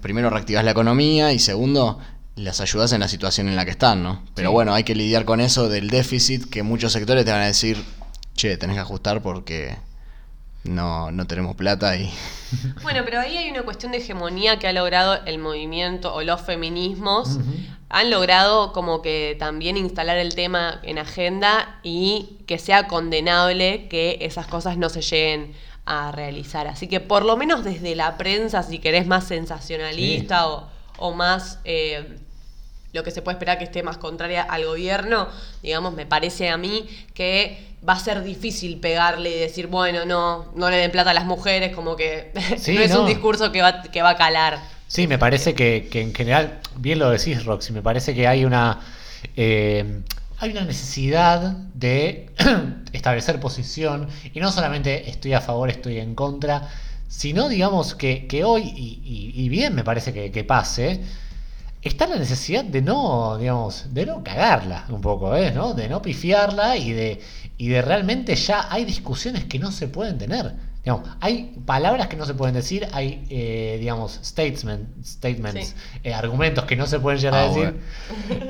primero 0.00 0.30
reactivas 0.30 0.64
la 0.64 0.70
economía 0.70 1.32
y 1.32 1.38
segundo 1.38 1.98
las 2.36 2.60
ayudas 2.60 2.92
en 2.92 3.00
la 3.00 3.08
situación 3.08 3.48
en 3.48 3.56
la 3.56 3.64
que 3.64 3.72
están, 3.72 4.02
¿no? 4.02 4.22
Pero 4.34 4.52
bueno, 4.52 4.74
hay 4.74 4.84
que 4.84 4.94
lidiar 4.94 5.24
con 5.24 5.40
eso 5.40 5.68
del 5.68 5.90
déficit 5.90 6.48
que 6.48 6.62
muchos 6.62 6.92
sectores 6.92 7.24
te 7.24 7.32
van 7.32 7.42
a 7.42 7.46
decir, 7.46 7.84
che, 8.34 8.56
tenés 8.56 8.76
que 8.76 8.80
ajustar 8.80 9.22
porque 9.22 9.76
no, 10.64 11.10
no 11.10 11.26
tenemos 11.26 11.56
plata 11.56 11.96
y... 11.96 12.10
Bueno, 12.82 13.02
pero 13.04 13.20
ahí 13.20 13.36
hay 13.36 13.50
una 13.50 13.62
cuestión 13.62 13.92
de 13.92 13.98
hegemonía 13.98 14.58
que 14.58 14.68
ha 14.68 14.72
logrado 14.72 15.18
el 15.26 15.38
movimiento 15.38 16.14
o 16.14 16.22
los 16.22 16.40
feminismos. 16.40 17.38
Han 17.90 18.10
logrado 18.10 18.72
como 18.72 19.02
que 19.02 19.36
también 19.38 19.76
instalar 19.76 20.18
el 20.18 20.34
tema 20.34 20.80
en 20.82 20.98
agenda 20.98 21.78
y 21.82 22.38
que 22.46 22.58
sea 22.58 22.86
condenable 22.86 23.88
que 23.88 24.18
esas 24.22 24.46
cosas 24.46 24.78
no 24.78 24.88
se 24.88 25.02
lleguen 25.02 25.52
a 25.88 26.12
realizar. 26.12 26.66
Así 26.66 26.86
que 26.86 27.00
por 27.00 27.24
lo 27.24 27.36
menos 27.38 27.64
desde 27.64 27.94
la 27.96 28.18
prensa, 28.18 28.62
si 28.62 28.78
querés 28.78 29.06
más 29.06 29.24
sensacionalista 29.24 30.46
o, 30.98 31.14
más 31.14 31.60
eh, 31.64 32.18
lo 32.92 33.02
que 33.02 33.10
se 33.10 33.22
puede 33.22 33.36
esperar 33.36 33.56
que 33.56 33.64
esté 33.64 33.82
más 33.82 33.96
contraria 33.96 34.42
al 34.42 34.66
gobierno, 34.66 35.28
digamos, 35.62 35.94
me 35.94 36.04
parece 36.04 36.50
a 36.50 36.58
mí 36.58 36.86
que 37.14 37.58
va 37.88 37.94
a 37.94 37.98
ser 37.98 38.22
difícil 38.22 38.78
pegarle 38.80 39.30
y 39.30 39.38
decir, 39.38 39.68
bueno, 39.68 40.04
no, 40.04 40.52
no 40.54 40.68
le 40.68 40.76
den 40.76 40.90
plata 40.90 41.12
a 41.12 41.14
las 41.14 41.24
mujeres, 41.24 41.74
como 41.74 41.96
que 41.96 42.32
no 42.34 42.80
es 42.80 42.94
un 42.94 43.06
discurso 43.06 43.50
que 43.50 43.62
va, 43.62 43.80
que 43.80 44.02
va 44.02 44.10
a 44.10 44.16
calar. 44.16 44.58
Sí, 44.88 45.06
me 45.06 45.18
parece 45.18 45.54
que, 45.54 45.88
en 45.92 46.14
general, 46.14 46.60
bien 46.76 46.98
lo 46.98 47.08
decís, 47.08 47.46
Roxy, 47.46 47.72
me 47.72 47.82
parece 47.82 48.14
que 48.14 48.26
hay 48.26 48.44
una... 48.44 48.80
Eh, 49.36 50.02
hay 50.40 50.50
una 50.52 50.64
necesidad 50.64 51.40
de 51.74 52.30
establecer 52.92 53.40
posición 53.40 54.08
y 54.32 54.40
no 54.40 54.52
solamente 54.52 55.10
estoy 55.10 55.32
a 55.32 55.40
favor, 55.40 55.68
estoy 55.68 55.98
en 55.98 56.14
contra, 56.14 56.68
sino 57.08 57.48
digamos 57.48 57.94
que, 57.94 58.28
hoy, 58.44 58.72
y, 58.74 59.48
bien 59.48 59.74
me 59.74 59.82
parece 59.82 60.12
que, 60.30 60.44
pase, 60.44 61.00
está 61.82 62.06
la 62.06 62.16
necesidad 62.16 62.64
de 62.64 62.82
no, 62.82 63.36
digamos, 63.36 63.92
de 63.92 64.06
no 64.06 64.22
cagarla 64.22 64.84
un 64.90 65.00
poco, 65.00 65.34
¿eh? 65.34 65.50
¿no? 65.50 65.74
de 65.74 65.88
no 65.88 66.02
pifiarla 66.02 66.76
y 66.76 66.92
de, 66.92 67.20
y 67.56 67.68
de 67.68 67.82
realmente 67.82 68.36
ya 68.36 68.72
hay 68.72 68.84
discusiones 68.84 69.44
que 69.44 69.58
no 69.58 69.72
se 69.72 69.88
pueden 69.88 70.18
tener. 70.18 70.67
Digamos, 70.84 71.08
hay 71.20 71.54
palabras 71.66 72.08
que 72.08 72.16
no 72.16 72.24
se 72.24 72.34
pueden 72.34 72.54
decir, 72.54 72.88
hay, 72.92 73.26
eh, 73.30 73.76
digamos, 73.80 74.20
statements, 74.22 74.86
statements 75.04 75.74
eh, 76.02 76.14
argumentos 76.14 76.64
que 76.64 76.76
no 76.76 76.86
se 76.86 76.98
pueden 77.00 77.20
llegar 77.20 77.34
a 77.34 77.44
ah, 77.44 77.48
decir. 77.48 77.80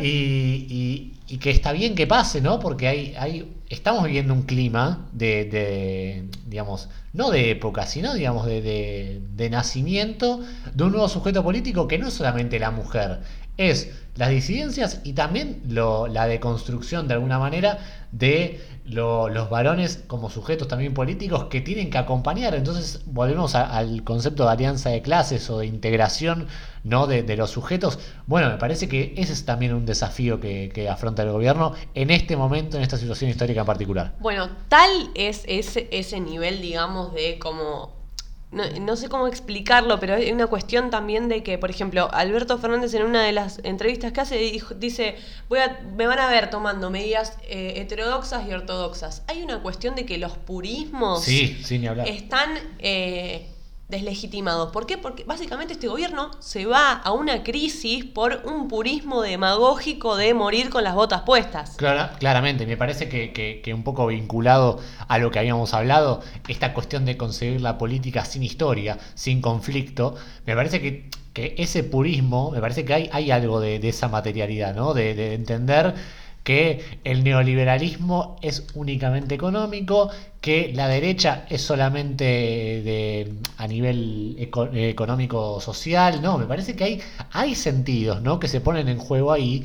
Y, 0.00 1.18
y 1.28 1.36
que 1.36 1.50
está 1.50 1.72
bien 1.72 1.94
que 1.94 2.06
pase, 2.06 2.40
¿no? 2.40 2.58
Porque 2.58 2.88
hay, 2.88 3.14
hay, 3.18 3.54
estamos 3.68 4.04
viviendo 4.04 4.32
un 4.32 4.42
clima 4.42 5.08
de, 5.12 5.44
de 5.44 6.24
digamos, 6.46 6.88
no 7.12 7.30
de 7.30 7.50
época, 7.50 7.86
sino, 7.86 8.14
digamos, 8.14 8.46
de, 8.46 9.20
de, 9.36 9.50
nacimiento 9.50 10.40
de 10.74 10.84
un 10.84 10.92
nuevo 10.92 11.08
sujeto 11.08 11.42
político 11.44 11.86
que 11.86 11.98
no 11.98 12.08
es 12.08 12.14
solamente 12.14 12.58
la 12.58 12.70
mujer, 12.70 13.20
es 13.58 13.90
las 14.16 14.30
disidencias 14.30 15.00
y 15.04 15.12
también 15.12 15.60
lo, 15.68 16.06
la 16.06 16.26
deconstrucción 16.26 17.08
de 17.08 17.14
alguna 17.14 17.38
manera 17.38 17.78
de 18.12 18.60
los 18.84 19.50
varones 19.50 20.02
como 20.06 20.30
sujetos 20.30 20.66
también 20.66 20.94
políticos 20.94 21.44
que 21.50 21.60
tienen 21.60 21.90
que 21.90 21.98
acompañar. 21.98 22.54
Entonces 22.54 23.02
volvemos 23.06 23.54
al 23.54 24.02
concepto 24.02 24.44
de 24.44 24.50
alianza 24.50 24.90
de 24.90 25.02
clases 25.02 25.50
o 25.50 25.58
de 25.58 25.66
integración 25.66 26.46
¿no? 26.84 27.06
de, 27.06 27.36
los 27.36 27.50
sujetos. 27.50 27.98
Bueno, 28.26 28.48
me 28.48 28.56
parece 28.56 28.88
que 28.88 29.14
ese 29.16 29.32
es 29.32 29.44
también 29.44 29.74
un 29.74 29.84
desafío 29.84 30.40
que, 30.40 30.88
afronta 30.90 31.22
el 31.22 31.32
gobierno 31.32 31.74
en 31.94 32.10
este 32.10 32.36
momento, 32.36 32.76
en 32.76 32.82
esta 32.82 32.96
situación 32.96 33.30
histórica 33.30 33.60
en 33.60 33.66
particular. 33.66 34.14
Bueno, 34.20 34.48
tal 34.68 34.90
es 35.14 35.42
ese, 35.46 35.88
ese 35.90 36.20
nivel, 36.20 36.62
digamos, 36.62 37.12
de 37.12 37.38
como 37.38 37.97
no, 38.50 38.64
no 38.80 38.96
sé 38.96 39.08
cómo 39.08 39.26
explicarlo, 39.26 40.00
pero 40.00 40.14
hay 40.14 40.32
una 40.32 40.46
cuestión 40.46 40.88
también 40.90 41.28
de 41.28 41.42
que, 41.42 41.58
por 41.58 41.70
ejemplo, 41.70 42.08
Alberto 42.12 42.56
Fernández 42.58 42.94
en 42.94 43.02
una 43.04 43.22
de 43.22 43.32
las 43.32 43.60
entrevistas 43.62 44.12
que 44.12 44.20
hace 44.22 44.36
dijo- 44.38 44.74
dice, 44.74 45.16
voy 45.48 45.58
a, 45.58 45.80
me 45.96 46.06
van 46.06 46.18
a 46.18 46.28
ver 46.28 46.48
tomando 46.48 46.88
medidas 46.90 47.36
eh, 47.42 47.74
heterodoxas 47.76 48.48
y 48.48 48.52
ortodoxas. 48.52 49.22
Hay 49.26 49.42
una 49.42 49.60
cuestión 49.62 49.94
de 49.96 50.06
que 50.06 50.16
los 50.18 50.32
purismos 50.38 51.24
Sí, 51.24 51.60
sin 51.62 51.86
hablar. 51.86 52.08
están 52.08 52.50
eh, 52.78 53.48
deslegitimados. 53.88 54.70
¿Por 54.70 54.86
qué? 54.86 54.98
Porque 54.98 55.24
básicamente 55.24 55.72
este 55.72 55.88
gobierno 55.88 56.30
se 56.40 56.66
va 56.66 56.92
a 56.92 57.12
una 57.12 57.42
crisis 57.42 58.04
por 58.04 58.42
un 58.44 58.68
purismo 58.68 59.22
demagógico 59.22 60.16
de 60.16 60.34
morir 60.34 60.68
con 60.68 60.84
las 60.84 60.94
botas 60.94 61.22
puestas. 61.22 61.76
Clara- 61.76 62.12
claramente, 62.18 62.66
me 62.66 62.76
parece 62.76 63.08
que, 63.08 63.32
que- 63.32 63.74
un 63.74 63.82
poco 63.84 64.06
vinculado 64.06 64.80
a 65.08 65.18
lo 65.18 65.30
que 65.30 65.38
habíamos 65.38 65.72
hablado, 65.74 66.20
esta 66.48 66.72
cuestión 66.74 67.04
de 67.04 67.16
concebir 67.16 67.60
la 67.60 67.78
política 67.78 68.24
sin 68.24 68.42
historia, 68.42 68.98
sin 69.14 69.40
conflicto, 69.40 70.16
me 70.46 70.54
parece 70.54 70.80
que, 70.80 71.10
que 71.32 71.54
ese 71.58 71.84
purismo, 71.84 72.50
me 72.50 72.60
parece 72.60 72.84
que 72.84 72.94
hay, 72.94 73.10
hay 73.12 73.30
algo 73.30 73.60
de, 73.60 73.78
de 73.78 73.88
esa 73.90 74.08
materialidad, 74.08 74.74
¿no? 74.74 74.94
De, 74.94 75.14
de 75.14 75.34
entender 75.34 75.94
que 76.48 76.80
el 77.04 77.24
neoliberalismo 77.24 78.36
es 78.42 78.66
únicamente 78.74 79.34
económico, 79.34 80.10
que 80.40 80.72
la 80.74 80.88
derecha 80.88 81.44
es 81.50 81.60
solamente 81.62 82.24
de, 82.24 83.34
a 83.58 83.66
nivel 83.66 84.36
eco- 84.38 84.68
económico 84.72 85.60
social, 85.60 86.22
no, 86.22 86.38
me 86.38 86.46
parece 86.46 86.74
que 86.76 86.84
hay, 86.84 87.00
hay 87.32 87.54
sentidos 87.54 88.22
¿no? 88.22 88.38
que 88.40 88.48
se 88.48 88.60
ponen 88.60 88.88
en 88.88 88.98
juego 88.98 89.32
ahí, 89.32 89.64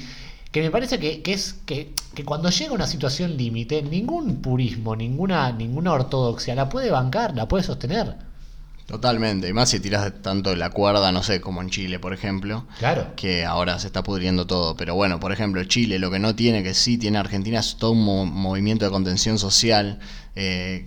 que 0.52 0.62
me 0.62 0.72
parece 0.72 1.00
que, 1.00 1.22
que 1.22 1.34
es 1.34 1.54
que, 1.66 1.94
que 2.14 2.24
cuando 2.26 2.50
llega 2.50 2.74
una 2.74 2.88
situación 2.88 3.38
límite, 3.38 3.82
ningún 3.82 4.42
purismo, 4.42 4.96
ninguna, 4.96 5.52
ninguna 5.52 5.94
ortodoxia 5.94 6.54
la 6.56 6.70
puede 6.70 6.92
bancar, 6.92 7.36
la 7.36 7.48
puede 7.48 7.64
sostener. 7.64 8.16
Totalmente, 8.94 9.48
y 9.50 9.54
más 9.54 9.70
si 9.70 9.80
tiras 9.80 10.14
tanto 10.22 10.52
de 10.52 10.56
la 10.56 10.70
cuerda, 10.70 11.12
no 11.12 11.24
sé, 11.24 11.42
como 11.42 11.64
en 11.64 11.72
Chile, 11.72 11.98
por 11.98 12.14
ejemplo. 12.14 12.68
Claro. 12.78 13.14
que 13.16 13.44
ahora 13.44 13.80
se 13.80 13.88
está 13.88 14.04
pudriendo 14.04 14.46
todo. 14.46 14.76
Pero 14.78 14.94
bueno, 14.94 15.20
por 15.20 15.32
ejemplo, 15.32 15.64
Chile 15.64 15.98
lo 15.98 16.12
que 16.12 16.20
no 16.20 16.36
tiene, 16.36 16.62
que 16.62 16.76
sí 16.76 17.00
tiene 17.00 17.18
Argentina, 17.18 17.60
es 17.60 17.78
todo 17.78 17.92
un 17.94 18.04
mo- 18.04 18.26
movimiento 18.28 18.86
de 18.86 18.92
contención 18.92 19.40
social 19.40 19.98
eh, 20.36 20.86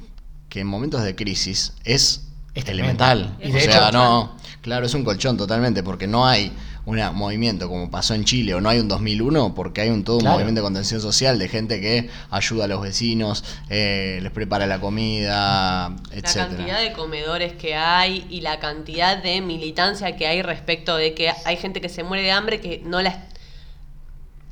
que 0.49 0.61
en 0.61 0.69
momentos 0.69 1.03
de 1.03 1.17
crisis 1.17 1.73
es, 1.83 2.29
Es 2.55 2.69
elemental. 2.69 3.37
Y 3.43 3.51
o 3.51 3.59
sea, 3.59 3.89
hecho- 3.89 3.93
no, 3.93 4.37
claro, 4.63 4.87
es 4.87 4.95
un 4.95 5.03
colchón 5.03 5.37
totalmente, 5.37 5.83
porque 5.83 6.07
no 6.07 6.29
hay 6.29 6.53
un 6.87 6.99
movimiento 7.15 7.69
como 7.69 7.91
pasó 7.91 8.15
en 8.15 8.25
Chile 8.25 8.55
o 8.55 8.61
no 8.61 8.69
hay 8.69 8.79
un 8.79 8.87
2001, 8.89 9.55
porque 9.55 9.81
hay 9.83 9.91
un 9.91 10.05
todo 10.05 10.19
un 10.19 10.25
movimiento 10.25 10.61
de 10.61 10.65
contención 10.65 11.01
social 11.01 11.39
de 11.39 11.49
gente 11.49 11.81
que 11.81 12.09
ayuda 12.31 12.65
a 12.65 12.69
los 12.69 12.81
vecinos, 12.81 13.45
eh, 13.69 14.21
les 14.23 14.31
prepara 14.33 14.67
la 14.67 14.81
comida, 14.81 15.89
La 15.91 15.97
etcétera. 16.13 16.47
cantidad 16.49 16.81
de 16.81 16.93
comedores 16.93 17.53
que 17.55 17.75
hay 17.75 18.25
y 18.31 18.41
la 18.41 18.61
cantidad 18.61 19.21
de 19.21 19.41
militancia 19.41 20.17
que 20.17 20.27
hay 20.29 20.43
respecto 20.43 20.97
de 20.97 21.13
que 21.13 21.33
hay 21.45 21.57
gente 21.57 21.81
que 21.81 21.89
se 21.89 22.05
muere 22.05 22.23
de 22.23 22.31
hambre 22.31 22.61
que 22.61 22.81
no 22.85 23.03
la... 23.03 23.27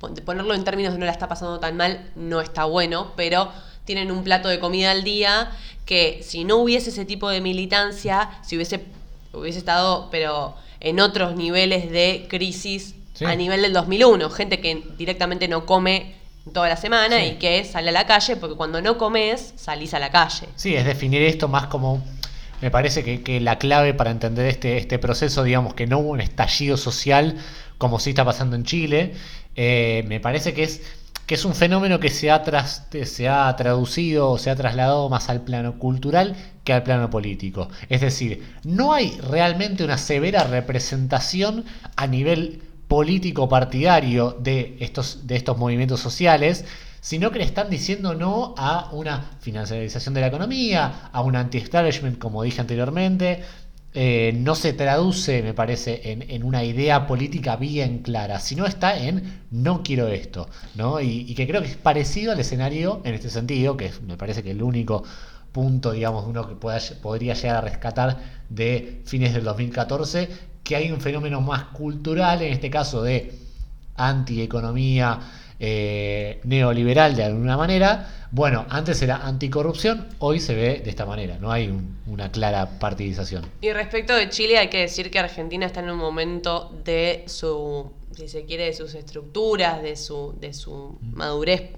pon- 0.00 0.14
Ponerlo 0.24 0.54
en 0.54 0.64
términos 0.64 0.92
de 0.92 0.98
no 0.98 1.06
la 1.06 1.12
está 1.12 1.28
pasando 1.28 1.60
tan 1.60 1.76
mal 1.76 2.10
no 2.16 2.40
está 2.40 2.64
bueno, 2.64 3.12
pero 3.16 3.50
tienen 3.84 4.10
un 4.10 4.24
plato 4.24 4.48
de 4.48 4.58
comida 4.58 4.90
al 4.90 5.04
día 5.04 5.50
que 5.86 6.20
si 6.24 6.44
no 6.44 6.56
hubiese 6.56 6.90
ese 6.90 7.04
tipo 7.04 7.28
de 7.28 7.40
militancia, 7.40 8.30
si 8.42 8.56
hubiese, 8.56 8.84
hubiese 9.32 9.58
estado, 9.58 10.08
pero 10.10 10.56
en 10.80 11.00
otros 11.00 11.36
niveles 11.36 11.90
de 11.90 12.26
crisis 12.28 12.94
Sí. 13.14 13.24
a 13.26 13.36
nivel 13.36 13.62
del 13.62 13.72
2001, 13.72 14.28
gente 14.28 14.58
que 14.60 14.82
directamente 14.98 15.46
no 15.46 15.66
come 15.66 16.14
toda 16.52 16.68
la 16.68 16.76
semana 16.76 17.20
Sí. 17.20 17.24
y 17.26 17.34
que 17.36 17.62
sale 17.64 17.90
a 17.90 17.92
la 17.92 18.06
calle, 18.06 18.34
porque 18.36 18.56
cuando 18.56 18.82
no 18.82 18.98
comes, 18.98 19.54
salís 19.56 19.94
a 19.94 20.00
la 20.00 20.10
calle. 20.10 20.48
Sí, 20.56 20.74
es 20.74 20.84
definir 20.84 21.22
esto 21.22 21.46
más 21.48 21.66
como. 21.68 22.04
Me 22.60 22.70
parece 22.70 23.04
que, 23.04 23.22
que 23.22 23.40
la 23.40 23.58
clave 23.58 23.94
para 23.94 24.10
entender 24.10 24.46
este, 24.46 24.78
este 24.78 24.98
proceso, 24.98 25.44
digamos, 25.44 25.74
que 25.74 25.86
no 25.86 25.98
hubo 26.00 26.10
un 26.10 26.20
estallido 26.20 26.76
social 26.76 27.36
como 27.78 27.98
sí 28.00 28.10
está 28.10 28.24
pasando 28.24 28.56
en 28.56 28.64
Chile, 28.64 29.12
eh, 29.56 30.02
me 30.08 30.18
parece 30.20 30.54
que 30.54 30.64
es, 30.64 30.80
que 31.26 31.34
es 31.36 31.44
un 31.44 31.54
fenómeno 31.54 32.00
que 32.00 32.10
se 32.10 32.30
ha, 32.30 32.42
tras- 32.42 32.86
se 33.04 33.28
ha 33.28 33.54
traducido 33.56 34.30
o 34.30 34.38
se 34.38 34.50
ha 34.50 34.56
trasladado 34.56 35.08
más 35.08 35.28
al 35.30 35.40
plano 35.42 35.78
cultural 35.78 36.36
que 36.64 36.72
al 36.72 36.82
plano 36.82 37.10
político. 37.10 37.68
Es 37.88 38.00
decir, 38.00 38.44
no 38.64 38.92
hay 38.92 39.18
realmente 39.20 39.84
una 39.84 39.98
severa 39.98 40.44
representación 40.44 41.64
a 41.96 42.06
nivel 42.06 42.62
político 42.88 43.48
partidario 43.48 44.36
de 44.40 44.76
estos, 44.80 45.26
de 45.26 45.36
estos 45.36 45.56
movimientos 45.56 46.00
sociales, 46.00 46.64
sino 47.00 47.30
que 47.30 47.38
le 47.38 47.44
están 47.44 47.68
diciendo 47.68 48.14
no 48.14 48.54
a 48.56 48.88
una 48.92 49.30
financiarización 49.40 50.14
de 50.14 50.22
la 50.22 50.28
economía, 50.28 51.10
a 51.12 51.20
un 51.22 51.36
anti-establishment, 51.36 52.18
como 52.18 52.42
dije 52.42 52.60
anteriormente. 52.60 53.42
Eh, 53.96 54.32
no 54.36 54.56
se 54.56 54.72
traduce, 54.72 55.40
me 55.42 55.54
parece, 55.54 56.10
en, 56.10 56.42
una 56.42 56.64
idea 56.64 57.06
política 57.06 57.54
bien 57.56 58.00
clara, 58.00 58.40
sino 58.40 58.66
está 58.66 58.98
en 58.98 59.42
no 59.52 59.84
quiero 59.84 60.08
esto, 60.08 60.48
¿no? 60.74 61.00
Y, 61.00 61.32
que 61.36 61.46
creo 61.46 61.62
que 61.62 61.68
es 61.68 61.76
parecido 61.76 62.32
al 62.32 62.40
escenario 62.40 63.00
en 63.04 63.14
este 63.14 63.30
sentido, 63.30 63.76
que 63.76 63.92
me 64.04 64.16
parece 64.16 64.42
que 64.42 64.50
el 64.50 64.62
único 64.64 65.04
punto, 65.52 65.92
digamos, 65.92 66.26
uno 66.26 66.48
que 66.48 66.56
pueda- 66.56 66.80
podría 67.02 67.34
llegar 67.34 67.56
a 67.56 67.60
rescatar 67.60 68.18
de 68.48 69.02
fines 69.04 69.32
del 69.32 69.44
2014, 69.44 70.28
que 70.64 70.74
hay 70.74 70.90
un 70.90 71.00
fenómeno 71.00 71.40
más 71.40 71.66
cultural, 71.66 72.42
en 72.42 72.52
este 72.52 72.70
caso 72.70 73.02
de 73.02 73.38
antieconomía 73.94 75.20
eh, 75.66 76.40
neoliberal 76.44 77.16
de 77.16 77.24
alguna 77.24 77.56
manera. 77.56 78.10
Bueno, 78.30 78.66
antes 78.68 79.00
era 79.00 79.16
anticorrupción, 79.26 80.08
hoy 80.18 80.40
se 80.40 80.54
ve 80.54 80.80
de 80.84 80.90
esta 80.90 81.06
manera, 81.06 81.38
no 81.40 81.50
hay 81.52 81.68
un- 81.68 81.96
una 82.06 82.30
clara 82.32 82.78
partidización. 82.80 83.46
Y 83.60 83.72
respecto 83.72 84.14
de 84.14 84.28
Chile, 84.28 84.58
hay 84.58 84.68
que 84.68 84.80
decir 84.80 85.10
que 85.10 85.18
Argentina 85.20 85.64
está 85.66 85.80
en 85.80 85.90
un 85.90 85.96
momento 85.98 86.72
de 86.84 87.24
su, 87.28 87.92
si 88.14 88.28
se 88.28 88.44
quiere, 88.44 88.64
de 88.66 88.74
sus 88.74 88.94
estructuras, 88.94 89.80
de 89.82 89.96
su, 89.96 90.34
de 90.40 90.52
su 90.52 90.98
madurez 91.00 91.70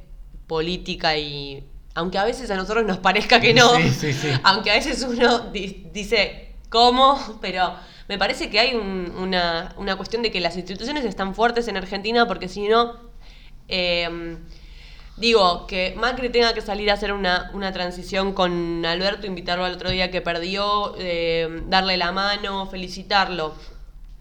política 0.46 1.16
y 1.16 1.64
aunque 1.94 2.18
a 2.18 2.24
veces 2.24 2.50
a 2.50 2.56
nosotros 2.56 2.84
nos 2.86 2.98
parezca 2.98 3.40
que 3.40 3.54
no, 3.54 3.74
Sí, 3.76 3.90
sí, 3.90 4.12
sí. 4.12 4.28
aunque 4.42 4.70
a 4.70 4.74
veces 4.74 5.02
uno 5.08 5.50
di- 5.50 5.86
dice 5.92 6.54
cómo, 6.68 7.18
pero 7.40 7.74
me 8.08 8.18
parece 8.18 8.48
que 8.50 8.58
hay 8.60 8.74
un- 8.74 9.12
una, 9.18 9.74
una 9.78 9.96
cuestión 9.96 10.22
de 10.22 10.30
que 10.30 10.40
las 10.40 10.56
instituciones 10.56 11.04
están 11.04 11.34
fuertes 11.34 11.68
en 11.68 11.76
Argentina 11.76 12.26
porque 12.26 12.48
si 12.48 12.66
no, 12.68 12.94
eh, 13.68 14.36
Digo, 15.18 15.66
que 15.66 15.94
Macri 15.96 16.28
tenga 16.28 16.52
que 16.52 16.60
salir 16.60 16.90
a 16.90 16.92
hacer 16.94 17.10
una, 17.14 17.50
una 17.54 17.72
transición 17.72 18.34
con 18.34 18.84
Alberto, 18.84 19.26
invitarlo 19.26 19.64
al 19.64 19.72
otro 19.72 19.88
día 19.90 20.10
que 20.10 20.20
perdió, 20.20 20.94
eh, 20.98 21.62
darle 21.68 21.96
la 21.96 22.12
mano, 22.12 22.66
felicitarlo. 22.66 23.54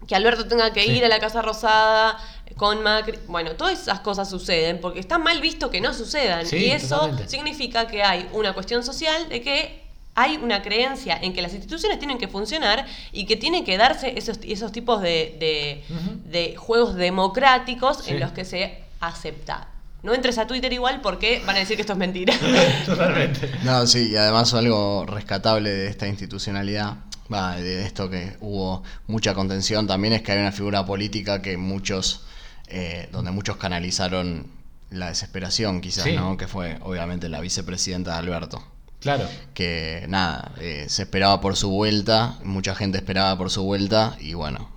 Que 0.08 0.16
Alberto 0.16 0.46
tenga 0.48 0.72
que 0.72 0.84
Sí. 0.84 0.92
ir 0.92 1.04
a 1.04 1.08
la 1.08 1.18
Casa 1.18 1.42
Rosada 1.42 2.16
con 2.56 2.82
Macri. 2.82 3.18
Bueno, 3.28 3.50
todas 3.56 3.78
esas 3.78 4.00
cosas 4.00 4.30
suceden 4.30 4.80
porque 4.80 4.98
está 4.98 5.18
mal 5.18 5.42
visto 5.42 5.68
que 5.70 5.82
no 5.82 5.92
sucedan. 5.92 6.46
Sí, 6.46 6.56
y 6.56 6.70
eso 6.70 6.96
totalmente. 6.96 7.28
significa 7.28 7.86
que 7.88 8.02
hay 8.02 8.26
una 8.32 8.54
cuestión 8.54 8.82
social 8.82 9.28
de 9.28 9.42
que 9.42 9.82
hay 10.14 10.38
una 10.38 10.62
creencia 10.62 11.18
en 11.20 11.34
que 11.34 11.42
las 11.42 11.52
instituciones 11.52 11.98
tienen 11.98 12.16
que 12.16 12.26
funcionar 12.28 12.86
y 13.12 13.26
que 13.26 13.36
tienen 13.36 13.66
que 13.66 13.76
darse 13.76 14.16
esos, 14.16 14.38
esos 14.44 14.72
tipos 14.72 15.02
de, 15.02 15.36
de- 15.38 15.84
de 16.24 16.56
juegos 16.56 16.94
democráticos 16.94 17.98
Sí. 18.02 18.12
en 18.12 18.20
los 18.20 18.32
que 18.32 18.46
se 18.46 18.85
acepta. 19.00 19.68
No 20.02 20.14
entres 20.14 20.38
a 20.38 20.46
Twitter 20.46 20.72
igual 20.72 21.00
porque 21.00 21.42
van 21.46 21.56
a 21.56 21.58
decir 21.58 21.76
que 21.76 21.82
esto 21.82 21.94
es 21.94 21.98
mentira. 21.98 22.34
Totalmente. 22.86 23.50
No, 23.64 23.86
sí, 23.86 24.10
y 24.12 24.16
además 24.16 24.54
algo 24.54 25.04
rescatable 25.06 25.70
de 25.70 25.88
esta 25.88 26.06
institucionalidad, 26.06 26.98
va, 27.32 27.56
de 27.56 27.84
esto 27.84 28.08
que 28.08 28.36
hubo 28.40 28.82
mucha 29.08 29.34
contención, 29.34 29.86
también 29.86 30.14
es 30.14 30.22
que 30.22 30.32
hay 30.32 30.38
una 30.38 30.52
figura 30.52 30.84
política 30.86 31.42
que 31.42 31.56
muchos, 31.56 32.24
eh, 32.68 33.08
donde 33.10 33.32
muchos 33.32 33.56
canalizaron 33.56 34.46
la 34.90 35.08
desesperación 35.08 35.80
quizás, 35.80 36.04
Sí. 36.04 36.12
¿no? 36.12 36.36
Que 36.36 36.46
fue 36.46 36.78
obviamente 36.82 37.28
la 37.28 37.40
vicepresidenta 37.40 38.12
de 38.12 38.18
Alberto. 38.18 38.62
Claro. 39.00 39.28
Que 39.54 40.04
nada, 40.08 40.52
eh, 40.60 40.86
se 40.88 41.02
esperaba 41.02 41.40
por 41.40 41.56
su 41.56 41.70
vuelta, 41.70 42.38
mucha 42.44 42.74
gente 42.76 42.98
esperaba 42.98 43.36
por 43.36 43.50
su 43.50 43.64
vuelta 43.64 44.16
y 44.20 44.34
bueno, 44.34 44.70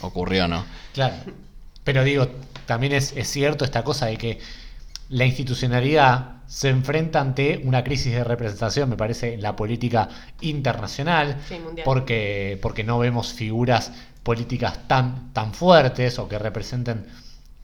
ocurrió, 0.00 0.48
¿no? 0.48 0.64
Claro. 0.92 1.14
Pero 1.84 2.02
digo, 2.04 2.28
también 2.66 2.92
es, 2.92 3.12
es 3.16 3.28
cierto 3.30 3.64
esta 3.64 3.84
cosa 3.84 4.06
de 4.06 4.16
que 4.16 4.38
la 5.10 5.26
institucionalidad 5.26 6.36
se 6.46 6.70
enfrenta 6.70 7.20
ante 7.20 7.60
una 7.64 7.84
crisis 7.84 8.12
de 8.12 8.24
representación, 8.24 8.88
me 8.88 8.96
parece, 8.96 9.34
en 9.34 9.42
la 9.42 9.54
política 9.56 10.08
internacional, 10.40 11.36
Sí, 11.48 11.56
porque, 11.84 12.58
porque 12.62 12.84
no 12.84 12.98
vemos 12.98 13.32
figuras 13.32 13.92
políticas 14.22 14.78
tan, 14.88 15.32
tan 15.32 15.52
fuertes 15.52 16.18
o 16.18 16.28
que 16.28 16.38
representen 16.38 17.06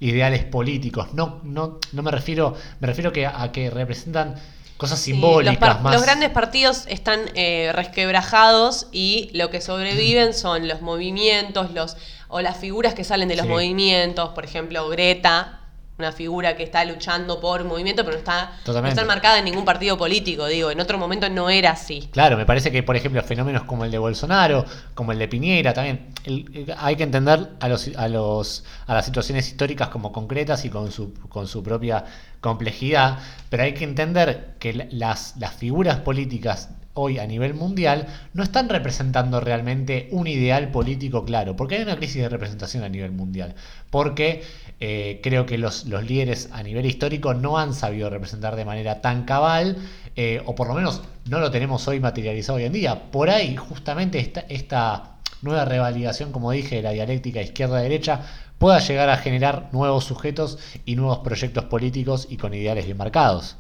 ideales 0.01 0.45
políticos. 0.45 1.09
No, 1.15 1.41
no, 1.45 1.79
no 1.93 2.03
me 2.03 2.11
refiero, 2.11 2.55
me 2.81 2.87
refiero 2.87 3.13
que 3.13 3.27
a 3.27 3.51
que 3.53 3.71
representan 3.71 4.35
cosas 4.77 4.99
Sí, 4.99 5.13
simbólicas 5.13 5.75
los, 5.75 5.83
más. 5.83 5.95
los 5.95 6.03
grandes 6.03 6.31
partidos 6.31 6.85
están 6.89 7.21
eh, 7.35 7.71
resquebrajados 7.75 8.89
y 8.93 9.31
lo 9.35 9.51
que 9.51 9.61
sobreviven 9.61 10.33
son 10.35 10.69
los 10.69 10.81
movimientos 10.81 11.73
los 11.73 11.97
o 12.31 12.41
las 12.41 12.57
figuras 12.57 12.95
que 12.95 13.05
salen 13.05 13.29
de 13.29 13.37
los 13.37 13.47
Sí. 13.47 13.51
movimientos, 13.53 14.31
por 14.31 14.45
ejemplo, 14.45 14.89
Greta, 14.89 15.57
una 15.99 16.13
figura 16.13 16.57
que 16.57 16.63
está 16.63 16.83
luchando 16.87 17.41
por 17.41 17.63
movimiento, 17.65 18.05
pero 18.05 18.15
no 18.15 18.21
está, 18.21 18.53
no 18.67 18.87
está 18.89 19.03
enmarcada 19.03 19.39
en 19.39 19.45
ningún 19.45 19.67
partido 19.67 19.99
político, 19.99 20.47
digo, 20.47 20.71
en 20.71 20.81
otro 20.81 20.97
momento 20.97 21.29
no 21.29 21.51
era 21.51 21.73
así. 21.73 22.09
Claro, 22.11 22.39
me 22.39 22.47
parece 22.47 22.73
que, 22.73 22.83
por 22.83 22.97
ejemplo, 22.97 23.23
fenómenos 23.23 23.65
como 23.65 23.85
el 23.85 23.91
de 23.91 23.99
Bolsonaro, 23.99 24.65
como 24.95 25.13
el 25.13 25.19
de 25.19 25.29
Piñera, 25.29 25.75
también 25.75 26.07
el- 26.25 26.47
el- 26.55 26.75
hay 26.79 26.97
que 26.97 27.03
entender 27.03 27.51
a, 27.61 27.69
los, 27.69 27.91
a, 27.99 28.09
los, 28.09 28.65
a 28.87 28.95
las 28.95 29.05
situaciones 29.05 29.47
históricas 29.49 29.89
como 29.89 30.11
concretas 30.11 30.65
y 30.65 30.71
con 30.71 30.91
su, 30.91 31.13
con 31.29 31.47
su 31.47 31.63
propia 31.63 32.03
complejidad, 32.41 33.19
pero 33.51 33.65
hay 33.65 33.75
que 33.75 33.85
entender 33.85 34.55
que 34.59 34.73
la- 34.73 34.87
las, 34.91 35.35
las 35.37 35.53
figuras 35.53 35.99
políticas 35.99 36.71
hoy 36.95 37.19
a 37.19 37.27
nivel 37.27 37.55
mundial 37.55 38.07
no 38.35 38.43
están 38.43 38.69
representando 38.69 39.41
realmente 39.41 40.09
un 40.11 40.27
ideal 40.27 40.71
político 40.71 41.25
claro, 41.25 41.57
porque 41.57 41.77
hay 41.77 41.83
una 41.83 41.97
crisis 41.97 42.23
de 42.23 42.29
representación 42.29 42.83
a 42.85 42.89
nivel 42.89 43.13
mundial, 43.13 43.55
porque 43.91 44.43
eh, 44.81 45.21
creo 45.23 45.47
que 45.47 45.59
los, 45.59 45.87
líderes 45.87 46.49
a 46.53 46.63
nivel 46.63 46.87
histórico 46.87 47.35
no 47.35 47.59
han 47.59 47.75
sabido 47.75 48.11
representar 48.11 48.57
de 48.57 48.65
manera 48.65 49.01
tan 49.01 49.25
cabal, 49.25 49.77
eh, 50.17 50.43
o 50.47 50.55
por 50.55 50.69
lo 50.69 50.75
menos 50.75 51.03
no 51.27 51.39
lo 51.39 51.51
tenemos 51.51 51.87
hoy 51.87 52.01
materializado 52.01 52.59
hoy 52.59 52.65
en 52.65 52.73
día. 52.73 53.11
Por 53.11 53.31
ahí 53.31 53.57
justamente 53.57 54.19
esta, 54.19 54.41
esta 54.49 55.17
nueva 55.43 55.65
revalidación, 55.65 56.33
como 56.33 56.51
dije, 56.51 56.77
de 56.77 56.83
la 56.83 56.91
dialéctica 56.91 57.41
izquierda-derecha, 57.41 58.23
pueda 58.59 58.79
llegar 58.81 59.09
a 59.09 59.17
generar 59.17 59.69
nuevos 59.73 60.05
sujetos 60.05 60.59
y 60.85 60.97
nuevos 60.97 61.19
proyectos 61.19 61.65
políticos 61.65 62.27
y 62.29 62.37
con 62.37 62.53
ideales 62.53 62.85
bien 62.85 62.99
marcados. 62.99 63.57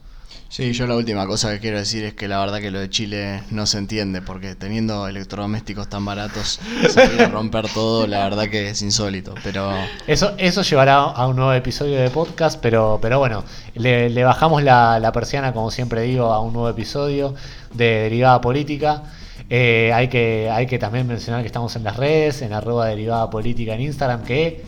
Sí, 0.48 0.72
yo 0.72 0.86
la 0.88 0.96
última 0.96 1.26
cosa 1.26 1.52
que 1.52 1.60
quiero 1.60 1.78
decir 1.78 2.04
es 2.04 2.14
que 2.14 2.26
la 2.26 2.40
verdad 2.40 2.58
que 2.58 2.72
lo 2.72 2.80
de 2.80 2.90
Chile 2.90 3.42
no 3.50 3.66
se 3.66 3.78
entiende, 3.78 4.20
porque 4.20 4.56
teniendo 4.56 5.06
electrodomésticos 5.06 5.88
tan 5.88 6.04
baratos, 6.04 6.58
salir 6.90 7.22
a 7.22 7.28
romper 7.28 7.68
todo, 7.72 8.06
la 8.08 8.24
verdad 8.24 8.48
que 8.48 8.70
es 8.70 8.82
insólito. 8.82 9.32
Pero 9.44 9.72
Eso, 10.08 10.34
eso 10.38 10.62
llevará 10.62 10.96
a 10.96 11.26
un 11.28 11.36
nuevo 11.36 11.52
episodio 11.52 12.00
de 12.00 12.10
podcast, 12.10 12.58
pero, 12.60 12.98
pero 13.00 13.20
bueno, 13.20 13.44
le, 13.74 14.10
le 14.10 14.24
bajamos 14.24 14.64
la, 14.64 14.98
la 14.98 15.12
persiana, 15.12 15.52
como 15.52 15.70
siempre 15.70 16.02
digo, 16.02 16.32
a 16.32 16.40
un 16.40 16.52
nuevo 16.52 16.68
episodio 16.68 17.34
de 17.72 17.84
Derivada 17.84 18.40
Política. 18.40 19.04
Eh, 19.48 19.92
hay, 19.92 20.08
que, 20.08 20.48
hay 20.50 20.66
que 20.66 20.78
también 20.78 21.06
mencionar 21.06 21.42
que 21.42 21.46
estamos 21.46 21.74
en 21.74 21.84
las 21.84 21.96
redes, 21.96 22.42
en 22.42 22.52
arroba 22.52 22.86
derivada 22.86 23.28
política 23.30 23.74
en 23.74 23.80
Instagram, 23.80 24.22
que 24.22 24.64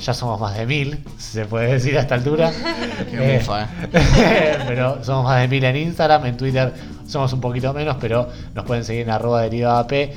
ya 0.00 0.14
somos 0.14 0.40
más 0.40 0.56
de 0.56 0.66
mil, 0.66 0.98
si 1.18 1.32
se 1.32 1.44
puede 1.44 1.72
decir 1.74 1.96
a 1.98 2.00
esta 2.02 2.14
altura. 2.14 2.50
Qué 3.10 3.34
Eh, 3.34 3.38
mufa, 3.38 3.64
¿eh? 3.64 3.68
pero 4.66 5.02
somos 5.04 5.24
más 5.24 5.40
de 5.40 5.48
mil 5.48 5.64
en 5.64 5.76
Instagram, 5.76 6.26
en 6.26 6.36
Twitter 6.36 6.72
somos 7.06 7.32
un 7.32 7.40
poquito 7.40 7.72
menos, 7.72 7.96
pero 8.00 8.28
nos 8.54 8.64
pueden 8.64 8.84
seguir 8.84 9.02
en 9.02 9.10
arroba 9.10 9.42
derivada 9.42 9.86
P 9.86 10.14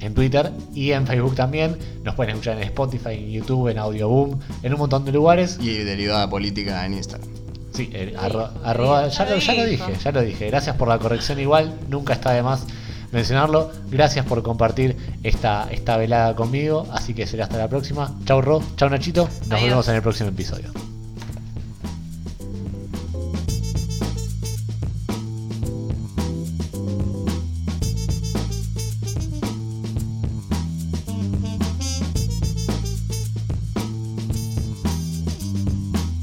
en 0.00 0.14
Twitter 0.14 0.50
y 0.74 0.90
en 0.92 1.06
Facebook 1.06 1.34
también. 1.36 1.76
Nos 2.04 2.14
pueden 2.16 2.30
escuchar 2.32 2.56
en 2.56 2.64
Spotify, 2.64 3.10
en 3.14 3.30
YouTube, 3.30 3.68
en 3.68 3.78
Audioboom, 3.78 4.38
en 4.62 4.72
un 4.72 4.78
montón 4.80 5.04
de 5.04 5.12
lugares. 5.12 5.58
y 5.60 5.78
derivada 5.78 6.28
política 6.28 6.84
en 6.86 6.94
Instagram. 6.94 7.28
Sí, 7.72 7.88
eh, 7.94 8.14
arro- 8.18 8.50
arroba- 8.64 9.08
ya, 9.08 9.24
lo, 9.24 9.36
ya 9.38 9.54
lo 9.54 9.64
dije, 9.64 9.92
ya 10.04 10.12
lo 10.12 10.20
dije. 10.20 10.46
Gracias 10.48 10.76
por 10.76 10.88
la 10.88 10.98
corrección 10.98 11.38
igual, 11.40 11.72
nunca 11.88 12.12
está 12.12 12.32
de 12.32 12.42
más 12.42 12.66
mencionarlo. 13.12 13.70
Gracias 13.90 14.26
por 14.26 14.42
compartir 14.42 14.96
esta, 15.22 15.68
esta 15.70 15.96
velada 15.96 16.34
conmigo. 16.34 16.86
Así 16.92 17.14
que 17.14 17.26
será 17.26 17.44
hasta 17.44 17.58
la 17.58 17.68
próxima. 17.68 18.14
Chau 18.24 18.40
Ro, 18.40 18.62
chau 18.76 18.88
Nachito. 18.88 19.24
Nos 19.42 19.52
Adiós. 19.52 19.62
vemos 19.70 19.88
en 19.88 19.94
el 19.96 20.02
próximo 20.02 20.30
episodio. 20.30 20.91